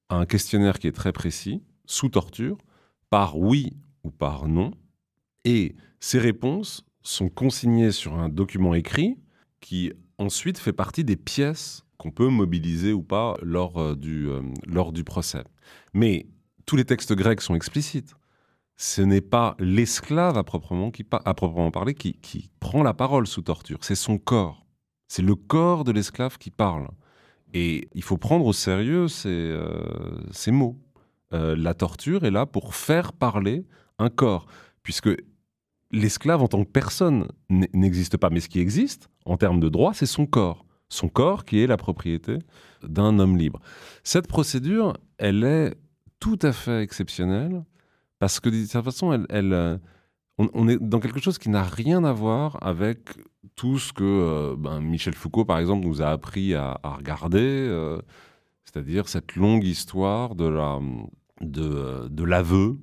à 0.09 0.17
un 0.17 0.27
questionnaire 0.27 0.79
qui 0.79 0.87
est 0.87 0.93
très 0.93 1.13
précis, 1.13 1.63
sous 1.87 2.09
torture, 2.09 2.59
par 3.11 3.39
oui 3.39 3.77
ou 4.05 4.11
par 4.11 4.49
non. 4.49 4.73
Et 5.45 5.75
ces 6.01 6.19
réponses 6.19 6.85
sont 7.03 7.29
consignées 7.29 7.93
sur 7.93 8.15
un 8.15 8.29
document 8.29 8.75
écrit 8.75 9.19
qui 9.61 9.93
ensuite 10.19 10.59
fait 10.59 10.73
partie 10.73 11.05
des 11.05 11.17
pièces 11.17 11.85
qu'on 11.97 12.11
peut 12.11 12.29
mobiliser 12.29 12.93
ou 12.93 13.03
pas 13.03 13.37
lors, 13.43 13.79
euh, 13.79 13.97
du, 13.97 14.29
euh, 14.29 14.43
lors 14.67 14.93
du 14.93 15.05
procès. 15.05 15.45
Mais 15.95 16.27
tous 16.65 16.77
les 16.77 16.85
textes 16.85 17.13
grecs 17.13 17.41
sont 17.41 17.55
explicites. 17.55 18.15
Ce 18.77 19.03
n'est 19.03 19.21
pas 19.21 19.57
l'esclave 19.59 20.39
à 20.39 20.45
proprement, 20.45 20.93
qui 20.93 21.05
à 21.11 21.35
proprement 21.35 21.73
parler 21.73 21.95
qui, 21.95 22.15
qui 22.15 22.51
prend 22.61 22.85
la 22.85 22.95
parole 22.95 23.27
sous 23.27 23.43
torture, 23.43 23.79
c'est 23.83 23.97
son 23.97 24.19
corps. 24.19 24.65
C'est 25.09 25.23
le 25.23 25.35
corps 25.35 25.83
de 25.83 25.91
l'esclave 25.91 26.39
qui 26.39 26.51
parle. 26.51 26.89
Et 27.55 27.89
il 27.95 28.03
faut 28.03 28.19
prendre 28.19 28.45
au 28.47 28.53
sérieux 28.53 29.09
ces, 29.09 29.29
euh, 29.29 30.53
mots. 30.53 30.77
Euh, 31.33 31.57
la 31.57 31.75
torture 31.75 32.25
est 32.25 32.31
là 32.31 32.47
pour 32.47 32.75
faire 32.75 33.13
parler 33.13 33.67
un 33.99 34.11
corps, 34.11 34.47
puisque 34.83 35.11
l'esclave 35.91 36.43
en 36.43 36.49
tant 36.49 36.65
que 36.65 36.71
personne 36.71 37.29
n'existe 37.49 38.17
pas. 38.17 38.31
Mais 38.31 38.41
ce 38.41 38.49
qui 38.49 38.61
existe, 38.61 39.09
en 39.25 39.37
termes 39.37 39.61
de 39.61 39.69
droit, 39.69 39.95
c'est 39.95 40.07
son 40.07 40.27
corps. 40.27 40.65
Son 40.89 41.09
corps 41.09 41.45
qui 41.45 41.61
est 41.61 41.67
la 41.67 41.77
propriété 41.77 42.39
d'un 42.83 43.19
homme 43.19 43.37
libre. 43.37 43.61
Cette 44.05 44.27
procédure, 44.27 44.95
elle 45.19 45.45
est 45.45 45.75
tout 46.21 46.39
à 46.43 46.53
fait 46.53 46.83
exceptionnelle, 46.83 47.63
parce 48.19 48.41
que 48.41 48.49
d'une 48.49 48.67
certaine 48.67 48.91
façon, 48.91 49.13
elle, 49.13 49.27
elle, 49.29 49.53
euh, 49.53 49.79
on, 50.39 50.69
est 50.69 50.79
dans 50.81 51.01
quelque 51.01 51.21
chose 51.21 51.39
qui 51.39 51.49
n'a 51.51 51.65
rien 51.65 52.05
à 52.05 52.13
voir 52.13 52.59
avec 52.63 53.01
tout 53.57 53.79
ce 53.79 53.93
que 53.93 54.05
euh, 54.05 54.57
ben, 54.57 54.81
Michel 54.81 55.15
Foucault, 55.15 55.45
par 55.45 55.59
exemple, 55.59 55.85
nous 55.85 56.01
a 56.01 56.09
appris 56.09 56.55
à, 56.55 56.79
regarder, 56.85 57.41
euh, 57.41 58.01
c'est-à-dire 58.65 59.09
cette 59.09 59.35
longue 59.35 59.65
histoire 59.65 60.37
de 60.37 60.45
l'aveu, 62.25 62.79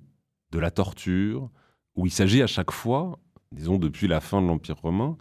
de 0.52 0.60
la 0.60 0.72
torture, 0.72 1.50
où 1.96 2.06
il 2.06 2.12
s'agit 2.12 2.42
à 2.42 2.48
chaque 2.48 2.72
fois, 2.72 3.20
disons 3.54 3.78
depuis 3.78 4.08
la 4.08 4.20
fin 4.20 4.42
de 4.42 4.48
l'Empire 4.48 4.78
romain, 4.82 5.18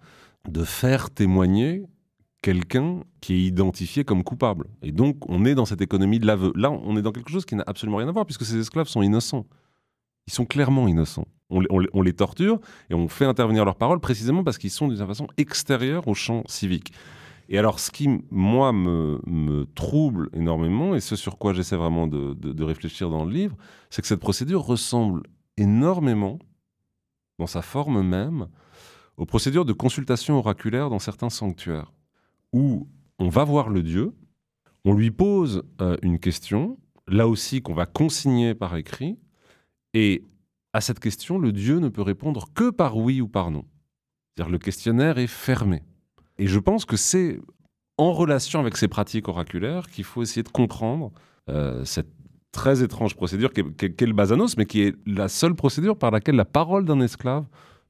de 0.49 0.65
faire 0.65 1.11
témoigner 1.11 1.85
quelqu'un 2.43 3.01
qui 3.21 3.35
est 3.35 3.43
identifié 3.43 4.05
comme 4.05 4.23
coupable. 4.25 4.67
Et 4.83 4.93
donc, 4.93 5.17
on 5.31 5.45
est 5.45 5.55
dans 5.55 5.65
cette 5.65 5.81
économie 5.81 6.19
de 6.19 6.27
l'aveu. 6.27 6.53
Là, 6.57 6.71
on 6.71 6.97
est 6.97 7.03
dans 7.03 7.13
quelque 7.13 7.31
chose 7.31 7.47
qui 7.47 7.55
n'a 7.55 7.65
absolument 7.67 7.99
rien 7.99 8.09
à 8.09 8.13
voir, 8.13 8.27
puisque 8.27 8.45
ces 8.45 8.59
esclaves 8.59 8.89
sont 8.89 9.03
innocents. 9.03 9.47
Ils 10.27 10.33
sont 10.33 10.45
clairement 10.45 10.89
innocents. 10.89 11.27
On 11.51 11.61
les, 12.01 12.13
torture 12.13 12.59
et 12.91 12.95
on 12.95 13.07
fait 13.07 13.27
intervenir 13.27 13.65
leurs 13.65 13.77
paroles 13.77 14.01
précisément 14.01 14.43
parce 14.43 14.59
qu'ils 14.59 14.71
sont 14.71 14.89
d'une 14.89 15.07
façon 15.07 15.29
extérieurs 15.37 16.09
au 16.09 16.15
champ 16.15 16.43
civique. 16.47 16.93
Et 17.51 17.59
alors, 17.59 17.79
ce 17.79 17.91
qui, 17.91 18.09
moi, 18.31 18.73
me, 18.73 19.67
trouble 19.75 20.31
énormément, 20.33 20.95
et 20.95 21.01
ce 21.01 21.15
sur 21.17 21.37
quoi 21.37 21.53
j'essaie 21.53 21.77
vraiment 21.77 22.07
de 22.07 22.65
réfléchir 22.65 23.11
dans 23.11 23.25
le 23.25 23.33
livre, 23.33 23.57
c'est 23.91 24.01
que 24.03 24.09
cette 24.09 24.21
procédure 24.21 24.63
ressemble 24.63 25.23
énormément, 25.57 26.39
dans 27.39 27.47
sa 27.47 27.63
forme 27.63 28.03
même, 28.03 28.49
aux 29.17 29.27
procédures 29.27 29.65
de 29.65 29.73
consultation 29.73 30.39
oraculaire 30.39 30.91
dans 30.91 30.99
certains 30.99 31.31
sanctuaires, 31.31 31.93
où 32.53 32.89
on 33.19 33.29
va 33.29 33.45
voir 33.45 33.69
le 33.69 33.83
Dieu, 33.83 34.13
on 34.85 34.93
lui 34.93 35.11
pose 35.11 35.63
euh, 35.81 35.97
une 36.03 36.19
question, 36.19 36.79
là 37.07 37.29
aussi 37.29 37.63
qu'on 37.63 37.75
va 37.75 37.87
consigner 37.87 38.55
par 38.55 38.77
écrit, 38.77 39.19
et 39.95 40.25
à 40.75 40.81
cette 40.81 40.99
question, 40.99 41.39
le 41.39 41.53
Dieu 41.53 41.79
ne 41.79 41.89
peut 41.89 42.03
répondre 42.03 42.49
que 42.53 42.69
par 42.69 42.97
oui 42.97 43.21
ou 43.21 43.29
par 43.29 43.53
non. 43.53 43.65
C'est-à-dire 44.35 44.51
le 44.51 44.59
questionnaire 44.59 45.19
est 45.19 45.29
fermé. 45.29 45.83
Et 46.37 46.49
je 46.49 46.59
pense 46.59 46.85
que 46.85 46.97
c'est 46.97 47.39
en 47.97 48.13
relation 48.13 48.59
avec 48.59 48.77
ces 48.77 48.89
pratiques 48.89 49.29
oraculaires 49.29 49.87
qu'il 49.89 50.03
faut 50.03 50.21
essayer 50.21 50.43
de 50.43 50.49
comprendre 50.49 51.13
euh, 51.49 51.85
cette 51.85 52.11
très 52.51 52.83
étrange 52.83 53.15
procédure 53.15 53.53
qu'est 53.53 54.01
le 54.01 54.13
basanos, 54.13 54.57
mais 54.57 54.67
qui 54.67 54.83
est 54.83 54.97
la 55.07 55.29
seule 55.29 55.55
procédure 55.55 55.97
par 55.97 56.11
laquelle 56.11 56.35
la 56.35 56.45
parole 56.45 56.85
d'un 56.85 57.01
esclave 57.01 57.47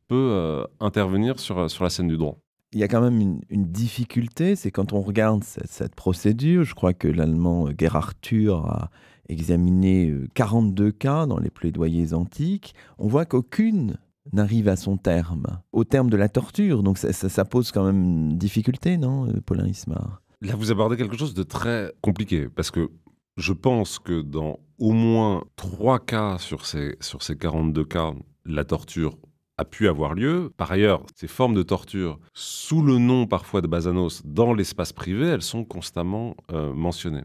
peut 0.07 0.31
euh, 0.33 0.65
intervenir 0.79 1.39
sur, 1.41 1.71
sur 1.71 1.85
la 1.85 1.91
scène 1.91 2.09
du 2.09 2.19
droit. 2.19 2.37
Il 2.73 2.81
y 2.81 2.83
a 2.83 2.89
quand 2.89 3.01
même 3.01 3.41
une, 3.49 3.65
difficulté, 3.65 4.57
c'est 4.57 4.71
quand 4.71 4.93
on 4.93 5.01
regarde 5.01 5.43
cette, 5.43 5.71
cette 5.71 5.95
procédure, 5.95 6.65
je 6.65 6.75
crois 6.75 6.93
que 6.93 7.09
l'allemand 7.09 7.69
euh, 7.69 7.73
Gerhard 7.79 8.13
Thür 8.21 8.67
a 8.67 8.91
examiné 9.29 10.11
euh, 10.11 10.29
42 10.35 10.93
cas 10.93 11.27
dans 11.27 11.39
les 11.39 11.51
plaidoyers 11.51 12.15
antiques, 12.15 12.75
on 12.99 13.09
voit 13.09 13.25
qu'aucune 13.25 13.97
n'arrive 14.33 14.69
à 14.69 14.77
son 14.77 14.97
terme, 14.97 15.61
au 15.73 15.85
terme 15.85 16.11
de 16.11 16.17
la 16.17 16.29
torture. 16.29 16.83
Donc 16.83 16.99
ça, 16.99 17.45
pose 17.45 17.73
quand 17.73 17.85
même 17.85 18.03
une 18.03 18.39
difficulté, 18.39 18.97
non, 18.97 19.29
euh, 19.29 19.41
Paulin 19.45 19.67
Ismar 19.67 20.23
Là, 20.41 20.57
vous 20.57 20.71
abordez 20.71 20.97
quelque 20.97 21.17
chose 21.17 21.35
de 21.35 21.43
très 21.43 21.93
compliqué, 22.03 22.49
parce 22.49 22.71
que 22.71 22.91
je 23.37 23.53
pense 23.53 23.99
que 23.99 24.21
dans 24.21 24.61
au 24.79 24.93
moins 24.93 25.45
trois 25.57 25.99
cas 25.99 26.39
sur 26.39 26.67
ces, 26.67 26.97
sur 27.01 27.23
ces 27.23 27.37
42 27.37 27.85
cas, 27.85 28.13
la 28.45 28.65
torture 28.65 29.17
a 29.57 29.65
pu 29.65 29.89
avoir 29.89 30.15
lieu. 30.15 30.53
Par 30.57 30.73
ailleurs, 30.73 31.05
ces 31.15 31.29
formes 31.29 31.55
de 31.55 31.63
torture, 31.63 32.19
sous 32.33 32.83
le 32.83 32.99
nom 32.99 33.27
parfois 33.27 33.61
de 33.61 33.67
Basanos, 33.67 34.23
dans 34.25 34.53
l'espace 34.53 34.93
privé, 34.93 35.27
elles 35.27 35.43
sont 35.43 35.65
constamment 35.65 36.37
euh, 36.53 36.75
mentionnées. 36.75 37.25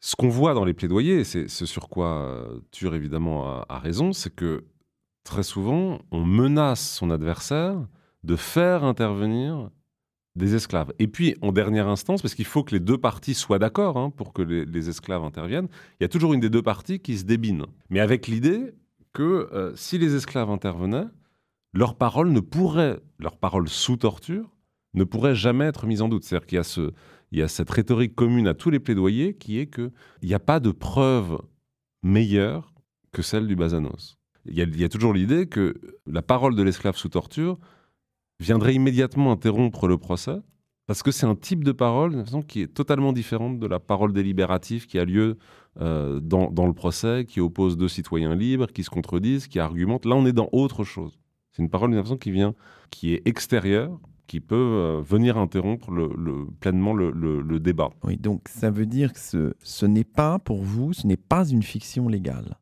Ce 0.00 0.16
qu'on 0.16 0.30
voit 0.30 0.54
dans 0.54 0.64
les 0.64 0.72
plaidoyers, 0.72 1.24
c'est 1.24 1.48
ce 1.48 1.66
sur 1.66 1.88
quoi 1.88 2.22
euh, 2.22 2.60
Tur 2.70 2.94
évidemment 2.94 3.62
a, 3.68 3.78
raison, 3.78 4.12
c'est 4.14 4.34
que 4.34 4.64
très 5.24 5.42
souvent, 5.42 5.98
on 6.10 6.24
menace 6.24 6.94
son 6.96 7.10
adversaire 7.10 7.86
de 8.24 8.36
faire 8.36 8.82
intervenir 8.84 9.70
des 10.36 10.54
esclaves. 10.54 10.92
Et 10.98 11.06
puis, 11.06 11.36
en 11.42 11.52
dernière 11.52 11.88
instance, 11.88 12.22
parce 12.22 12.34
qu'il 12.34 12.46
faut 12.46 12.64
que 12.64 12.72
les 12.72 12.80
deux 12.80 12.96
parties 12.96 13.34
soient 13.34 13.58
d'accord 13.58 13.98
hein, 13.98 14.10
pour 14.10 14.32
que 14.32 14.40
les, 14.40 14.88
esclaves 14.88 15.24
interviennent, 15.24 15.68
il 15.98 16.04
y 16.04 16.06
a 16.06 16.08
toujours 16.08 16.32
une 16.32 16.40
des 16.40 16.50
deux 16.50 16.62
parties 16.62 17.00
qui 17.00 17.18
se 17.18 17.24
débine. 17.24 17.66
Mais 17.90 18.00
avec 18.00 18.26
l'idée 18.26 18.72
que 19.12 19.50
euh, 19.52 19.74
si 19.76 19.98
les 19.98 20.14
esclaves 20.14 20.50
intervenaient, 20.50 21.08
leur 21.74 21.94
parole 21.94 22.30
ne 22.30 22.40
pourrait, 22.40 23.00
leur 23.18 23.36
parole 23.36 23.68
sous 23.68 23.96
torture, 23.96 24.48
ne 24.94 25.04
pourrait 25.04 25.34
jamais 25.34 25.66
être 25.66 25.86
mise 25.86 26.00
en 26.00 26.08
doute. 26.08 26.24
C'est-à-dire 26.24 26.46
qu'il 26.46 26.56
y 26.56 26.60
a, 26.60 26.64
ce, 26.64 26.92
il 27.32 27.38
y 27.38 27.42
a 27.42 27.48
cette 27.48 27.70
rhétorique 27.70 28.14
commune 28.14 28.48
à 28.48 28.54
tous 28.54 28.70
les 28.70 28.80
plaidoyers 28.80 29.34
qui 29.34 29.58
est 29.58 29.66
qu'il 29.66 29.92
n'y 30.22 30.34
a 30.34 30.40
pas 30.40 30.60
de 30.60 30.70
preuve 30.70 31.40
meilleure 32.02 32.72
que 33.12 33.22
celle 33.22 33.46
du 33.46 33.56
Basanos. 33.56 34.16
Il 34.46 34.76
y 34.78 34.84
a, 34.84 34.88
toujours 34.88 35.12
l'idée 35.12 35.46
que 35.46 35.74
la 36.06 36.22
parole 36.22 36.56
de 36.56 36.62
l'esclave 36.62 36.96
sous 36.96 37.10
torture 37.10 37.58
viendrait 38.40 38.74
immédiatement 38.74 39.32
interrompre 39.32 39.86
le 39.86 39.98
procès, 39.98 40.38
parce 40.86 41.02
que 41.02 41.10
c'est 41.10 41.26
un 41.26 41.36
type 41.36 41.62
de 41.62 41.72
parole 41.72 42.24
qui 42.48 42.62
est 42.62 42.74
totalement 42.74 43.12
différente 43.12 43.60
de 43.60 43.66
la 43.66 43.78
parole 43.78 44.12
délibérative 44.12 44.86
qui 44.86 44.98
a 44.98 45.04
lieu 45.04 45.36
euh, 45.80 46.20
dans, 46.20 46.66
le 46.66 46.72
procès, 46.72 47.26
qui 47.28 47.40
oppose 47.40 47.76
deux 47.76 47.86
citoyens 47.86 48.34
libres, 48.34 48.66
qui 48.72 48.82
se 48.82 48.90
contredisent, 48.90 49.46
qui 49.46 49.60
argumentent. 49.60 50.06
Là, 50.06 50.16
on 50.16 50.24
est 50.24 50.32
dans 50.32 50.48
autre 50.52 50.84
chose. 50.84 51.18
C'est 51.52 51.62
une 51.62 51.70
parole, 51.70 52.18
qui 52.18 52.30
vient, 52.30 52.54
qui 52.90 53.12
est 53.12 53.22
extérieure, 53.26 54.00
qui 54.30 54.38
peut 54.38 54.54
euh, 54.54 55.00
venir 55.04 55.38
interrompre 55.38 55.90
le, 55.90 56.46
pleinement 56.60 56.94
le, 56.94 57.58
débat. 57.58 57.90
Oui, 58.04 58.16
donc 58.16 58.46
ça 58.46 58.70
veut 58.70 58.86
dire 58.86 59.12
que 59.12 59.18
ce, 59.18 59.54
ce 59.60 59.86
n'est 59.86 60.04
pas, 60.04 60.38
pour 60.38 60.62
vous, 60.62 60.92
ce 60.92 61.04
n'est 61.08 61.16
pas 61.16 61.48
une 61.48 61.64
fiction 61.64 62.06
légale. 62.06 62.56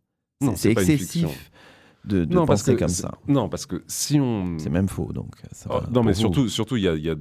C'est 0.54 0.70
excessif 0.70 1.50
de, 2.06 2.24
de 2.24 2.38
penser 2.38 2.74
comme 2.74 2.88
ça. 2.88 3.12
Non, 3.26 3.50
parce 3.50 3.66
que 3.66 3.84
si 3.86 4.18
on... 4.18 4.56
C'est 4.56 4.70
même 4.70 4.88
faux, 4.88 5.12
donc. 5.12 5.34
Oh, 5.68 5.80
non, 5.92 6.02
mais 6.02 6.14
surtout, 6.14 6.48
surtout, 6.48 6.76
il 6.76 6.84
y 6.84 6.88
a, 6.88 6.94
y, 6.94 7.10
a, 7.10 7.16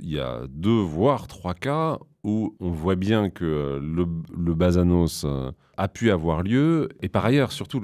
y 0.00 0.18
a, 0.18 0.48
deux, 0.48 0.80
voire 0.80 1.28
trois 1.28 1.54
cas 1.54 2.00
où 2.24 2.56
on 2.58 2.70
voit 2.70 2.96
bien 2.96 3.30
que 3.30 3.44
euh, 3.44 3.78
le, 3.78 4.08
le 4.36 4.54
Basanos 4.54 5.22
euh, 5.24 5.52
a 5.76 5.86
pu 5.86 6.10
avoir 6.10 6.42
lieu. 6.42 6.88
Et 7.02 7.08
par 7.08 7.24
ailleurs, 7.24 7.52
surtout, 7.52 7.82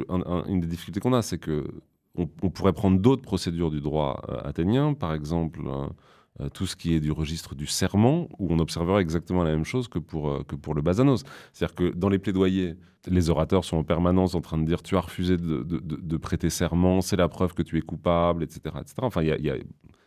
une 0.48 0.58
des 0.58 0.66
difficultés 0.66 0.98
qu'on 0.98 1.12
a, 1.12 1.22
c'est 1.22 1.38
que 1.38 1.64
on, 2.16 2.50
pourrait 2.50 2.72
prendre 2.72 2.98
d'autres 2.98 3.22
procédures 3.22 3.70
du 3.70 3.80
droit 3.80 4.20
euh, 4.28 4.40
athénien, 4.42 4.94
par 4.94 5.14
exemple 5.14 5.60
tout 6.52 6.66
ce 6.66 6.76
qui 6.76 6.94
est 6.94 7.00
du 7.00 7.10
registre 7.10 7.54
du 7.54 7.66
serment, 7.66 8.28
où 8.38 8.52
on 8.52 8.58
observerait 8.58 9.02
exactement 9.02 9.42
la 9.42 9.50
même 9.50 9.64
chose 9.64 9.88
que 9.88 9.98
pour, 9.98 10.46
que 10.46 10.54
pour 10.54 10.74
le 10.74 10.82
Basanos. 10.82 11.24
C'est-à-dire 11.52 11.74
que 11.74 11.90
dans 11.96 12.08
les 12.08 12.18
plaidoyers, 12.18 12.76
les 13.06 13.30
orateurs 13.30 13.64
sont 13.64 13.76
en 13.76 13.84
permanence 13.84 14.34
en 14.34 14.40
train 14.40 14.58
de 14.58 14.64
dire 14.64 14.82
tu 14.82 14.96
as 14.96 15.00
refusé 15.00 15.36
de, 15.36 16.16
prêter 16.16 16.50
serment, 16.50 17.00
c'est 17.00 17.16
la 17.16 17.28
preuve 17.28 17.54
que 17.54 17.62
tu 17.62 17.76
es 17.78 17.80
coupable, 17.80 18.42
etc. 18.42 18.60
etc. 18.80 18.94
Enfin, 19.02 19.22
y 19.22 19.50
a... 19.50 19.56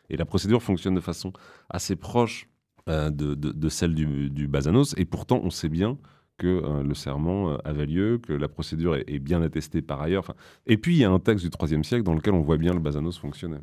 Et 0.10 0.18
la 0.18 0.26
procédure 0.26 0.62
fonctionne 0.62 0.96
de 0.96 1.02
façon 1.02 1.34
assez 1.70 1.96
proche 1.96 2.48
de, 2.88 3.70
celle 3.70 3.96
du, 3.96 4.30
du 4.30 4.48
Basanos, 4.48 4.94
et 4.98 5.06
pourtant 5.06 5.42
on 5.44 5.50
sait 5.50 5.70
bien 5.70 5.98
que 6.42 6.48
euh, 6.48 6.84
le 6.84 6.96
serment 6.96 7.52
euh, 7.52 7.58
avait 7.64 7.86
lieu, 7.86 8.18
que 8.18 8.34
la 8.34 8.48
procédure 8.48 8.96
est, 8.96 9.20
bien 9.20 9.44
attestée 9.44 9.84
par 9.84 10.02
ailleurs. 10.02 10.24
Enfin, 10.24 10.34
et 10.66 10.78
puis, 10.78 10.96
il 10.96 11.00
y 11.00 11.04
a 11.04 11.12
un 11.12 11.20
texte 11.20 11.46
du 11.46 11.52
IIIe 11.52 11.84
siècle 11.84 12.04
dans 12.04 12.16
lequel 12.16 12.34
on 12.34 12.42
voit 12.42 12.58
bien 12.58 12.74
le 12.74 12.80
basanos 12.80 13.20
fonctionner. 13.20 13.58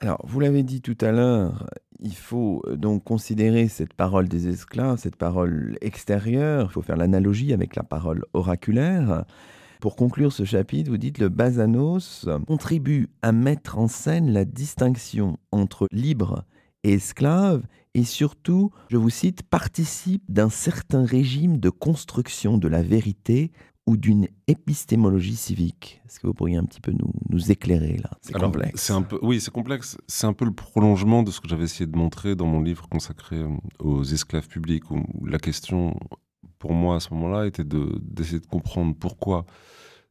Alors, 0.00 0.24
vous 0.24 0.40
l'avez 0.40 0.62
dit 0.62 0.80
tout 0.80 0.96
à 1.02 1.12
l'heure, 1.12 1.68
il 1.98 2.16
faut 2.16 2.62
euh, 2.66 2.76
donc 2.76 3.04
considérer 3.04 3.68
cette 3.68 3.92
parole 3.92 4.28
des 4.28 4.48
esclaves, 4.48 4.98
cette 4.98 5.16
parole 5.16 5.76
extérieure, 5.82 6.68
il 6.70 6.72
faut 6.72 6.80
faire 6.80 6.96
l'analogie 6.96 7.52
avec 7.52 7.76
la 7.76 7.82
parole 7.82 8.24
oraculaire. 8.32 9.26
Pour 9.78 9.96
conclure 9.96 10.32
ce 10.32 10.44
chapitre, 10.44 10.90
vous 10.90 10.96
dites 10.96 11.18
le 11.18 11.28
basanos 11.28 12.26
contribue 12.46 13.08
à 13.20 13.32
mettre 13.32 13.78
en 13.78 13.88
scène 13.88 14.32
la 14.32 14.46
distinction 14.46 15.38
entre 15.52 15.86
libre 15.92 16.44
et 16.82 16.94
esclave 16.94 17.62
et 17.94 18.04
surtout, 18.04 18.70
je 18.88 18.96
vous 18.96 19.10
cite, 19.10 19.42
participe 19.42 20.22
d'un 20.28 20.48
certain 20.48 21.04
régime 21.04 21.58
de 21.58 21.70
construction 21.70 22.56
de 22.56 22.68
la 22.68 22.82
vérité 22.82 23.50
ou 23.86 23.96
d'une 23.96 24.28
épistémologie 24.46 25.36
civique. 25.36 26.00
Est-ce 26.06 26.20
que 26.20 26.26
vous 26.26 26.34
pourriez 26.34 26.56
un 26.56 26.64
petit 26.64 26.80
peu 26.80 26.92
nous, 26.92 27.12
nous 27.28 27.50
éclairer 27.50 27.96
là? 27.96 28.10
C'est 28.20 28.34
complexe. 28.34 28.82
C'est 28.82 28.92
un 28.92 29.02
peu, 29.02 29.18
oui, 29.22 29.40
c'est 29.40 29.50
complexe. 29.50 29.96
C'est 30.06 30.26
un 30.26 30.32
peu 30.32 30.44
le 30.44 30.52
prolongement 30.52 31.22
de 31.22 31.30
ce 31.30 31.40
que 31.40 31.48
j'avais 31.48 31.64
essayé 31.64 31.86
de 31.86 31.96
montrer 31.96 32.36
dans 32.36 32.46
mon 32.46 32.60
livre 32.60 32.88
consacré 32.88 33.36
euh, 33.36 33.48
aux 33.78 34.04
esclaves 34.04 34.48
publics, 34.48 34.90
où 34.90 35.04
la 35.26 35.38
question, 35.38 35.98
pour 36.58 36.72
moi, 36.72 36.96
à 36.96 37.00
ce 37.00 37.12
moment-là, 37.14 37.46
était 37.46 37.64
d'essayer 37.64 38.40
de 38.40 38.46
comprendre 38.46 38.94
pourquoi 38.94 39.46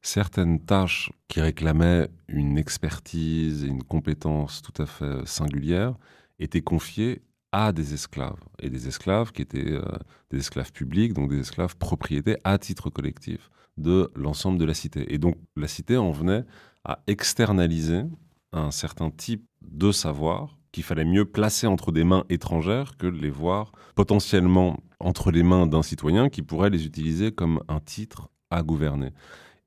certaines 0.02 0.60
tâches 0.60 1.12
qui 1.28 1.42
réclamaient 1.42 2.10
une 2.28 2.58
expertise 2.58 3.64
et 3.64 3.68
une 3.68 3.84
compétence 3.84 4.62
tout 4.62 4.82
à 4.82 4.86
fait 4.86 5.26
singulière 5.26 5.96
étaient 6.40 6.62
confiées 6.62 7.22
à 7.52 7.72
des 7.72 7.94
esclaves, 7.94 8.40
et 8.60 8.70
des 8.70 8.88
esclaves 8.88 9.32
qui 9.32 9.42
étaient 9.42 9.72
euh, 9.72 9.84
des 10.32 10.40
esclaves 10.40 10.72
publics, 10.72 11.14
donc 11.14 11.30
des 11.30 11.40
esclaves 11.40 11.76
propriétés 11.78 12.38
à 12.44 12.58
titre 12.58 12.90
collectif 12.90 13.50
de 13.78 14.12
l'ensemble 14.16 14.58
de 14.58 14.66
la 14.66 14.74
cité. 14.74 15.14
Et 15.14 15.18
donc 15.18 15.36
la 15.56 15.68
cité 15.68 15.98
en 15.98 16.12
venait 16.12 16.44
à 16.84 17.00
externaliser 17.08 18.04
un 18.52 18.72
certain 18.72 19.10
type 19.10 19.46
de 19.62 19.92
savoir 19.92 20.58
qu'il 20.72 20.84
fallait 20.84 21.06
mieux 21.06 21.26
placer 21.26 21.68
entre 21.68 21.92
des 21.92 22.04
mains 22.04 22.26
étrangères 22.30 22.98
que 22.98 23.08
les 23.08 23.30
voir 23.30 23.72
potentiellement 23.96 24.78
entre 25.00 25.32
les 25.32 25.44
mains 25.44 25.66
d'un 25.66 25.82
citoyen 25.82 26.30
qui 26.30 26.42
pourrait 26.42 26.70
les 26.70 26.86
utiliser 26.86 27.32
comme 27.32 27.62
un 27.68 27.80
titre 27.80 28.30
à 28.52 28.62
gouverner. 28.62 29.12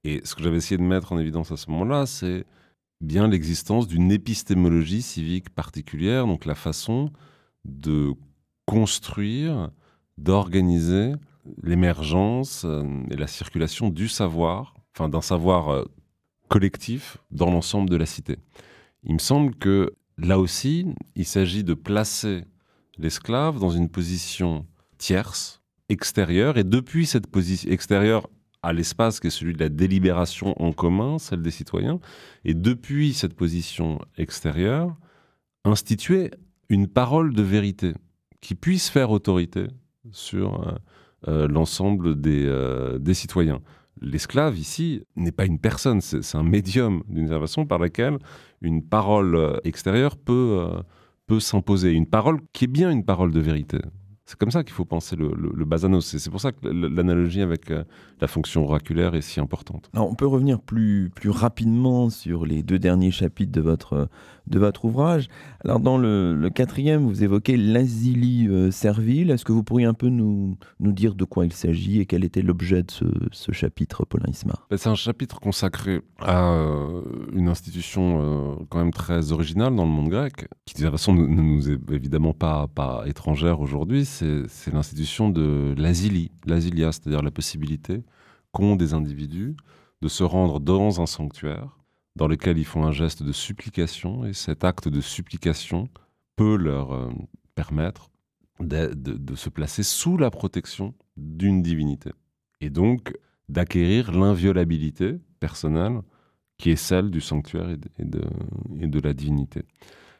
Et 0.04 0.20
ce 0.24 0.34
que 0.34 0.42
j'avais 0.42 0.56
essayé 0.56 0.76
de 0.76 0.82
mettre 0.82 1.12
en 1.12 1.18
évidence 1.18 1.52
à 1.52 1.56
ce 1.56 1.70
moment-là, 1.70 2.06
c'est 2.06 2.44
bien 3.00 3.28
l'existence 3.28 3.86
d'une 3.86 4.12
épistémologie 4.12 5.02
civique 5.02 5.50
particulière, 5.50 6.26
donc 6.26 6.44
la 6.44 6.54
façon 6.54 7.10
de 7.64 8.14
construire, 8.66 9.70
d'organiser 10.18 11.12
l'émergence 11.62 12.64
euh, 12.64 12.84
et 13.10 13.16
la 13.16 13.26
circulation 13.26 13.88
du 13.88 14.08
savoir, 14.08 14.74
enfin 14.94 15.08
d'un 15.08 15.20
savoir 15.20 15.68
euh, 15.70 15.84
collectif 16.48 17.18
dans 17.30 17.50
l'ensemble 17.50 17.90
de 17.90 17.96
la 17.96 18.06
cité. 18.06 18.38
Il 19.04 19.14
me 19.14 19.18
semble 19.18 19.54
que 19.56 19.94
là 20.18 20.38
aussi, 20.38 20.86
il 21.16 21.24
s'agit 21.24 21.64
de 21.64 21.74
placer 21.74 22.44
l'esclave 22.98 23.58
dans 23.58 23.70
une 23.70 23.88
position 23.88 24.66
tierce, 24.98 25.62
extérieure, 25.88 26.58
et 26.58 26.64
depuis 26.64 27.06
cette 27.06 27.26
position 27.26 27.70
extérieure 27.70 28.28
à 28.62 28.72
l'espace 28.72 29.18
qui 29.18 29.26
est 29.26 29.30
celui 29.30 29.54
de 29.54 29.58
la 29.58 29.68
délibération 29.68 30.54
en 30.62 30.72
commun, 30.72 31.18
celle 31.18 31.42
des 31.42 31.50
citoyens, 31.50 31.98
et 32.44 32.54
depuis 32.54 33.12
cette 33.12 33.34
position 33.34 33.98
extérieure, 34.16 34.96
instituer 35.64 36.30
une 36.72 36.88
parole 36.88 37.34
de 37.34 37.42
vérité 37.42 37.92
qui 38.40 38.54
puisse 38.54 38.88
faire 38.88 39.10
autorité 39.10 39.66
sur 40.10 40.66
euh, 40.66 40.72
euh, 41.28 41.48
l'ensemble 41.48 42.20
des, 42.20 42.46
euh, 42.46 42.98
des, 42.98 43.14
citoyens. 43.14 43.60
L'esclave 44.00 44.58
ici 44.58 45.02
n'est 45.14 45.32
pas 45.32 45.44
une 45.44 45.58
personne, 45.58 46.00
c'est 46.00 46.36
un 46.36 46.42
médium 46.42 47.02
d'une 47.08 47.28
façon 47.28 47.66
par 47.66 47.78
laquelle 47.78 48.18
une 48.62 48.82
parole 48.82 49.60
extérieure 49.62 50.16
peut, 50.16 50.66
peut 51.26 51.38
s'imposer. 51.38 51.92
Une 51.92 52.06
parole 52.06 52.40
qui 52.52 52.64
est 52.64 52.68
bien 52.68 52.90
une 52.90 53.04
parole 53.04 53.30
de 53.30 53.38
vérité. 53.38 53.78
C'est 54.24 54.38
comme 54.38 54.50
ça 54.50 54.64
qu'il 54.64 54.72
faut 54.72 54.84
penser 54.84 55.14
le, 55.14 55.32
le, 55.36 55.64
basanos. 55.64 56.16
C'est 56.16 56.30
pour 56.30 56.40
ça 56.40 56.50
que 56.50 56.66
l'analogie 56.66 57.42
avec 57.42 57.70
la 58.20 58.26
fonction 58.26 58.64
oraculaire 58.64 59.14
est 59.14 59.20
si 59.20 59.38
importante. 59.38 59.88
On 59.94 60.14
peut 60.14 60.26
revenir 60.26 60.60
plus, 60.60 61.10
plus 61.14 61.30
rapidement 61.30 62.08
sur 62.10 62.44
les 62.44 62.62
deux 62.64 62.78
derniers 62.78 63.10
chapitres 63.10 63.52
de 63.52 63.60
votre, 63.60 64.08
de 64.46 64.58
votre 64.58 64.84
ouvrage. 64.84 65.28
Alors, 65.64 65.80
dans 65.80 65.98
le, 65.98 66.50
quatrième, 66.54 67.06
vous 67.06 67.24
évoquez 67.24 67.56
l'asilie 67.56 68.48
euh, 68.48 68.70
servile. 68.70 69.30
Est-ce 69.30 69.44
que 69.44 69.52
vous 69.52 69.62
pourriez 69.62 69.86
un 69.86 69.94
peu 69.94 70.08
nous, 70.08 70.56
nous 70.80 70.92
dire 70.92 71.14
de 71.14 71.24
quoi 71.24 71.44
il 71.44 71.52
s'agit 71.52 72.00
et 72.00 72.06
quel 72.06 72.24
était 72.24 72.42
l'objet 72.42 72.82
de 72.82 72.90
ce, 72.90 73.04
ce, 73.30 73.52
chapitre, 73.52 74.04
Paulin 74.04 74.26
Ismar? 74.28 74.66
Ben, 74.70 74.76
C'est 74.76 74.88
un 74.88 74.94
chapitre 74.94 75.40
consacré 75.40 76.02
à 76.20 76.52
euh, 76.52 77.02
une 77.32 77.48
institution 77.48 78.58
quand 78.68 78.78
même 78.78 78.92
très 78.92 79.32
originale 79.32 79.74
dans 79.74 79.84
le 79.84 79.90
monde 79.90 80.08
grec, 80.08 80.48
qui 80.66 80.74
de 80.74 80.80
toute 80.80 80.90
façon 80.90 81.14
ne 81.14 81.26
nous 81.26 81.70
est 81.70 81.78
évidemment 81.90 82.34
pas, 82.34 82.66
pas 82.68 83.04
étrangère 83.06 83.60
aujourd'hui 83.60 84.02
c'est 84.04 84.72
l'institution 84.72 85.30
de 85.30 85.74
l'asilie, 85.76 86.30
l'asilia, 86.46 86.92
c'est-à-dire 86.92 87.22
la 87.22 87.30
possibilité 87.30 88.02
qu'ont 88.52 88.76
des 88.76 88.94
individus 88.94 89.56
de 90.02 90.08
se 90.08 90.24
rendre 90.24 90.60
dans 90.60 91.00
un 91.00 91.06
sanctuaire 91.06 91.78
dans 92.16 92.28
lequel 92.28 92.58
ils 92.58 92.64
font 92.64 92.84
un 92.84 92.92
geste 92.92 93.22
de 93.22 93.32
supplication, 93.32 94.24
et 94.24 94.32
cet 94.32 94.64
acte 94.64 94.88
de 94.88 95.00
supplication 95.00 95.88
peut 96.36 96.56
leur 96.56 96.92
euh, 96.92 97.10
permettre 97.54 98.10
de, 98.60 99.34
se 99.34 99.48
placer 99.48 99.82
sous 99.82 100.16
la 100.16 100.30
protection 100.30 100.94
d'une 101.16 101.62
divinité, 101.62 102.10
et 102.60 102.70
donc 102.70 103.16
d'acquérir 103.48 104.12
l'inviolabilité 104.12 105.18
personnelle 105.40 106.00
qui 106.58 106.70
est 106.70 106.76
celle 106.76 107.10
du 107.10 107.20
sanctuaire 107.20 107.70
et 107.70 107.76
de, 107.76 108.22
et 108.80 108.86
de, 108.86 109.00
la 109.00 109.14
divinité. 109.14 109.62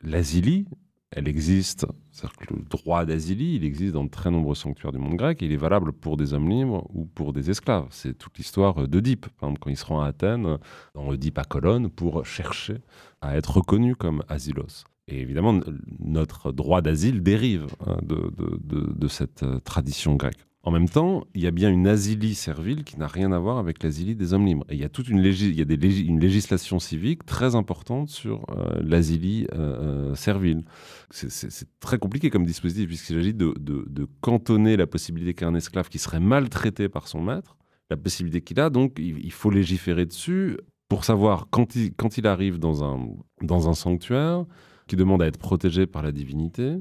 L'asilie, 0.03 0.67
elle 1.15 1.29
existe, 1.29 1.87
c'est-à-dire 2.11 2.37
que 2.39 2.55
le 2.55 2.63
droit 2.63 3.05
d'asilie, 3.05 3.57
il 3.57 3.65
existe 3.65 3.93
dans 3.93 4.05
de 4.05 4.09
très 4.09 4.31
nombreux 4.31 4.55
sanctuaires 4.55 4.93
du 4.93 4.99
monde 4.99 5.17
grec, 5.17 5.43
il 5.43 5.53
est 5.53 5.57
valable 5.57 5.93
pour 5.93 6.17
des 6.17 6.33
hommes 6.33 6.49
libres 6.49 6.87
ou 6.95 7.05
pour 7.05 7.33
des 7.33 7.51
esclaves. 7.51 7.87
C'est 7.91 8.17
toute 8.17 8.37
l'histoire 8.39 8.89
d'Oedipe, 8.89 9.27
par 9.39 9.49
exemple, 9.49 9.61
quand 9.61 9.71
il 9.71 9.77
se 9.77 9.85
rend 9.85 10.01
à 10.01 10.09
Athènes, 10.09 10.59
dans 10.95 11.09
Oedipe 11.09 11.39
à 11.39 11.45
Colonne, 11.45 11.91
pour 11.91 12.25
chercher 12.25 12.79
à 13.21 13.37
être 13.37 13.59
reconnu 13.59 13.95
comme 13.95 14.23
asilos. 14.29 14.85
Et 15.09 15.21
évidemment, 15.21 15.61
notre 15.99 16.53
droit 16.53 16.81
d'asile 16.81 17.23
dérive 17.23 17.67
hein, 17.87 17.99
de, 18.03 19.09
cette 19.09 19.45
tradition 19.65 20.15
grecque. 20.15 20.47
En 20.65 20.71
même 20.71 20.89
temps, 20.89 21.25
il 21.35 21.43
y 21.43 21.49
a 21.49 21.51
bien 21.51 21.71
une 21.71 21.89
asilie 21.89 22.37
servile 22.37 22.85
qui 22.85 22.97
n'a 22.97 23.09
rien 23.09 23.33
à 23.33 23.39
voir 23.39 23.59
avec 23.59 23.83
l'asilie 23.83 24.15
des 24.15 24.33
hommes 24.33 24.47
libres. 24.47 24.65
Et 24.69 24.75
il 24.75 24.81
y 24.81 24.85
a 24.85 24.89
toute 24.89 25.09
une, 25.09 25.21
législation 25.21 26.79
civique 26.79 27.27
très 27.27 27.57
importante 27.57 28.11
sur 28.11 28.45
euh, 28.51 28.81
l'asilie 28.81 29.49
euh, 29.55 30.15
servile. 30.15 30.63
C'est 31.11 31.69
très 31.81 31.99
compliqué 31.99 32.31
comme 32.31 32.47
dispositif 32.47 32.87
puisqu'il 32.87 33.17
s'agit 33.17 33.35
de, 33.35 34.09
cantonner 34.21 34.77
la 34.77 34.87
possibilité 34.87 35.35
qu'un 35.35 35.55
esclave 35.57 35.89
qui 35.89 35.99
serait 35.99 36.21
maltraité 36.21 36.89
par 36.89 37.09
son 37.09 37.21
maître, 37.23 37.57
la 37.91 37.97
possibilité 37.97 38.41
qu'il 38.41 38.61
a, 38.61 38.71
donc 38.71 38.99
il, 38.99 39.33
faut 39.33 39.51
légiférer 39.51 40.07
dessus 40.07 40.57
pour 40.89 41.05
savoir 41.05 41.49
quand 41.51 41.75
il, 41.75 42.27
arrive 42.27 42.61
dans 42.61 42.85
un, 42.85 43.75
sanctuaire, 43.75 44.45
qui 44.87 44.95
demande 44.95 45.23
à 45.23 45.27
être 45.27 45.39
protégé 45.39 45.87
par 45.87 46.03
la 46.03 46.13
divinité, 46.13 46.77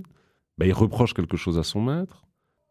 bah, 0.59 0.67
il 0.67 0.73
reproche 0.73 1.15
quelque 1.15 1.37
chose 1.37 1.57
à 1.57 1.63
son 1.63 1.81
maître. 1.81 2.23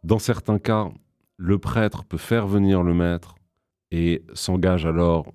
Dans 0.03 0.18
certains 0.18 0.59
cas, 0.59 0.88
le 1.36 1.59
prêtre 1.59 2.05
peut 2.05 2.18
faire 2.18 2.46
venir 2.46 2.82
le 2.82 2.94
maître 2.94 3.34
et 3.90 4.22
s'engage 4.34 4.86
alors 4.86 5.32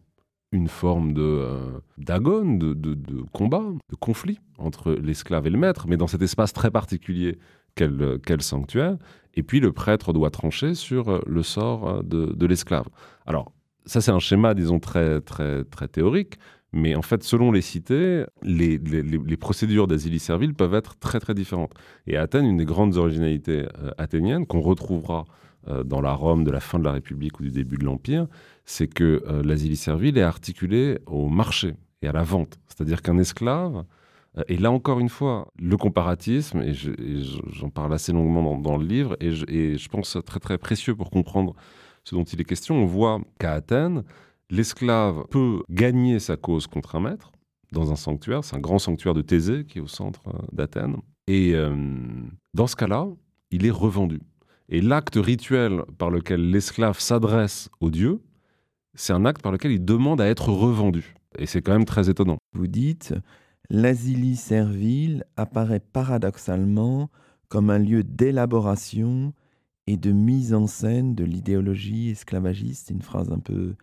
une 0.52 0.68
forme 0.68 1.14
de 1.14 1.22
euh, 1.22 1.80
d'agone, 1.98 2.58
de, 2.58 3.22
combat, 3.34 3.64
de 3.90 3.96
conflit 3.96 4.40
entre 4.58 4.94
l'esclave 4.94 5.48
et 5.48 5.50
le 5.50 5.58
maître, 5.58 5.86
mais 5.88 5.98
dans 5.98 6.08
cet 6.08 6.22
espace 6.22 6.54
très 6.54 6.72
particulier 6.72 7.38
qu'est 7.76 7.88
le, 7.88 8.20
sanctuaire. 8.40 8.98
Et 9.34 9.44
puis 9.44 9.60
le 9.60 9.74
prêtre 9.74 10.14
doit 10.14 10.30
trancher 10.30 10.76
sur 10.76 11.10
euh, 11.10 11.20
le 11.28 11.44
sort 11.44 11.88
euh, 11.88 12.02
de, 12.04 12.34
de 12.34 12.46
l'esclave. 12.46 12.88
Alors, 13.26 13.52
ça 13.86 14.02
c'est 14.02 14.12
un 14.12 14.20
schéma, 14.20 14.54
disons, 14.54 14.80
très 14.80 15.22
théorique, 15.92 16.38
mais 16.76 16.94
en 16.94 17.02
fait, 17.02 17.24
selon 17.24 17.54
les 17.54 17.62
cités, 17.62 18.26
les, 18.44 18.78
procédures 19.38 19.88
d'asilie 19.88 20.20
servile 20.20 20.54
peuvent 20.54 20.74
être 20.74 21.00
très 21.00 21.22
très 21.22 21.34
différentes. 21.34 21.74
Et 22.06 22.18
à 22.18 22.24
Athènes, 22.24 22.46
une 22.46 22.58
des 22.58 22.66
grandes 22.66 22.98
originalités 22.98 23.66
euh, 23.80 23.92
athéniennes 23.98 24.46
qu'on 24.46 24.60
retrouvera 24.60 25.24
euh, 25.70 25.86
dans 25.86 26.02
la 26.02 26.12
Rome 26.12 26.44
de 26.44 26.52
la 26.52 26.60
fin 26.60 26.78
de 26.78 26.84
la 26.84 26.92
République 26.92 27.40
ou 27.40 27.44
du 27.44 27.52
début 27.52 27.78
de 27.78 27.86
l'Empire, 27.86 28.28
c'est 28.66 28.88
que 28.88 29.24
euh, 29.26 29.42
l'asilie 29.42 29.78
servile 29.78 30.18
est 30.18 30.22
articulée 30.22 31.00
au 31.06 31.30
marché 31.30 31.76
et 32.02 32.10
à 32.10 32.12
la 32.12 32.24
vente. 32.24 32.60
C'est-à-dire 32.68 33.02
qu'un 33.02 33.18
esclave, 33.20 33.86
et 34.50 34.58
là 34.58 34.70
encore 34.70 35.00
une 35.00 35.08
fois, 35.08 35.48
le 35.58 35.78
comparatisme, 35.78 36.62
et 36.62 36.74
j'en 37.54 37.70
parle 37.70 37.94
assez 37.94 38.12
longuement 38.12 38.58
dans, 38.58 38.78
le 38.78 38.86
livre, 38.86 39.16
et 39.22 39.32
je, 39.32 39.46
et 39.48 39.78
je 39.78 39.88
pense 39.88 40.18
très 40.26 40.42
très 40.42 40.58
précieux 40.58 40.94
pour 40.94 41.10
comprendre 41.10 41.56
ce 42.04 42.16
dont 42.16 42.26
il 42.26 42.42
est 42.42 42.44
question, 42.44 42.76
on 42.76 42.86
voit 42.86 43.22
qu'à 43.40 43.54
Athènes, 43.54 44.04
L'esclave 44.50 45.26
peut 45.30 45.62
gagner 45.70 46.20
sa 46.20 46.38
cause 46.38 46.68
contre 46.68 46.96
un 46.96 47.02
maître 47.02 47.32
dans 47.72 47.92
un 47.92 47.96
sanctuaire. 47.96 48.44
C'est 48.44 48.56
un 48.56 48.60
grand 48.60 48.80
sanctuaire 48.80 49.14
de 49.14 49.22
Thésée 49.22 49.66
qui 49.66 49.80
est 49.80 49.82
au 49.82 49.88
centre 49.88 50.22
euh, 50.28 50.38
d'Athènes. 50.52 50.98
Et 51.28 51.54
euh, 51.56 51.76
dans 52.54 52.68
ce 52.68 52.76
cas-là, 52.76 53.08
il 53.52 53.66
est 53.66 53.72
revendu. 53.72 54.22
Et 54.70 54.82
l'acte 54.82 55.16
rituel 55.16 55.84
par 55.98 56.10
lequel 56.10 56.50
l'esclave 56.50 57.00
s'adresse 57.00 57.70
au 57.80 57.90
dieu, 57.90 58.22
c'est 58.94 59.14
un 59.14 59.26
acte 59.26 59.42
par 59.42 59.52
lequel 59.52 59.72
il 59.72 59.84
demande 59.84 60.22
à 60.22 60.28
être 60.28 60.50
revendu. 60.50 61.16
Et 61.38 61.46
c'est 61.46 61.62
quand 61.62 61.74
même 61.74 61.86
très 61.86 62.10
étonnant. 62.10 62.38
Vous 62.54 62.68
dites, 62.68 63.14
l'asilie 63.70 64.36
servile 64.36 65.24
apparaît 65.36 65.82
paradoxalement 65.82 67.10
comme 67.50 67.70
un 67.70 67.80
lieu 67.80 68.04
d'élaboration 68.04 69.34
et 69.88 69.98
de 69.98 70.12
mise 70.12 70.54
en 70.54 70.66
scène 70.66 71.14
de 71.14 71.24
l'idéologie 71.24 72.10
esclavagiste. 72.10 72.90
Une 72.90 73.02
phrase 73.02 73.32
un 73.32 73.40
peu 73.40 73.76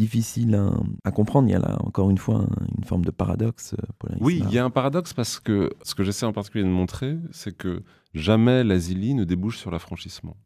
difficile 0.00 0.58
à, 1.04 1.10
comprendre. 1.10 1.48
Il 1.48 1.52
y 1.52 1.54
a 1.54 1.58
là, 1.58 1.76
encore 1.80 2.10
une 2.10 2.18
fois, 2.18 2.46
une 2.78 2.84
forme 2.84 3.04
de 3.04 3.10
paradoxe. 3.10 3.74
Euh, 3.74 3.86
pour 3.98 4.10
oui, 4.20 4.42
il 4.42 4.52
y 4.52 4.58
a 4.58 4.64
un 4.64 4.70
paradoxe 4.70 5.12
parce 5.12 5.38
que 5.38 5.70
ce 5.82 5.94
que 5.94 6.02
j'essaie 6.04 6.26
en 6.26 6.32
particulier 6.32 6.64
de 6.64 6.70
montrer, 6.70 7.18
c'est 7.32 7.56
que 7.56 7.82
jamais 8.14 8.64
l'asilie 8.64 9.14
ne 9.14 9.24
débouche 9.24 9.58
sur 9.58 9.70
l'affranchissement. 9.70 10.36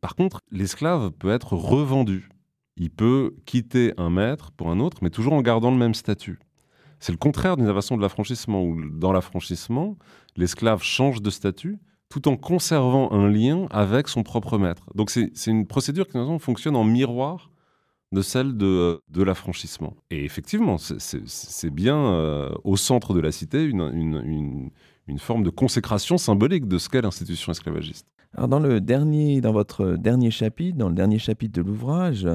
Par 0.00 0.16
contre, 0.16 0.40
l'esclave 0.50 1.12
peut 1.12 1.30
être 1.30 1.54
revendu. 1.54 2.28
Il 2.76 2.90
peut 2.90 3.36
quitter 3.46 3.94
un 3.96 4.10
maître 4.10 4.50
pour 4.50 4.70
un 4.70 4.80
autre, 4.80 4.98
mais 5.02 5.10
toujours 5.10 5.34
en 5.34 5.42
gardant 5.42 5.70
le 5.70 5.78
même 5.78 5.94
statut. 5.94 6.40
C'est 6.98 7.12
le 7.12 7.18
contraire 7.18 7.56
d'une 7.56 7.72
façon 7.72 7.96
de 7.96 8.02
l'affranchissement, 8.02 8.64
où 8.64 8.84
dans 8.90 9.12
l'affranchissement, 9.12 9.96
l'esclave 10.36 10.82
change 10.82 11.22
de 11.22 11.30
statut 11.30 11.78
tout 12.08 12.28
en 12.28 12.36
conservant 12.36 13.12
un 13.12 13.28
lien 13.28 13.66
avec 13.70 14.08
son 14.08 14.22
propre 14.22 14.58
maître. 14.58 14.88
Donc 14.94 15.10
c'est 15.10 15.30
une 15.46 15.66
procédure 15.66 16.06
qui 16.06 16.18
fonctionne 16.38 16.76
en 16.76 16.84
miroir 16.84 17.50
de 18.14 18.22
celle 18.22 18.56
de, 18.56 19.02
de 19.10 19.22
l'affranchissement. 19.22 19.94
Et 20.10 20.24
effectivement, 20.24 20.76
c'est 20.78 21.70
bien 21.70 21.96
euh, 21.96 22.50
au 22.64 22.76
centre 22.76 23.12
de 23.12 23.20
la 23.20 23.32
cité 23.32 23.62
une, 23.64 24.70
une, 25.06 25.18
forme 25.18 25.42
de 25.42 25.50
consécration 25.50 26.16
symbolique 26.16 26.66
de 26.66 26.78
ce 26.78 26.88
qu'est 26.88 27.02
l'institution 27.02 27.52
esclavagiste. 27.52 28.06
Alors 28.34 28.48
dans, 28.48 28.58
le 28.58 28.80
dernier, 28.80 29.40
dans 29.40 29.52
votre 29.52 29.96
dernier 29.96 30.30
chapitre, 30.30 30.78
dans 30.78 30.88
le 30.88 30.94
dernier 30.94 31.18
chapitre 31.18 31.60
de 31.60 31.66
l'ouvrage, 31.66 32.26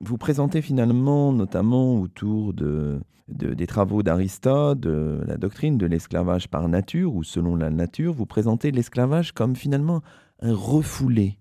vous 0.00 0.16
présentez 0.16 0.62
finalement, 0.62 1.32
notamment 1.32 2.00
autour 2.00 2.52
de, 2.52 3.00
des 3.28 3.66
travaux 3.66 4.02
d'Aristote, 4.02 4.80
de 4.80 5.22
la 5.26 5.36
doctrine 5.36 5.76
de 5.76 5.86
l'esclavage 5.86 6.48
par 6.48 6.68
nature 6.68 7.14
ou 7.14 7.24
selon 7.24 7.56
la 7.56 7.70
nature, 7.70 8.12
vous 8.12 8.26
présentez 8.26 8.70
l'esclavage 8.70 9.32
comme 9.32 9.56
finalement 9.56 10.02
un 10.40 10.54
refoulé 10.54 11.39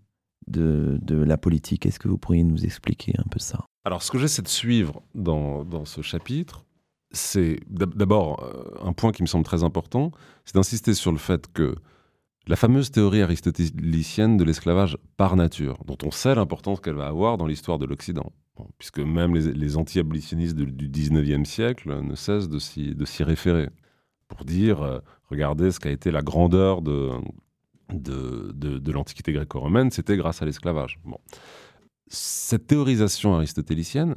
de, 0.50 1.00
la 1.10 1.38
politique. 1.38 1.86
Est-ce 1.86 2.00
que 2.00 2.08
vous 2.08 2.18
pourriez 2.18 2.44
nous 2.44 2.66
expliquer 2.66 3.14
un 3.18 3.28
peu 3.30 3.40
ça? 3.40 3.66
Alors, 3.86 4.04
ce 4.04 4.12
que 4.12 4.18
j'essaie 4.18 4.42
de 4.42 4.48
suivre 4.48 5.02
dans, 5.16 5.64
dans 5.64 5.86
ce 5.86 6.02
chapitre, 6.02 6.66
c'est 7.12 7.60
d'abord 7.70 8.44
euh, 8.44 8.88
un 8.88 8.94
point 8.94 9.12
qui 9.12 9.24
me 9.24 9.28
semble 9.28 9.46
très 9.46 9.64
important, 9.64 10.12
c'est 10.46 10.56
d'insister 10.56 10.94
sur 10.94 11.12
le 11.12 11.18
fait 11.18 11.52
que 11.52 11.76
la 12.48 12.56
fameuse 12.56 12.92
théorie 12.92 13.22
aristotélicienne 13.22 14.38
de 14.38 14.44
l'esclavage 14.44 14.98
par 15.18 15.36
nature, 15.36 15.78
dont 15.86 15.98
on 16.04 16.12
sait 16.12 16.34
l'importance 16.36 16.80
qu'elle 16.80 16.96
va 16.96 17.08
avoir 17.08 17.38
dans 17.38 17.46
l'histoire 17.46 17.78
de 17.78 17.86
l'Occident, 17.86 18.32
puisque 18.78 19.00
même 19.00 19.36
les, 19.36 19.78
anti-abolitionnistes 19.78 20.56
du 20.56 20.90
19e 20.90 21.46
siècle 21.46 22.02
ne 22.02 22.16
cessent 22.16 22.50
de 22.50 22.60
s'y 22.60 23.24
référer, 23.24 23.70
pour 24.28 24.46
dire, 24.46 24.82
euh, 24.82 25.00
regardez 25.30 25.72
ce 25.72 25.80
qu'a 25.80 25.92
été 25.92 26.12
la 26.12 26.22
grandeur 26.22 26.82
de, 26.82 27.10
de, 27.94 28.52
de, 28.54 28.92
l'Antiquité 28.92 29.34
gréco-romaine, 29.34 29.92
c'était 29.92 30.18
grâce 30.18 30.42
à 30.42 30.46
l'esclavage. 30.46 31.00
Bon 31.04 31.20
cette 32.10 32.68
théorisation 32.68 33.36
aristotélicienne, 33.36 34.16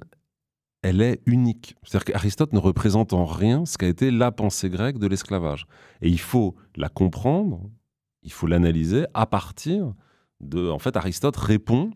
elle 0.83 1.01
est 1.01 1.21
unique. 1.27 1.77
C'est-à-dire 1.85 2.07
qu'Aristote 2.07 2.53
ne 2.53 2.59
représente 2.59 3.13
en 3.13 3.25
rien 3.25 3.65
ce 3.67 3.79
qu'a 3.79 3.87
été 3.87 4.11
la 4.11 4.33
pensée 4.33 4.69
grecque 4.69 4.99
de 4.99 5.07
l'esclavage. 5.07 5.67
Et 6.01 6.09
il 6.09 6.19
faut 6.19 6.57
la 6.75 6.89
comprendre, 6.89 7.71
il 8.23 8.33
faut 8.33 8.47
l'analyser 8.47 9.07
à 9.15 9.27
partir 9.27 9.95
de... 10.41 10.69
En 10.71 10.79
fait, 10.79 10.97
Aristote 10.97 11.37
répond 11.37 11.91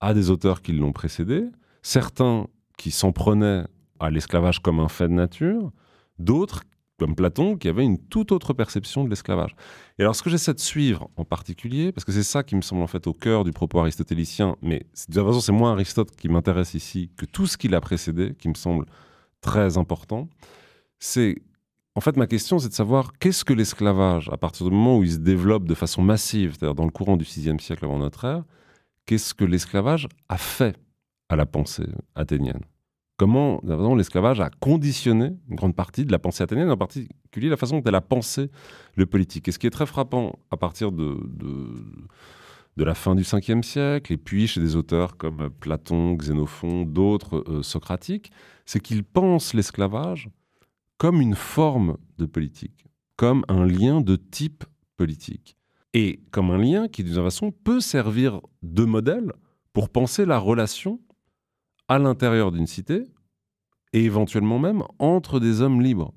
à 0.00 0.14
des 0.14 0.30
auteurs 0.30 0.62
qui 0.62 0.72
l'ont 0.72 0.92
précédé, 0.92 1.44
certains 1.82 2.48
qui 2.76 2.90
s'en 2.90 3.12
prenaient 3.12 3.64
à 4.00 4.10
l'esclavage 4.10 4.60
comme 4.60 4.80
un 4.80 4.88
fait 4.88 5.08
de 5.08 5.14
nature, 5.14 5.70
d'autres 6.18 6.64
comme 7.04 7.14
Platon, 7.14 7.58
qui 7.58 7.68
avait 7.68 7.84
une 7.84 7.98
toute 7.98 8.32
autre 8.32 8.54
perception 8.54 9.04
de 9.04 9.10
l'esclavage. 9.10 9.54
Et 9.98 10.02
alors, 10.02 10.16
ce 10.16 10.22
que 10.22 10.30
j'essaie 10.30 10.54
de 10.54 10.58
suivre 10.58 11.10
en 11.16 11.24
particulier, 11.26 11.92
parce 11.92 12.06
que 12.06 12.12
c'est 12.12 12.22
ça 12.22 12.42
qui 12.42 12.56
me 12.56 12.62
semble 12.62 12.80
en 12.80 12.86
fait 12.86 13.06
au 13.06 13.12
cœur 13.12 13.44
du 13.44 13.52
propos 13.52 13.80
aristotélicien, 13.80 14.56
mais 14.62 14.86
de 15.08 15.14
toute 15.14 15.26
façon, 15.26 15.40
c'est 15.40 15.52
moins 15.52 15.72
Aristote 15.72 16.16
qui 16.16 16.30
m'intéresse 16.30 16.72
ici 16.72 17.10
que 17.18 17.26
tout 17.26 17.46
ce 17.46 17.58
qui 17.58 17.68
l'a 17.68 17.82
précédé, 17.82 18.34
qui 18.38 18.48
me 18.48 18.54
semble 18.54 18.86
très 19.42 19.76
important, 19.76 20.30
c'est 20.98 21.42
en 21.94 22.00
fait, 22.00 22.16
ma 22.16 22.26
question, 22.26 22.58
c'est 22.58 22.70
de 22.70 22.74
savoir 22.74 23.12
qu'est-ce 23.20 23.44
que 23.44 23.52
l'esclavage, 23.52 24.30
à 24.32 24.38
partir 24.38 24.64
du 24.64 24.72
moment 24.74 24.96
où 24.96 25.04
il 25.04 25.12
se 25.12 25.18
développe 25.18 25.68
de 25.68 25.74
façon 25.74 26.00
massive, 26.00 26.54
c'est-à-dire 26.58 26.74
dans 26.74 26.86
le 26.86 26.90
courant 26.90 27.18
du 27.18 27.24
VIe 27.24 27.60
siècle 27.60 27.84
avant 27.84 27.98
notre 27.98 28.24
ère, 28.24 28.44
qu'est-ce 29.04 29.34
que 29.34 29.44
l'esclavage 29.44 30.08
a 30.30 30.38
fait 30.38 30.74
à 31.28 31.36
la 31.36 31.44
pensée 31.44 31.86
athénienne? 32.14 32.62
Comment 33.16 33.60
l'esclavage 33.96 34.40
a 34.40 34.50
conditionné 34.50 35.36
une 35.48 35.56
grande 35.56 35.74
partie 35.74 36.04
de 36.04 36.12
la 36.12 36.18
pensée 36.18 36.42
athénienne, 36.42 36.70
en 36.70 36.76
particulier 36.76 37.48
la 37.48 37.56
façon 37.56 37.78
dont 37.78 37.84
elle 37.86 37.94
a 37.94 38.00
pensé 38.00 38.50
le 38.96 39.06
politique. 39.06 39.48
Et 39.48 39.52
ce 39.52 39.58
qui 39.58 39.66
est 39.66 39.70
très 39.70 39.86
frappant 39.86 40.38
à 40.50 40.56
partir 40.56 40.90
de, 40.90 41.16
de, 42.76 42.84
la 42.84 42.94
fin 42.94 43.14
du 43.14 43.22
5e 43.22 43.62
siècle, 43.62 44.12
et 44.12 44.16
puis 44.16 44.46
chez 44.46 44.60
des 44.60 44.76
auteurs 44.76 45.16
comme 45.16 45.50
Platon, 45.60 46.14
Xénophon, 46.14 46.84
d'autres 46.84 47.44
euh, 47.48 47.62
socratiques, 47.62 48.32
c'est 48.66 48.80
qu'ils 48.80 49.04
pensent 49.04 49.54
l'esclavage 49.54 50.28
comme 50.98 51.20
une 51.20 51.34
forme 51.34 51.96
de 52.18 52.26
politique, 52.26 52.86
comme 53.16 53.44
un 53.48 53.64
lien 53.64 54.00
de 54.00 54.16
type 54.16 54.64
politique, 54.96 55.56
et 55.92 56.20
comme 56.32 56.50
un 56.50 56.58
lien 56.58 56.88
qui, 56.88 57.04
d'une 57.04 57.14
façon, 57.14 57.52
peut 57.52 57.80
servir 57.80 58.40
de 58.62 58.84
modèle 58.84 59.32
pour 59.72 59.88
penser 59.88 60.26
la 60.26 60.38
relation 60.38 61.00
à 61.88 61.98
l'intérieur 61.98 62.52
d'une 62.52 62.66
cité 62.66 63.04
et 63.92 64.04
éventuellement 64.04 64.58
même 64.58 64.82
entre 64.98 65.40
des 65.40 65.60
hommes 65.60 65.80
libres. 65.80 66.12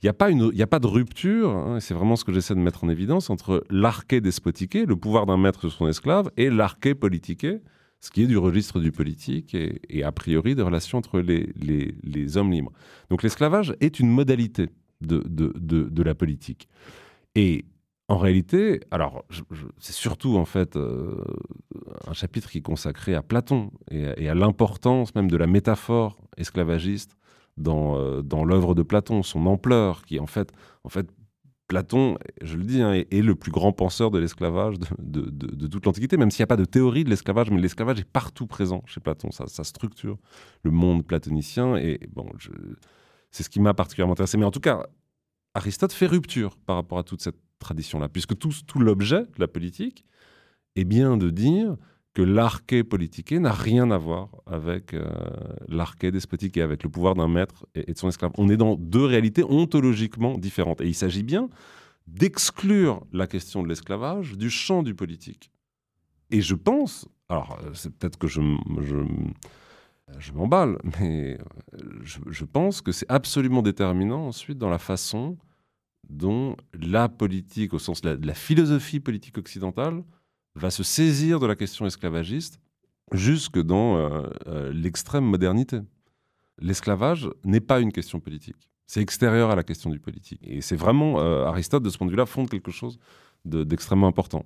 Il 0.00 0.06
n'y 0.06 0.10
a, 0.10 0.12
pas 0.12 0.28
a 0.30 0.66
pas 0.66 0.78
de 0.78 0.86
rupture, 0.86 1.50
hein, 1.50 1.80
c'est 1.80 1.92
vraiment 1.92 2.14
ce 2.14 2.24
que 2.24 2.32
j'essaie 2.32 2.54
de 2.54 2.60
mettre 2.60 2.84
en 2.84 2.88
évidence, 2.88 3.30
entre 3.30 3.64
l'arché 3.68 4.20
despotiqué, 4.20 4.86
le 4.86 4.94
pouvoir 4.94 5.26
d'un 5.26 5.36
maître 5.36 5.60
sur 5.60 5.72
son 5.72 5.88
esclave, 5.88 6.30
et 6.36 6.50
l'arché 6.50 6.94
politiqué, 6.94 7.60
ce 8.00 8.10
qui 8.10 8.22
est 8.22 8.26
du 8.26 8.38
registre 8.38 8.78
du 8.78 8.92
politique 8.92 9.54
et, 9.54 10.04
a 10.04 10.12
priori 10.12 10.54
des 10.54 10.62
relations 10.62 10.98
entre 10.98 11.18
les, 11.20 12.36
hommes 12.36 12.52
libres. 12.52 12.72
Donc 13.10 13.24
l'esclavage 13.24 13.74
est 13.80 13.98
une 13.98 14.08
modalité 14.08 14.68
de, 15.00 15.22
de, 15.26 15.52
de, 15.56 16.02
la 16.02 16.14
politique. 16.14 16.68
Et 17.34 17.64
en 18.08 18.16
réalité, 18.16 18.80
alors 18.90 19.24
c'est 19.78 19.92
surtout 19.92 20.38
en 20.38 20.46
fait 20.46 20.76
euh, 20.76 21.22
un 22.06 22.14
chapitre 22.14 22.50
qui 22.50 22.58
est 22.58 22.62
consacré 22.62 23.14
à 23.14 23.22
Platon 23.22 23.70
et, 23.90 24.28
à 24.28 24.34
l'importance 24.34 25.14
même 25.14 25.30
de 25.30 25.36
la 25.36 25.46
métaphore 25.46 26.16
esclavagiste 26.38 27.16
dans, 27.58 27.98
euh, 27.98 28.22
dans 28.22 28.44
l'œuvre 28.44 28.74
de 28.74 28.82
Platon, 28.82 29.22
son 29.22 29.44
ampleur, 29.46 30.06
qui 30.06 30.18
en 30.20 30.26
fait, 30.26 30.52
en 30.84 30.88
fait 30.88 31.10
Platon, 31.66 32.16
je 32.40 32.56
le 32.56 32.64
dis, 32.64 32.80
hein, 32.80 32.94
est, 32.94 33.22
le 33.22 33.34
plus 33.34 33.52
grand 33.52 33.72
penseur 33.72 34.10
de 34.10 34.18
l'esclavage 34.18 34.76
de, 34.98 35.66
toute 35.66 35.84
l'Antiquité, 35.84 36.16
même 36.16 36.30
s'il 36.30 36.40
n'y 36.40 36.44
a 36.44 36.46
pas 36.46 36.56
de 36.56 36.64
théorie 36.64 37.04
de 37.04 37.10
l'esclavage, 37.10 37.50
mais 37.50 37.60
l'esclavage 37.60 38.00
est 38.00 38.10
partout 38.10 38.46
présent 38.46 38.82
chez 38.86 39.00
Platon, 39.00 39.30
ça, 39.30 39.64
structure 39.64 40.16
le 40.62 40.70
monde 40.70 41.06
platonicien, 41.06 41.76
et 41.76 42.00
bon, 42.10 42.26
c'est 43.30 43.42
ce 43.42 43.50
qui 43.50 43.60
m'a 43.60 43.74
particulièrement 43.74 44.14
intéressé. 44.14 44.38
Mais 44.38 44.46
en 44.46 44.50
tout 44.50 44.60
cas, 44.60 44.86
Aristote 45.52 45.92
fait 45.92 46.06
rupture 46.06 46.56
par 46.56 46.76
rapport 46.76 46.98
à 46.98 47.02
toute 47.02 47.20
cette 47.20 47.36
tradition-là, 47.58 48.08
puisque 48.08 48.36
tout, 48.38 48.52
l'objet 48.78 49.22
de 49.22 49.40
la 49.40 49.48
politique 49.48 50.04
est 50.76 50.84
bien 50.84 51.16
de 51.16 51.30
dire 51.30 51.76
que 52.14 52.22
l'arché 52.22 52.82
politiqué 52.84 53.38
n'a 53.38 53.52
rien 53.52 53.90
à 53.90 53.98
voir 53.98 54.30
avec 54.46 54.94
euh, 54.94 55.08
l'arché 55.68 56.10
despotique 56.10 56.56
avec 56.56 56.82
le 56.82 56.90
pouvoir 56.90 57.14
d'un 57.14 57.28
maître 57.28 57.66
et, 57.74 57.92
de 57.92 57.98
son 57.98 58.08
esclave. 58.08 58.32
On 58.38 58.48
est 58.48 58.56
dans 58.56 58.74
deux 58.74 59.04
réalités 59.04 59.44
ontologiquement 59.44 60.36
différentes. 60.36 60.80
Et 60.80 60.86
il 60.86 60.94
s'agit 60.94 61.22
bien 61.22 61.48
d'exclure 62.08 63.04
la 63.12 63.26
question 63.26 63.62
de 63.62 63.68
l'esclavage 63.68 64.36
du 64.36 64.50
champ 64.50 64.82
du 64.82 64.94
politique. 64.94 65.52
Et 66.30 66.40
je 66.40 66.54
pense, 66.54 67.06
alors 67.28 67.58
euh, 67.62 67.70
c'est 67.74 67.94
peut-être 67.94 68.18
que 68.18 68.26
je, 68.26 68.40
je, 70.18 70.32
m'emballe, 70.32 70.78
mais 71.00 71.38
euh, 71.74 71.78
je, 72.02 72.44
pense 72.44 72.80
que 72.80 72.92
c'est 72.92 73.10
absolument 73.10 73.62
déterminant 73.62 74.26
ensuite 74.26 74.58
dans 74.58 74.70
la 74.70 74.78
façon 74.78 75.36
dont 76.08 76.56
la 76.72 77.08
politique, 77.08 77.74
au 77.74 77.78
sens 77.78 78.00
de 78.00 78.18
la 78.24 78.34
philosophie 78.34 79.00
politique 79.00 79.38
occidentale, 79.38 80.02
va 80.54 80.70
se 80.70 80.82
saisir 80.82 81.40
de 81.40 81.46
la 81.46 81.56
question 81.56 81.86
esclavagiste 81.86 82.60
jusque 83.12 83.58
dans 83.58 83.96
euh, 83.96 84.28
euh, 84.46 84.72
l'extrême 84.72 85.24
modernité. 85.24 85.80
L'esclavage 86.60 87.30
n'est 87.44 87.60
pas 87.60 87.80
une 87.80 87.92
question 87.92 88.20
politique. 88.20 88.56
C'est 88.86 89.00
extérieur 89.00 89.50
à 89.50 89.56
la 89.56 89.62
question 89.62 89.90
du 89.90 90.00
politique. 90.00 90.40
Et 90.42 90.60
c'est 90.60 90.76
vraiment, 90.76 91.20
euh, 91.20 91.44
Aristote, 91.44 91.82
de 91.82 91.90
ce 91.90 91.98
point 91.98 92.06
de 92.06 92.10
vue-là, 92.10 92.26
fonde 92.26 92.48
quelque 92.48 92.70
chose 92.70 92.98
d'extrêmement 93.44 94.08
important. 94.08 94.44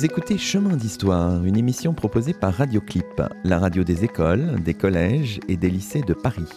Vous 0.00 0.06
écoutez 0.06 0.38
Chemin 0.38 0.76
d'Histoire, 0.76 1.44
une 1.44 1.58
émission 1.58 1.92
proposée 1.92 2.32
par 2.32 2.54
Radioclip, 2.54 3.22
la 3.44 3.58
radio 3.58 3.84
des 3.84 4.02
écoles, 4.02 4.58
des 4.64 4.72
collèges 4.72 5.40
et 5.46 5.58
des 5.58 5.68
lycées 5.68 6.00
de 6.00 6.14
Paris. 6.14 6.48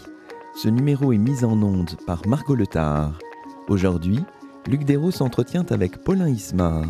Ce 0.56 0.70
numéro 0.70 1.12
est 1.12 1.18
mis 1.18 1.44
en 1.44 1.62
onde 1.62 1.92
par 2.08 2.26
Margot 2.26 2.56
Letard. 2.56 3.20
Aujourd'hui, 3.68 4.20
Luc 4.66 4.86
Dérault 4.86 5.12
s'entretient 5.12 5.66
avec 5.72 6.06
Paulin 6.06 6.30
Ismar, 6.30 6.86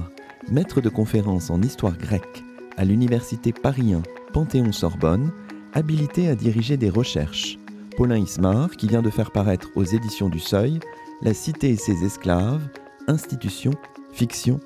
maître 0.51 0.79
de 0.79 0.89
conférence 0.89 1.49
en 1.49 1.59
histoire 1.63 1.97
grecque 1.97 2.43
à 2.77 2.85
l'université 2.85 3.51
Paris 3.51 3.95
Panthéon-Sorbonne, 4.31 5.31
habilité 5.73 6.29
à 6.29 6.35
diriger 6.35 6.77
des 6.77 6.91
recherches. 6.91 7.57
Paulin 7.97 8.19
Ismar, 8.19 8.69
qui 8.77 8.87
vient 8.87 9.01
de 9.01 9.09
faire 9.09 9.31
paraître 9.31 9.69
aux 9.73 9.85
éditions 9.85 10.29
du 10.29 10.39
Seuil 10.39 10.79
La 11.23 11.33
Cité 11.33 11.71
et 11.71 11.77
ses 11.77 12.05
esclaves, 12.05 12.61
institution, 13.07 13.71
fiction, 14.11 14.59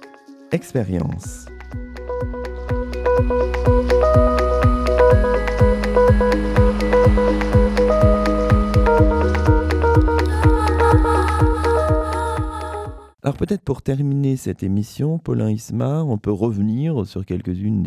expérience. 0.52 1.46
Alors 3.18 3.26
peut-être 13.36 13.64
pour 13.64 13.82
terminer 13.82 14.38
cette 14.38 14.62
émission, 14.62 15.18
Paulin 15.18 15.50
Ismar, 15.50 16.08
on 16.08 16.20
peut 16.20 16.32
revenir 16.32 17.08
sur 17.08 17.26
quelques-unes 17.26 17.82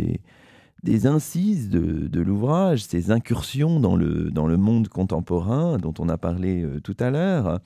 des, 0.82 1.06
incises 1.06 1.68
de, 1.70 2.20
l'ouvrage, 2.20 2.82
ces 2.82 3.12
incursions 3.12 3.78
dans 3.78 3.94
le, 3.94 4.32
dans 4.32 4.48
le 4.48 4.56
monde 4.56 4.88
contemporain 4.88 5.78
dont 5.78 5.94
on 6.00 6.08
a 6.08 6.18
parlé 6.18 6.62
euh, 6.62 6.80
tout 6.80 6.96
à 6.98 7.10
l'heure, 7.10 7.60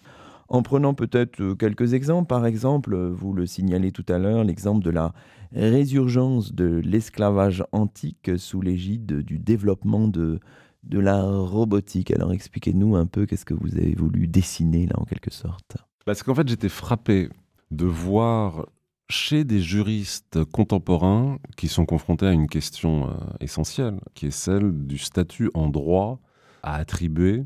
en 0.49 0.63
prenant 0.63 0.95
peut-être 0.95 1.41
euh, 1.41 1.55
quelques 1.55 1.95
exemples. 1.95 2.29
Par 2.29 2.47
exemple, 2.47 2.97
vous 2.97 3.33
le 3.33 3.47
signalez 3.47 3.93
tout 3.93 4.05
à 4.09 4.19
l'heure, 4.19 4.45
l'exemple 4.45 4.85
de 4.85 4.91
la 4.91 5.13
résurgence 5.53 6.53
de 6.53 6.81
l'esclavage 6.85 7.65
antique 7.73 8.31
sous 8.37 8.61
l'égide 8.61 9.21
du 9.21 9.39
développement 9.39 10.09
de, 10.09 10.41
de 10.83 10.99
la 10.99 11.23
robotique. 11.23 12.11
Alors 12.11 12.33
expliquez-nous 12.33 12.97
un 12.97 13.07
peu 13.07 13.27
qu'est-ce 13.27 13.45
que 13.45 13.55
vous 13.55 13.77
avez 13.77 13.95
voulu 13.95 14.27
dessiner 14.27 14.87
là 14.87 14.95
en 14.99 15.05
quelque 15.05 15.33
sorte. 15.33 15.77
Parce 16.05 16.23
qu'en 16.23 16.35
fait 16.35 16.49
j'étais 16.49 16.69
frappé 16.69 17.29
de 17.71 17.87
voir 17.87 18.67
chez 19.09 19.45
des 19.45 19.61
juristes 19.61 20.45
contemporains 20.45 21.39
qui 21.57 21.69
sont 21.69 21.87
confrontés 21.87 22.27
à 22.27 22.33
une 22.33 22.49
question 22.49 23.09
euh, 23.09 23.13
essentielle, 23.41 24.01
qui 24.15 24.27
est 24.27 24.31
celle 24.31 24.87
du 24.87 24.99
statut 24.99 25.51
en 25.55 25.69
droit 25.69 26.21
à 26.63 26.77
attribuer 26.77 27.45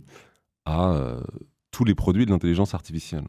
à 0.64 0.92
euh, 0.92 1.20
tous 1.70 1.84
les 1.84 1.94
produits 1.94 2.26
de 2.26 2.30
l'intelligence 2.30 2.74
artificielle 2.74 3.24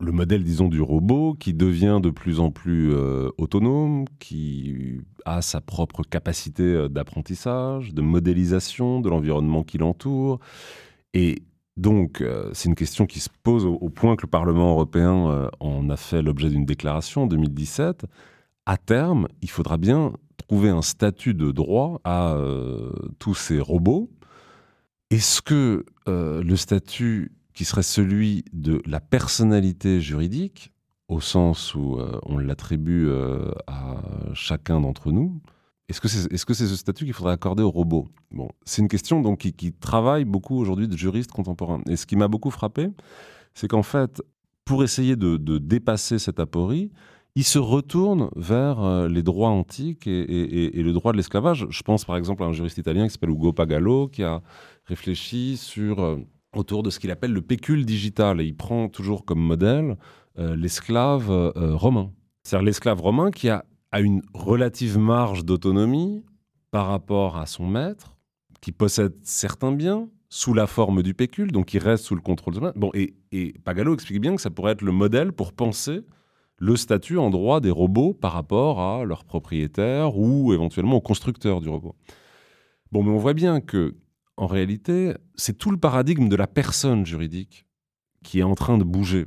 le, 0.00 0.12
modèle, 0.12 0.42
disons, 0.42 0.68
du 0.68 0.80
robot 0.80 1.34
qui 1.34 1.54
devient 1.54 2.00
de 2.02 2.10
plus 2.10 2.40
en 2.40 2.50
plus 2.50 2.92
euh, 2.92 3.30
autonome, 3.38 4.04
qui 4.18 5.00
a 5.24 5.42
sa 5.42 5.60
propre 5.60 6.02
capacité 6.02 6.62
euh, 6.62 6.88
d'apprentissage, 6.88 7.94
de 7.94 8.02
modélisation 8.02 9.00
de 9.00 9.08
l'environnement 9.08 9.62
qui 9.62 9.78
l'entoure. 9.78 10.40
Et 11.14 11.42
donc, 11.76 12.20
euh, 12.20 12.50
c'est 12.52 12.68
une 12.68 12.74
question 12.74 13.06
qui 13.06 13.20
se 13.20 13.28
pose 13.42 13.64
au, 13.64 13.88
point 13.88 14.16
que 14.16 14.22
le 14.22 14.30
Parlement 14.30 14.70
européen 14.70 15.48
en 15.60 15.90
a 15.90 15.96
fait 15.96 16.22
l'objet 16.22 16.50
d'une 16.50 16.66
déclaration 16.66 17.24
en 17.24 17.26
2017. 17.26 18.06
À 18.66 18.76
terme, 18.76 19.28
il 19.42 19.50
faudra 19.50 19.76
bien 19.76 20.12
trouver 20.36 20.68
un 20.68 20.82
statut 20.82 21.34
de 21.34 21.52
droit 21.52 22.00
à 22.04 22.36
tous 23.18 23.34
ces 23.34 23.60
robots. 23.60 24.10
Est-ce 25.10 25.40
que 25.40 25.86
le 26.06 26.56
statut 26.56 27.32
qui 27.58 27.64
serait 27.64 27.82
celui 27.82 28.44
de 28.52 28.80
la 28.86 29.00
personnalité 29.00 30.00
juridique, 30.00 30.70
au 31.08 31.20
sens 31.20 31.74
où 31.74 31.96
euh, 31.96 32.16
on 32.22 32.38
l'attribue 32.38 33.08
euh, 33.08 33.50
à 33.66 33.96
chacun 34.32 34.80
d'entre 34.80 35.10
nous. 35.10 35.40
Est-ce 35.88 36.00
que 36.00 36.06
c'est 36.06 36.32
est 36.32 36.36
-ce, 36.36 36.54
ce 36.54 36.76
statut 36.76 37.04
qu'il 37.04 37.14
faudrait 37.14 37.32
accorder 37.32 37.64
aux 37.64 37.72
robots? 37.72 38.06
Bon, 38.30 38.48
C'est 38.64 38.80
une 38.80 38.86
question 38.86 39.22
donc, 39.22 39.38
qui, 39.38 39.72
travaille 39.72 40.24
beaucoup 40.24 40.56
aujourd'hui 40.56 40.86
de 40.86 40.96
juristes 40.96 41.32
contemporains. 41.32 41.82
Et 41.88 41.96
ce 41.96 42.06
qui 42.06 42.14
m'a 42.14 42.28
beaucoup 42.28 42.52
frappé, 42.52 42.90
c'est 43.54 43.66
qu'en 43.66 43.82
fait, 43.82 44.22
pour 44.64 44.84
essayer 44.84 45.16
de, 45.16 45.58
dépasser 45.58 46.20
cette 46.20 46.38
aporie, 46.38 46.92
il 47.34 47.42
se 47.44 47.58
retourne 47.58 48.30
vers 48.36 48.78
euh, 48.78 49.08
les 49.08 49.24
droits 49.24 49.50
antiques 49.50 50.06
et, 50.06 50.78
et 50.78 50.82
le 50.84 50.92
droit 50.92 51.10
de 51.10 51.16
l'esclavage. 51.16 51.66
Je 51.70 51.82
pense 51.82 52.04
par 52.04 52.16
exemple 52.16 52.44
à 52.44 52.46
un 52.46 52.52
juriste 52.52 52.78
italien 52.78 53.04
qui 53.08 53.14
s'appelle 53.14 53.30
Ugo 53.30 53.52
Pagallo, 53.52 54.06
qui 54.06 54.22
a 54.22 54.42
réfléchi 54.86 55.56
sur 55.56 56.18
autour 56.58 56.82
de 56.82 56.90
ce 56.90 56.98
qu'il 56.98 57.10
appelle 57.10 57.32
le 57.32 57.42
pécule 57.42 57.86
digital. 57.86 58.40
Et 58.40 58.44
il 58.44 58.56
prend 58.56 58.88
toujours 58.88 59.24
comme 59.24 59.40
modèle 59.40 59.96
euh, 60.38 60.56
l'esclave 60.56 61.30
euh, 61.30 61.74
romain. 61.74 62.12
C'est-à-dire 62.42 62.66
l'esclave 62.66 63.00
romain 63.00 63.30
qui 63.30 63.48
a, 63.48 63.64
a, 63.92 64.00
une 64.00 64.22
relative 64.34 64.98
marge 64.98 65.44
d'autonomie 65.44 66.24
par 66.70 66.86
rapport 66.86 67.36
à 67.36 67.46
son 67.46 67.66
maître, 67.66 68.16
qui 68.60 68.72
possède 68.72 69.14
certains 69.22 69.72
biens 69.72 70.08
sous 70.28 70.52
la 70.52 70.66
forme 70.66 71.02
du 71.02 71.14
pécule, 71.14 71.52
donc 71.52 71.66
qui 71.66 71.78
reste 71.78 72.04
sous 72.04 72.14
le 72.14 72.20
contrôle 72.20 72.54
de 72.54 72.58
son 72.58 72.64
maître. 72.66 72.78
Bon, 72.78 72.90
et, 72.94 73.14
et 73.32 73.54
explique 73.92 74.20
bien 74.20 74.36
que 74.36 74.42
ça 74.42 74.50
pourrait 74.50 74.72
être 74.72 74.82
le 74.82 74.92
modèle 74.92 75.32
pour 75.32 75.52
penser 75.52 76.02
le 76.58 76.76
statut 76.76 77.18
en 77.18 77.30
droit 77.30 77.60
des 77.60 77.70
robots 77.70 78.14
par 78.14 78.32
rapport 78.32 78.80
à 78.80 79.04
leur 79.04 79.24
propriétaire 79.24 80.18
ou 80.18 80.52
éventuellement 80.52 80.96
au 80.96 81.00
constructeur 81.00 81.60
du 81.60 81.68
robot. 81.68 81.94
Bon, 82.90 83.02
mais 83.02 83.10
on 83.10 83.18
voit 83.18 83.34
bien 83.34 83.60
que 83.60 83.94
en 84.38 84.46
réalité, 84.46 85.14
c'est 85.34 85.58
tout 85.58 85.72
le 85.72 85.76
paradigme 85.76 86.28
de 86.28 86.36
la 86.36 86.46
personne 86.46 87.04
juridique 87.04 87.66
qui 88.22 88.38
est 88.38 88.44
en 88.44 88.54
train 88.54 88.78
de 88.78 88.84
bouger. 88.84 89.26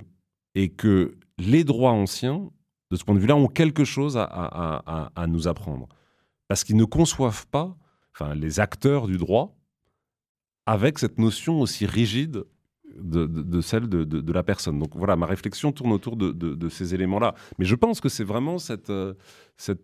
Et 0.56 0.70
que 0.70 1.18
les 1.38 1.66
droits 1.66 1.92
anciens, 1.92 2.50
de 2.92 2.96
ce 2.96 3.04
point 3.04 3.16
de 3.16 3.20
vue-là, 3.20 3.36
ont 3.36 3.48
quelque 3.48 3.84
chose 3.84 4.18
à, 4.18 5.26
nous 5.28 5.50
apprendre. 5.50 5.90
Parce 6.48 6.64
qu'ils 6.64 6.78
ne 6.78 6.86
conçoivent 6.86 7.46
pas, 7.48 7.78
enfin, 8.16 8.36
les 8.36 8.62
acteurs 8.62 9.08
du 9.08 9.18
droit, 9.18 9.58
avec 10.66 10.98
cette 10.98 11.20
notion 11.20 11.60
aussi 11.60 11.86
rigide 11.86 12.46
de, 12.96 13.62
celle 13.62 13.90
de, 13.90 14.32
la 14.32 14.44
personne. 14.44 14.80
Donc 14.80 14.96
voilà, 14.96 15.18
ma 15.18 15.26
réflexion 15.26 15.74
tourne 15.74 15.92
autour 15.92 16.16
de, 16.16 16.70
ces 16.70 16.96
éléments-là. 16.96 17.36
Mais 17.60 17.66
je 17.66 17.76
pense 17.76 18.00
que 18.00 18.08
c'est 18.08 18.24
vraiment 18.24 18.60
cette, 18.60 18.90
euh, 18.90 19.14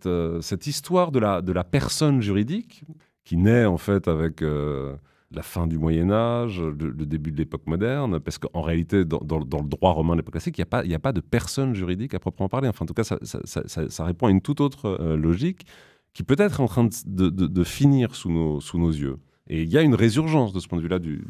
euh, 0.06 0.42
histoire 0.66 1.12
de 1.12 1.20
la, 1.20 1.42
de 1.42 1.52
la 1.52 1.66
personne 1.66 2.22
juridique 2.22 2.86
qui 3.28 3.36
naît 3.36 3.66
en 3.66 3.78
fait 3.78 4.08
avec 4.08 4.42
euh, 4.42 4.96
la 5.32 5.42
fin 5.42 5.68
du 5.68 5.78
Moyen 5.78 6.10
Âge, 6.10 6.62
le, 6.62 7.06
début 7.06 7.32
de 7.32 7.38
l'époque 7.38 7.68
moderne, 7.68 8.20
parce 8.20 8.38
qu'en 8.38 8.62
réalité, 8.62 9.04
dans, 9.04 9.20
le 9.20 9.68
droit 9.68 9.92
romain 9.92 10.14
de 10.14 10.20
l'époque 10.20 10.34
classique, 10.34 10.58
il 10.58 10.62
n'y 10.62 10.64
a, 10.64 10.68
pas, 10.68 10.84
a 10.84 11.00
pas 11.00 11.12
de 11.12 11.20
personne 11.20 11.74
juridique 11.74 12.14
à 12.14 12.20
proprement 12.20 12.48
parler. 12.48 12.70
Enfin, 12.70 12.84
en 12.84 12.88
tout 12.88 12.94
cas, 12.94 13.04
ça, 13.04 14.04
répond 14.06 14.28
à 14.28 14.32
une 14.32 14.42
toute 14.42 14.62
autre 14.62 14.98
logique 15.16 15.66
qui 16.14 16.24
peut-être 16.24 16.62
en 16.62 16.68
train 16.68 16.88
de, 17.06 17.64
finir 17.64 18.16
sous 18.16 18.30
nos, 18.30 18.92
yeux. 18.92 19.18
Et 19.48 19.64
il 19.64 19.70
y 19.70 19.78
a 19.78 19.82
une 19.82 19.96
résurgence 19.96 20.54
de 20.54 20.60
ce 20.60 20.68
point 20.68 20.78
de 20.78 20.84
vue-là 20.84 21.00
du 21.00 21.26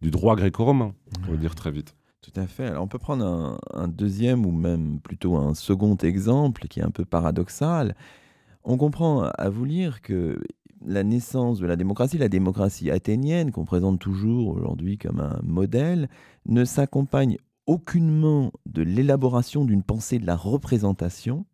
du 0.00 0.10
droit 0.10 0.36
gréco-romain, 0.36 0.94
on 1.26 1.32
va 1.32 1.36
dire 1.36 1.54
très 1.54 1.70
vite. 1.70 1.94
Tout 2.22 2.38
à 2.38 2.46
fait. 2.46 2.66
Alors 2.66 2.84
on 2.84 2.88
peut 2.88 2.98
prendre 2.98 3.58
un, 3.72 3.88
deuxième 3.88 4.44
ou 4.44 4.52
même 4.52 5.00
plutôt 5.00 5.36
un 5.36 5.54
second 5.54 5.96
exemple 5.96 6.68
qui 6.68 6.80
est 6.80 6.82
un 6.82 6.90
peu 6.90 7.04
paradoxal. 7.04 7.94
On 8.62 8.76
comprend 8.76 9.22
à 9.22 9.48
vous 9.48 9.64
lire 9.64 10.02
que 10.02 10.38
la 10.84 11.04
naissance 11.04 11.58
de 11.58 11.66
la 11.66 11.76
démocratie, 11.76 12.18
la 12.18 12.28
démocratie 12.28 12.90
athénienne, 12.90 13.50
qu'on 13.50 13.64
présente 13.64 13.98
toujours 13.98 14.48
aujourd'hui 14.48 14.98
comme 14.98 15.20
un 15.20 15.40
modèle, 15.42 16.08
ne 16.46 16.64
s'accompagne 16.64 17.38
aucunement 17.66 18.52
de 18.66 18.82
l'élaboration 18.82 19.64
d'une 19.64 19.82
pensée 19.82 20.18
de 20.18 20.26
la 20.26 20.36
représentation. 20.36 21.46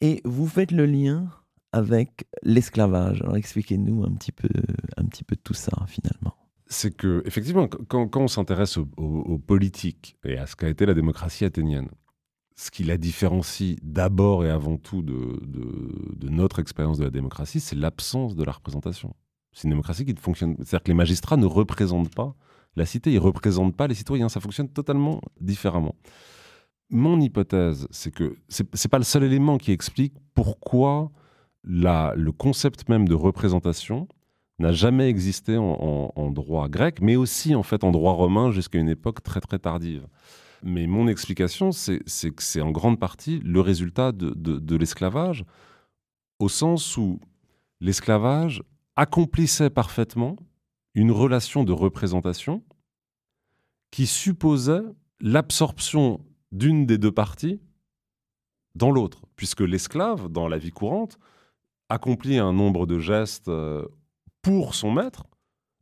Et 0.00 0.20
vous 0.24 0.46
faites 0.46 0.72
le 0.72 0.86
lien 0.86 1.28
avec 1.72 2.26
l'esclavage. 2.42 3.22
Alors 3.22 3.36
expliquez-nous 3.36 4.04
un 4.04 4.10
petit 4.12 4.32
peu, 4.32 4.48
un 4.96 5.04
petit 5.04 5.24
peu 5.24 5.36
tout 5.36 5.54
ça 5.54 5.72
finalement 5.86 6.34
c'est 6.68 6.94
que, 6.94 7.22
effectivement, 7.24 7.66
quand, 7.66 8.16
on 8.16 8.28
s'intéresse 8.28 8.76
aux, 8.76 9.38
politiques 9.38 10.16
et 10.24 10.36
à 10.38 10.46
ce 10.46 10.54
qu'a 10.54 10.68
été 10.68 10.86
la 10.86 10.94
démocratie 10.94 11.44
athénienne, 11.44 11.88
ce 12.58 12.72
qui 12.72 12.82
la 12.82 12.96
différencie 12.96 13.76
d'abord 13.84 14.44
et 14.44 14.50
avant 14.50 14.76
tout 14.76 15.02
de, 15.02 16.28
notre 16.28 16.58
expérience 16.58 16.98
de 16.98 17.04
la 17.04 17.10
démocratie, 17.10 17.60
c'est 17.60 17.76
l'absence 17.76 18.34
de 18.34 18.42
la 18.42 18.50
représentation. 18.50 19.14
C'est 19.52 19.64
une 19.64 19.70
démocratie 19.70 20.04
qui 20.04 20.12
ne 20.12 20.18
fonctionne. 20.18 20.56
C'est-à-dire 20.56 20.82
que 20.82 20.88
les 20.88 20.96
magistrats 20.96 21.36
ne 21.36 21.46
représentent 21.46 22.12
pas 22.12 22.34
la 22.74 22.84
cité, 22.84 23.12
ils 23.12 23.14
ne 23.14 23.20
représentent 23.20 23.76
pas 23.76 23.86
les 23.86 23.94
citoyens. 23.94 24.28
Ça 24.28 24.40
fonctionne 24.40 24.68
totalement 24.68 25.20
différemment. 25.40 25.94
Mon 26.90 27.20
hypothèse, 27.20 27.86
c'est 27.92 28.10
que 28.10 28.36
ce 28.48 28.64
n'est 28.64 28.88
pas 28.90 28.98
le 28.98 29.04
seul 29.04 29.22
élément 29.22 29.56
qui 29.56 29.70
explique 29.70 30.14
pourquoi 30.34 31.12
le 31.62 32.30
concept 32.30 32.88
même 32.88 33.06
de 33.06 33.14
représentation 33.14 34.08
n'a 34.58 34.72
jamais 34.72 35.08
existé 35.08 35.56
en, 35.56 36.30
droit 36.32 36.68
grec, 36.68 37.00
mais 37.00 37.14
aussi 37.14 37.54
en 37.54 37.62
fait 37.62 37.84
en 37.84 37.92
droit 37.92 38.14
romain 38.14 38.50
jusqu'à 38.50 38.80
une 38.80 38.88
époque 38.88 39.22
très 39.22 39.40
très 39.40 39.60
tardive. 39.60 40.08
Mais 40.62 40.86
mon 40.86 41.06
explication, 41.08 41.72
c'est 41.72 42.00
que 42.00 42.42
c'est 42.42 42.60
en 42.60 42.70
grande 42.70 42.98
partie 42.98 43.38
le 43.40 43.60
résultat 43.60 44.12
de, 44.12 44.76
l'esclavage, 44.76 45.44
au 46.38 46.48
sens 46.48 46.96
où 46.96 47.20
l'esclavage 47.80 48.62
accomplissait 48.96 49.70
parfaitement 49.70 50.36
une 50.94 51.12
relation 51.12 51.64
de 51.64 51.72
représentation 51.72 52.64
qui 53.90 54.06
supposait 54.06 54.82
l'absorption 55.20 56.24
d'une 56.50 56.86
des 56.86 56.98
deux 56.98 57.12
parties 57.12 57.60
dans 58.74 58.90
l'autre, 58.90 59.22
puisque 59.36 59.60
l'esclave, 59.60 60.28
dans 60.28 60.48
la 60.48 60.58
vie 60.58 60.70
courante, 60.70 61.18
accomplit 61.88 62.38
un 62.38 62.52
nombre 62.52 62.86
de 62.86 62.98
gestes 62.98 63.48
euh, 63.48 63.86
pour 64.42 64.74
son 64.74 64.92
maître, 64.92 65.24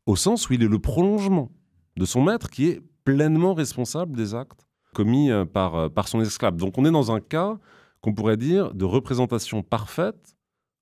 au 0.06 0.16
sens 0.16 0.48
où 0.48 0.52
il 0.52 0.62
est 0.62 0.68
le 0.68 0.78
prolongement 0.78 1.50
de 1.96 2.04
son 2.04 2.22
maître 2.22 2.48
qui 2.48 2.68
est 2.68 2.82
pleinement 3.04 3.54
responsable 3.54 4.16
des 4.16 4.34
actes 4.34 4.65
commis 4.97 5.30
euh, 5.30 5.44
par, 5.44 5.74
euh, 5.74 5.88
par 5.90 6.09
son 6.09 6.22
esclave. 6.22 6.57
Donc 6.57 6.78
on 6.78 6.86
est 6.86 6.90
dans 6.90 7.12
un 7.12 7.20
cas 7.20 7.59
qu'on 8.01 8.14
pourrait 8.14 8.38
dire 8.38 8.72
de 8.72 8.86
représentation 8.86 9.62
parfaite 9.62 10.34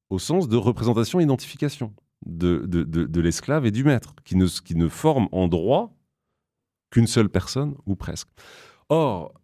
au 0.09 0.21
sens 0.21 0.49
de 0.49 0.57
représentation-identification 0.57 1.93
de, 2.25 2.65
de, 2.67 2.85
de, 2.85 3.21
l'esclave 3.21 3.67
et 3.67 3.73
du 3.73 3.83
maître, 3.83 4.15
qui 4.25 4.37
ne, 4.37 4.47
qui 4.47 4.77
ne 4.77 4.89
forment 4.89 5.29
en 5.33 5.49
droit 5.49 5.97
qu'une 6.91 7.09
seule 7.09 7.29
personne, 7.29 7.75
ou 7.87 7.97
presque. 7.97 8.29
Or, 8.89 9.35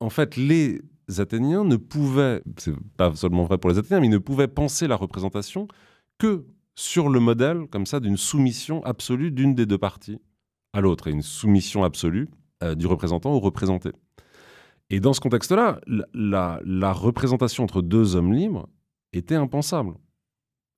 en 0.00 0.08
fait, 0.08 0.36
les 0.36 0.80
Athéniens 1.18 1.64
ne 1.64 1.76
pouvaient, 1.76 2.42
c'est 2.56 2.74
pas 2.96 3.14
seulement 3.14 3.44
vrai 3.44 3.58
pour 3.58 3.68
les 3.68 3.78
Athéniens, 3.78 4.00
mais 4.00 4.06
ils 4.06 4.10
ne 4.10 4.18
pouvaient 4.18 4.48
penser 4.48 4.88
la 4.88 4.96
représentation 4.96 5.68
que 6.16 6.46
sur 6.74 7.10
le 7.10 7.20
modèle 7.20 7.66
comme 7.70 7.84
ça 7.84 8.00
d'une 8.00 8.16
soumission 8.16 8.82
absolue 8.84 9.30
d'une 9.32 9.54
des 9.54 9.66
deux 9.66 9.78
parties 9.78 10.18
à 10.72 10.80
l'autre 10.80 11.08
et 11.08 11.10
une 11.10 11.22
soumission 11.22 11.84
absolue 11.84 12.28
euh, 12.62 12.74
du 12.74 12.86
représentant 12.86 13.32
au 13.32 13.40
représenté. 13.40 13.92
Et 14.90 15.00
dans 15.00 15.12
ce 15.12 15.20
contexte-là, 15.20 15.80
la, 16.14 16.92
représentation 16.92 17.64
entre 17.64 17.82
deux 17.82 18.16
hommes 18.16 18.32
libres 18.32 18.68
était 19.12 19.34
impensable. 19.34 19.94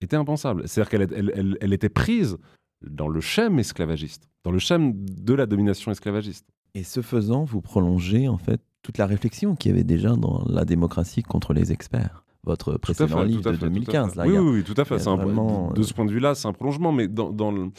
Était 0.00 0.16
impensable. 0.16 0.66
C'est-à-dire 0.66 0.90
qu'elle 0.90 1.56
elle, 1.60 1.72
était 1.72 1.88
prise 1.88 2.38
dans 2.82 3.08
le 3.08 3.20
schème 3.20 3.58
esclavagiste, 3.58 4.28
dans 4.44 4.50
le 4.50 4.58
schème 4.58 4.94
de 4.96 5.34
la 5.34 5.46
domination 5.46 5.92
esclavagiste. 5.92 6.46
Et 6.74 6.82
ce 6.82 7.02
faisant, 7.02 7.44
vous 7.44 7.60
prolongez 7.60 8.28
en 8.28 8.38
fait 8.38 8.60
toute 8.82 8.98
la 8.98 9.06
réflexion 9.06 9.54
qu'il 9.54 9.70
y 9.70 9.74
avait 9.74 9.84
déjà 9.84 10.16
dans 10.16 10.44
la 10.48 10.64
démocratie 10.64 11.22
contre 11.22 11.52
les 11.52 11.70
experts 11.70 12.24
votre 12.44 12.78
précédent 12.78 13.22
livre 13.22 13.52
de 13.52 13.56
2015. 13.56 14.14
oui, 14.26 14.38
oui, 14.38 14.64
tout 14.64 14.74
à 14.76 14.84
fait. 14.84 14.96
de 14.96 15.82
ce 15.82 15.94
point 15.94 16.04
de 16.04 16.10
vue-là, 16.10 16.34
c'est 16.34 16.48
un 16.48 16.52
prolongement. 16.52 16.92
Mais 16.92 17.08
dans, 17.08 17.30
dans, 17.30 17.70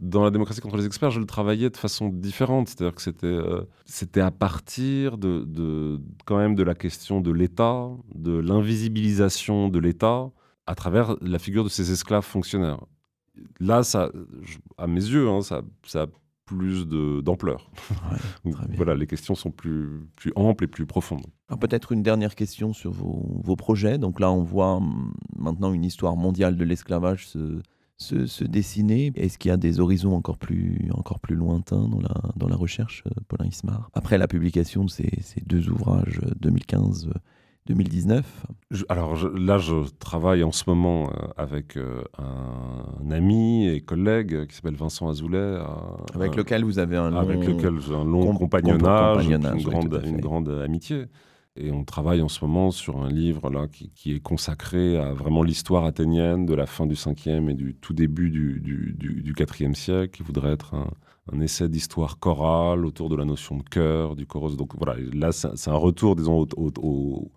la 0.00 0.30
démocratie 0.30 0.60
contre 0.60 0.76
les 0.76 0.86
experts, 0.86 1.10
je 1.10 1.20
le 1.20 1.26
travaillais 1.26 1.70
de 1.70 1.76
façon 1.76 2.08
différente. 2.08 2.68
C'est-à-dire 2.68 2.94
que 2.94 3.02
c'était 3.02 3.26
euh, 3.26 3.62
c'était 3.84 4.20
à 4.20 4.30
partir 4.30 5.18
de, 5.18 5.44
de, 5.46 6.00
quand 6.24 6.36
même 6.36 6.54
de 6.54 6.62
la 6.62 6.74
question 6.74 7.20
de 7.20 7.30
l'État, 7.30 7.88
de 8.14 8.38
l'invisibilisation 8.38 9.68
de 9.68 9.78
l'État 9.78 10.30
à 10.66 10.74
travers 10.74 11.16
la 11.22 11.38
figure 11.38 11.64
de 11.64 11.68
ces 11.68 11.90
esclaves 11.92 12.24
fonctionnaires. 12.24 12.84
Là, 13.60 13.82
ça, 13.82 14.10
à 14.76 14.86
mes 14.86 15.00
yeux, 15.00 15.28
hein, 15.28 15.40
ça, 15.42 15.62
ça 15.84 16.06
plus 16.48 16.86
d'ampleur. 16.86 17.70
voilà, 18.74 18.94
les 18.94 19.06
questions 19.06 19.34
sont 19.34 19.50
plus, 19.50 20.08
plus 20.16 20.32
amples 20.34 20.64
et 20.64 20.66
plus 20.66 20.86
profondes. 20.86 21.26
Alors 21.48 21.58
peut-être 21.58 21.92
une 21.92 22.02
dernière 22.02 22.34
question 22.34 22.72
sur 22.72 22.90
vos, 22.90 23.40
vos, 23.44 23.54
projets. 23.54 23.98
Donc 23.98 24.18
là, 24.18 24.30
on 24.32 24.42
voit 24.42 24.76
hum, 24.76 25.12
maintenant 25.36 25.74
une 25.74 25.84
histoire 25.84 26.16
mondiale 26.16 26.56
de 26.56 26.64
l'esclavage 26.64 27.28
se, 27.28 27.60
se, 27.98 28.26
se, 28.26 28.44
dessiner. 28.44 29.12
Est-ce 29.16 29.38
qu'il 29.38 29.50
y 29.50 29.52
a 29.52 29.56
des 29.56 29.80
horizons 29.80 30.14
encore 30.14 30.38
plus, 30.38 30.90
encore 30.94 31.20
plus 31.20 31.34
lointains 31.34 31.88
dans 31.88 32.00
la, 32.00 32.14
dans 32.36 32.48
la 32.48 32.56
recherche, 32.56 33.02
euh, 33.06 33.10
Paulin 33.28 33.48
Ismar? 33.48 33.90
Après 33.92 34.18
la 34.18 34.28
publication 34.28 34.84
de 34.84 34.90
ces, 34.90 35.10
ces 35.20 35.40
deux 35.40 35.68
ouvrages 35.68 36.20
2015 36.40 37.08
euh, 37.08 37.18
2019 37.68 38.46
Alors 38.88 39.14
là, 39.36 39.58
je 39.58 39.74
travaille 39.98 40.42
en 40.42 40.52
ce 40.52 40.64
moment 40.66 41.10
euh, 41.10 41.26
avec 41.36 41.76
euh, 41.76 42.02
un, 42.18 43.10
ami 43.10 43.68
et 43.68 43.80
collègue 43.80 44.46
qui 44.46 44.56
s'appelle 44.56 44.76
Vincent 44.76 45.08
Azoulay. 45.08 45.58
avec 46.14 46.34
lequel 46.36 46.64
vous 46.64 46.78
avez 46.78 46.96
un 46.96 47.10
long, 47.10 47.18
avec 47.18 47.44
lequel 47.44 47.74
un 47.92 48.04
long 48.04 48.34
compagnonnage, 48.34 49.28
une, 49.28 49.62
grande, 49.62 50.02
une 50.04 50.20
grande 50.20 50.48
amitié. 50.48 51.06
Et 51.60 51.72
on 51.72 51.84
travaille 51.84 52.22
en 52.22 52.28
ce 52.28 52.44
moment 52.44 52.70
sur 52.70 53.02
un 53.02 53.08
livre 53.08 53.50
là, 53.50 53.66
qui, 53.66 54.12
est 54.12 54.20
consacré 54.20 54.96
à 54.96 55.12
vraiment 55.12 55.42
l'histoire 55.42 55.84
athénienne 55.84 56.46
de 56.46 56.54
la 56.54 56.66
fin 56.66 56.86
du 56.86 56.94
5e 56.94 57.50
et 57.50 57.54
du 57.54 57.74
tout 57.74 57.92
début 57.92 58.30
du, 58.30 58.60
du, 58.60 58.94
du, 58.94 59.32
4e 59.32 59.74
siècle, 59.74 60.16
qui 60.16 60.22
voudrait 60.22 60.52
être 60.52 60.74
un, 60.74 61.40
essai 61.40 61.68
d'histoire 61.68 62.18
chorale 62.18 62.86
autour 62.86 63.08
de 63.08 63.16
la 63.16 63.24
notion 63.24 63.56
de 63.56 63.62
chœur, 63.64 64.14
du 64.14 64.24
choros. 64.24 64.56
Donc 64.56 64.76
voilà, 64.76 64.96
là, 65.12 65.32
c'est 65.32 65.70
un 65.70 65.76
retour, 65.76 66.14
disons, 66.14 66.46
au, 66.56 67.32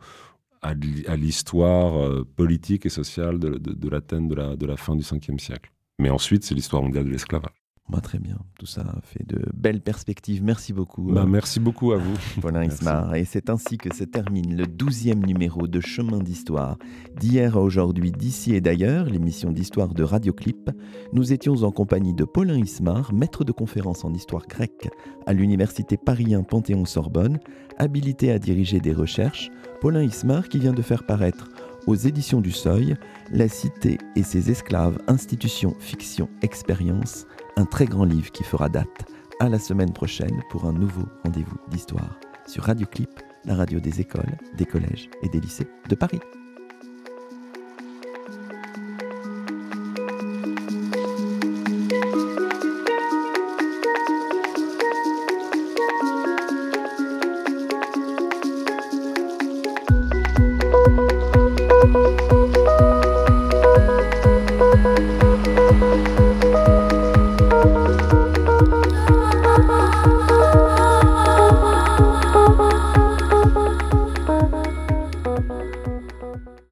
à 0.61 0.75
l'histoire 1.15 1.97
euh, 1.97 2.27
politique 2.35 2.85
et 2.85 2.89
sociale 2.89 3.39
de, 3.39 3.57
de, 3.57 3.89
l'Athènes 3.89 4.27
de 4.27 4.35
la, 4.35 4.55
de 4.55 4.65
la 4.67 4.77
fin 4.77 4.95
du 4.95 5.03
5e 5.03 5.39
siècle. 5.39 5.71
Mais 5.97 6.11
ensuite, 6.11 6.43
c'est 6.43 6.53
l'histoire 6.53 6.83
mondiale 6.83 7.05
de 7.05 7.09
l'esclavage. 7.09 7.60
Bah, 7.89 7.99
très 7.99 8.19
bien, 8.19 8.37
tout 8.57 8.65
ça 8.65 8.85
fait 9.03 9.27
de 9.27 9.43
belles 9.53 9.81
perspectives. 9.81 10.41
Merci 10.43 10.71
beaucoup. 10.71 11.11
Bah, 11.11 11.25
merci 11.27 11.59
beaucoup 11.59 11.91
à 11.91 11.97
vous. 11.97 12.13
Paulin 12.41 12.63
Ismar. 12.63 13.15
Et 13.15 13.25
c'est 13.25 13.49
ainsi 13.49 13.77
que 13.77 13.93
se 13.93 14.05
termine 14.05 14.55
le 14.55 14.65
douzième 14.65 15.25
numéro 15.25 15.67
de 15.67 15.81
Chemin 15.81 16.19
d'Histoire. 16.19 16.77
D'hier 17.19 17.57
à 17.57 17.61
aujourd'hui, 17.61 18.11
d'ici 18.11 18.55
et 18.55 18.61
d'ailleurs, 18.61 19.05
l'émission 19.05 19.51
d'histoire 19.51 19.93
de 19.93 20.03
Radioclip. 20.03 20.69
Nous 21.11 21.33
étions 21.33 21.63
en 21.63 21.71
compagnie 21.71 22.13
de 22.13 22.23
Paulin 22.23 22.57
Ismar, 22.57 23.13
maître 23.13 23.43
de 23.43 23.51
conférence 23.51 24.05
en 24.05 24.13
histoire 24.13 24.47
grecque 24.47 24.89
à 25.25 25.33
l'université 25.33 25.97
Paris 25.97 26.33
Panthéon-Sorbonne, 26.47 27.39
habilité 27.77 28.31
à 28.31 28.39
diriger 28.39 28.79
des 28.79 28.93
recherches. 28.93 29.49
Paulin 29.81 30.03
Ismar 30.03 30.47
qui 30.47 30.59
vient 30.59 30.73
de 30.73 30.81
faire 30.81 31.05
paraître 31.05 31.49
aux 31.87 31.95
éditions 31.95 32.41
du 32.41 32.51
Seuil 32.51 32.95
La 33.31 33.47
Cité 33.47 33.97
et 34.15 34.23
ses 34.23 34.51
esclaves, 34.51 34.99
institutions, 35.07 35.75
fiction, 35.79 36.29
expérience 36.41 37.25
un 37.57 37.65
très 37.65 37.85
grand 37.85 38.05
livre 38.05 38.31
qui 38.31 38.43
fera 38.43 38.69
date. 38.69 39.05
À 39.39 39.49
la 39.49 39.59
semaine 39.59 39.93
prochaine 39.93 40.43
pour 40.49 40.65
un 40.65 40.73
nouveau 40.73 41.03
rendez-vous 41.23 41.57
d'histoire 41.69 42.19
sur 42.47 42.63
Radio 42.63 42.85
Clip, 42.85 43.09
la 43.45 43.55
radio 43.55 43.79
des 43.79 44.01
écoles, 44.01 44.37
des 44.57 44.65
collèges 44.65 45.09
et 45.23 45.29
des 45.29 45.39
lycées 45.39 45.67
de 45.89 45.95
Paris. 45.95 46.19